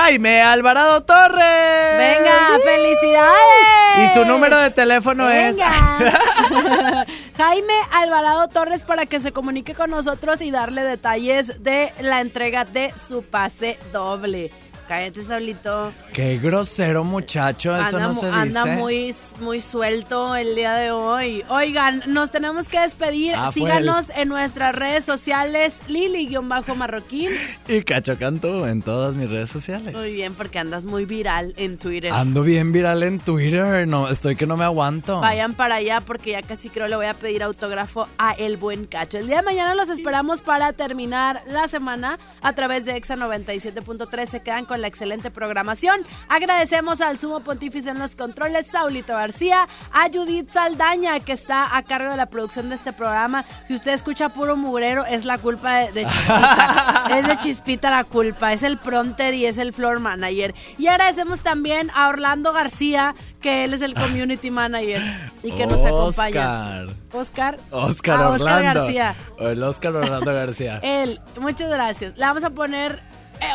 Jaime 0.00 0.40
Alvarado 0.42 1.02
Torres. 1.02 1.98
Venga, 1.98 2.56
felicidades. 2.62 3.98
Y 3.98 4.14
su 4.14 4.24
número 4.24 4.56
de 4.56 4.70
teléfono 4.70 5.26
Venga. 5.26 5.68
Jaime 7.36 7.74
Alvarado 7.90 8.46
Torres 8.46 8.84
para 8.84 9.06
que 9.06 9.18
se 9.18 9.32
comunique 9.32 9.74
con 9.74 9.90
nosotros 9.90 10.40
y 10.40 10.52
darle 10.52 10.84
detalles 10.84 11.64
de 11.64 11.92
la 12.00 12.20
entrega 12.20 12.64
de 12.64 12.92
su 12.92 13.24
pase 13.24 13.76
doble. 13.92 14.52
Cállate, 14.88 15.20
Sablito. 15.22 15.92
Qué 16.14 16.38
grosero 16.38 17.04
muchacho, 17.04 17.76
eso 17.76 17.98
Anda, 17.98 18.00
no 18.00 18.14
se 18.14 18.26
anda 18.26 18.64
dice. 18.64 18.76
muy, 18.76 19.14
muy 19.40 19.60
suelto 19.60 20.34
el 20.34 20.54
día 20.54 20.72
de 20.76 20.90
hoy. 20.90 21.44
Oigan, 21.50 22.02
nos 22.06 22.30
tenemos 22.30 22.70
que 22.70 22.80
despedir. 22.80 23.34
Ah, 23.36 23.50
Síganos 23.52 24.10
en 24.16 24.30
nuestras 24.30 24.74
redes 24.74 25.04
sociales, 25.04 25.74
Lili-Marroquín. 25.88 27.30
Y 27.68 27.82
Cacho 27.82 28.18
Canto 28.18 28.66
en 28.66 28.80
todas 28.80 29.14
mis 29.14 29.28
redes 29.28 29.50
sociales. 29.50 29.94
Muy 29.94 30.14
bien, 30.14 30.34
porque 30.34 30.58
andas 30.58 30.86
muy 30.86 31.04
viral 31.04 31.52
en 31.58 31.76
Twitter. 31.76 32.10
Ando 32.10 32.42
bien 32.42 32.72
viral 32.72 33.02
en 33.02 33.18
Twitter, 33.18 33.86
no, 33.86 34.08
estoy 34.08 34.36
que 34.36 34.46
no 34.46 34.56
me 34.56 34.64
aguanto. 34.64 35.20
Vayan 35.20 35.52
para 35.52 35.76
allá 35.76 36.00
porque 36.00 36.30
ya 36.30 36.40
casi 36.40 36.70
creo 36.70 36.88
le 36.88 36.96
voy 36.96 37.06
a 37.06 37.14
pedir 37.14 37.42
autógrafo 37.42 38.08
a 38.16 38.32
El 38.32 38.56
Buen 38.56 38.86
Cacho. 38.86 39.18
El 39.18 39.26
día 39.26 39.36
de 39.36 39.42
mañana 39.42 39.74
los 39.74 39.90
esperamos 39.90 40.40
para 40.40 40.72
terminar 40.72 41.42
la 41.46 41.68
semana 41.68 42.18
a 42.40 42.54
través 42.54 42.86
de 42.86 42.96
Exa 42.96 43.16
97.3. 43.16 44.26
Se 44.26 44.40
quedan 44.40 44.64
con 44.64 44.77
la 44.80 44.86
excelente 44.88 45.30
programación. 45.30 46.00
Agradecemos 46.28 47.00
al 47.00 47.18
sumo 47.18 47.40
pontífice 47.40 47.90
en 47.90 47.98
los 47.98 48.16
controles, 48.16 48.66
Saulito 48.66 49.14
García, 49.14 49.66
a 49.92 50.08
Judith 50.12 50.48
Saldaña, 50.50 51.20
que 51.20 51.32
está 51.32 51.76
a 51.76 51.82
cargo 51.82 52.10
de 52.10 52.16
la 52.16 52.26
producción 52.26 52.68
de 52.68 52.74
este 52.76 52.92
programa. 52.92 53.44
Si 53.66 53.74
usted 53.74 53.92
escucha 53.92 54.28
puro 54.28 54.56
mugrero, 54.56 55.04
es 55.04 55.24
la 55.24 55.38
culpa 55.38 55.74
de, 55.78 55.92
de 55.92 56.04
Chispita. 56.04 57.06
es 57.18 57.26
de 57.28 57.36
Chispita 57.38 57.90
la 57.90 58.04
culpa. 58.04 58.52
Es 58.52 58.62
el 58.62 58.78
pronter 58.78 59.34
y 59.34 59.46
es 59.46 59.58
el 59.58 59.72
floor 59.72 60.00
manager. 60.00 60.54
Y 60.78 60.86
agradecemos 60.86 61.40
también 61.40 61.90
a 61.94 62.08
Orlando 62.08 62.52
García, 62.52 63.14
que 63.40 63.64
él 63.64 63.74
es 63.74 63.82
el 63.82 63.94
community 63.94 64.50
manager 64.50 65.02
y 65.42 65.52
que 65.52 65.66
nos 65.66 65.82
acompaña. 65.84 66.84
Oscar. 67.12 67.56
Oscar 67.70 68.20
Ah, 68.20 68.28
Orlando. 68.30 68.34
Oscar 68.34 68.62
García. 68.62 69.14
O 69.38 69.48
el 69.48 69.62
Oscar 69.62 69.96
Orlando 69.96 70.32
García. 70.32 70.78
Él, 70.82 71.20
muchas 71.40 71.70
gracias. 71.70 72.16
Le 72.16 72.24
vamos 72.24 72.44
a 72.44 72.50
poner 72.50 73.00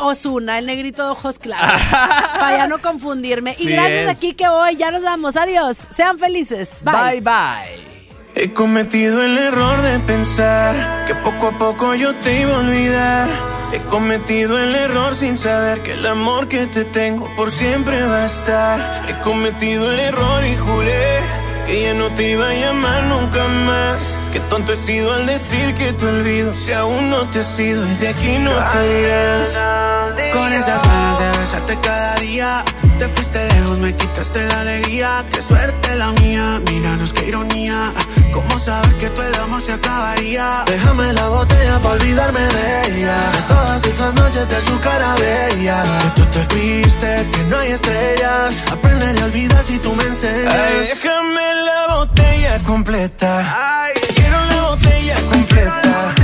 Osuna, 0.01 0.59
el 0.59 0.65
negrito 0.65 1.03
de 1.03 1.09
ojos 1.09 1.39
claros. 1.39 1.81
para 1.91 2.57
ya 2.57 2.67
no 2.67 2.79
confundirme. 2.79 3.55
Y 3.57 3.67
gracias 3.67 4.09
es. 4.09 4.17
aquí 4.17 4.33
que 4.33 4.47
voy. 4.47 4.75
Ya 4.75 4.91
nos 4.91 5.03
vamos. 5.03 5.35
Adiós. 5.35 5.77
Sean 5.89 6.19
felices. 6.19 6.83
Bye. 6.83 6.93
Bye 6.93 7.21
bye. 7.21 7.93
He 8.35 8.51
cometido 8.51 9.23
el 9.23 9.37
error 9.37 9.81
de 9.81 9.99
pensar 9.99 11.05
que 11.05 11.13
poco 11.15 11.49
a 11.49 11.57
poco 11.57 11.93
yo 11.93 12.15
te 12.15 12.41
iba 12.41 12.55
a 12.55 12.59
olvidar. 12.59 13.29
He 13.73 13.79
cometido 13.81 14.57
el 14.57 14.75
error 14.75 15.15
sin 15.15 15.35
saber 15.35 15.81
que 15.81 15.93
el 15.93 16.05
amor 16.05 16.47
que 16.47 16.65
te 16.67 16.85
tengo 16.85 17.27
por 17.35 17.51
siempre 17.51 18.01
va 18.03 18.23
a 18.23 18.25
estar. 18.25 19.09
He 19.09 19.19
cometido 19.23 19.91
el 19.91 19.99
error 19.99 20.45
y 20.45 20.55
juré 20.55 21.19
que 21.67 21.83
ya 21.83 21.93
no 21.93 22.11
te 22.13 22.31
iba 22.31 22.49
a 22.49 22.53
llamar 22.53 23.03
nunca 23.03 23.47
más. 23.65 24.22
Qué 24.33 24.39
tonto 24.49 24.73
he 24.73 24.77
sido 24.77 25.13
al 25.13 25.27
decir 25.27 25.75
que 25.75 25.93
te 25.93 26.07
olvido 26.07 26.55
si 26.55 26.71
aún 26.71 27.11
no 27.11 27.29
te 27.29 27.41
has 27.41 27.59
ido 27.59 27.87
y 27.87 27.93
de 27.97 28.07
aquí 28.07 28.39
no 28.39 28.49
te 28.49 29.01
irás. 29.01 30.33
Con 30.33 30.51
esas 30.51 30.81
ganas 30.81 31.19
de 31.19 31.32
cada 31.81 32.15
día, 32.17 32.63
te 32.99 33.07
fuiste 33.07 33.39
lejos, 33.53 33.77
me 33.79 33.95
quitaste 33.95 34.45
la 34.47 34.61
alegría, 34.61 35.25
qué 35.31 35.41
suerte 35.41 35.95
la 35.95 36.11
mía. 36.11 36.59
Míranos 36.69 37.13
qué 37.13 37.27
ironía, 37.27 37.91
cómo 38.31 38.59
saber 38.59 38.93
que 38.97 39.09
todo 39.09 39.27
el 39.27 39.35
amor 39.35 39.61
se 39.65 39.73
acabaría. 39.73 40.63
Déjame 40.67 41.13
la 41.13 41.27
botella 41.29 41.79
para 41.79 41.95
olvidarme 41.95 42.39
de 42.39 42.81
ella. 42.87 43.15
De 43.31 43.41
todas 43.47 43.85
esas 43.85 44.13
noches 44.15 44.47
de 44.49 44.61
su 44.61 44.79
cara 44.79 45.15
bella. 45.15 45.83
Que 46.01 46.21
tú 46.21 46.25
te 46.27 46.43
fuiste, 46.43 47.27
que 47.31 47.43
no 47.49 47.57
hay 47.57 47.71
estrellas. 47.71 48.53
Aprenderé 48.71 49.21
a 49.21 49.25
olvidar 49.25 49.65
si 49.65 49.77
tú 49.79 49.93
me 49.95 50.03
enseñas. 50.03 50.53
Ay, 50.53 50.87
déjame 50.87 51.53
la 51.65 51.95
botella 51.95 52.59
completa. 52.63 53.91
Quiero 54.15 54.45
la 54.45 54.61
botella 54.69 55.15
completa. 55.31 56.22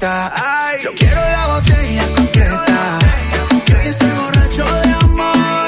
Yo 0.00 0.94
quiero 0.96 1.20
la 1.20 1.46
botella 1.48 2.02
completa. 2.16 2.98
Que 3.66 3.74
hoy 3.74 3.86
estoy 3.86 4.08
borracho 4.08 4.64
de 4.64 4.92
amor. 4.94 5.66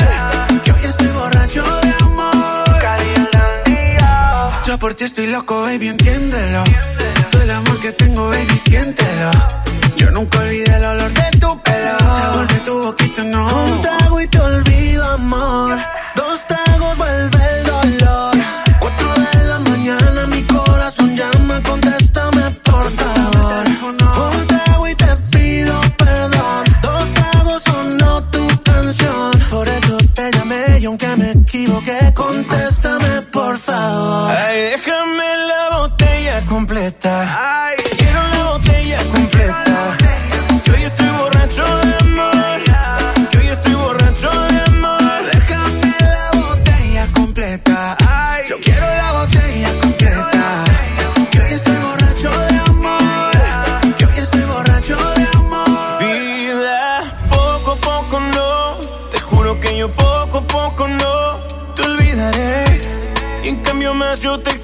Que 0.65 0.73
hoy 0.73 0.85
estoy 0.85 1.09
borracho 1.09 1.63
de 1.63 1.93
amor. 2.01 2.33
Yo 4.65 4.79
por 4.79 4.95
ti 4.95 5.05
estoy 5.05 5.27
loco, 5.27 5.61
baby, 5.61 5.89
entiéndelo. 5.89 6.65
Todo 7.31 7.43
el 7.43 7.51
amor 7.51 7.79
que 7.81 7.93
tengo, 7.93 8.31
baby, 8.31 8.59
siéntelo. 8.65 9.33
Yo 9.97 10.11
nunca 10.13 10.39
olvidé 10.39 10.77
el 10.77 10.85
olor 10.85 11.13
de 11.13 11.31
tu 11.39 11.63
pelo. 11.63 11.99
Sabor 11.99 12.49
de 12.49 12.61
tu 12.61 12.83
boquita, 12.85 13.25
no. 13.25 13.65
Un 13.65 13.83
trago 13.83 14.19
y 14.19 14.27
te 14.29 14.41
olvido, 14.41 15.13
amor. 15.13 15.79
Dos 16.17 16.47
tragos 16.47 16.62
Quiero 37.03 38.23
la 38.29 38.45
botella 38.45 38.99
completa. 39.13 39.97
Que 40.63 40.71
hoy 40.71 40.83
estoy 40.85 41.09
borracho 41.09 41.65
de 41.65 41.95
amor. 41.99 42.63
Que 43.29 43.39
hoy 43.39 43.49
estoy 43.49 43.75
borracho 43.75 44.31
de 44.31 44.61
amor. 44.71 45.03
Déjame 45.33 45.97
la 45.99 46.31
botella 46.41 47.09
completa. 47.13 47.97
Yo 48.49 48.57
quiero 48.61 48.87
la 48.87 49.13
botella 49.15 49.69
completa. 49.81 50.65
Que 51.33 51.41
hoy 51.41 51.53
estoy 51.53 51.77
borracho 51.79 52.31
de 52.31 52.59
amor. 52.71 53.33
Que 53.99 54.05
hoy 54.05 54.19
estoy 54.19 54.43
borracho 54.43 54.97
de 55.17 55.27
amor. 55.35 56.05
Vida, 56.05 57.19
poco 57.29 57.73
a 57.73 57.77
poco 57.77 58.21
no. 58.21 58.77
Te 59.11 59.19
juro 59.19 59.61
que 59.61 59.77
yo 59.77 59.91
poco 59.91 60.39
a 60.39 60.47
poco 60.47 60.87
no. 60.87 61.41
Te 61.75 61.83
olvidaré. 61.83 62.81
Y 63.43 63.49
en 63.49 63.57
cambio 63.65 63.93
más 63.93 64.21
yo 64.21 64.39
te 64.39 64.62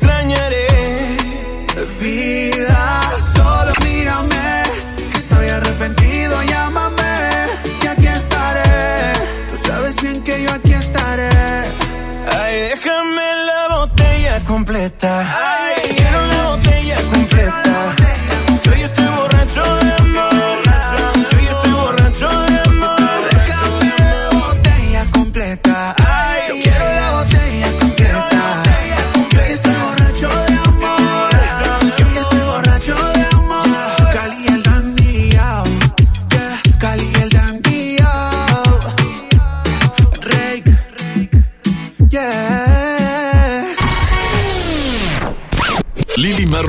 completa. 14.99 15.48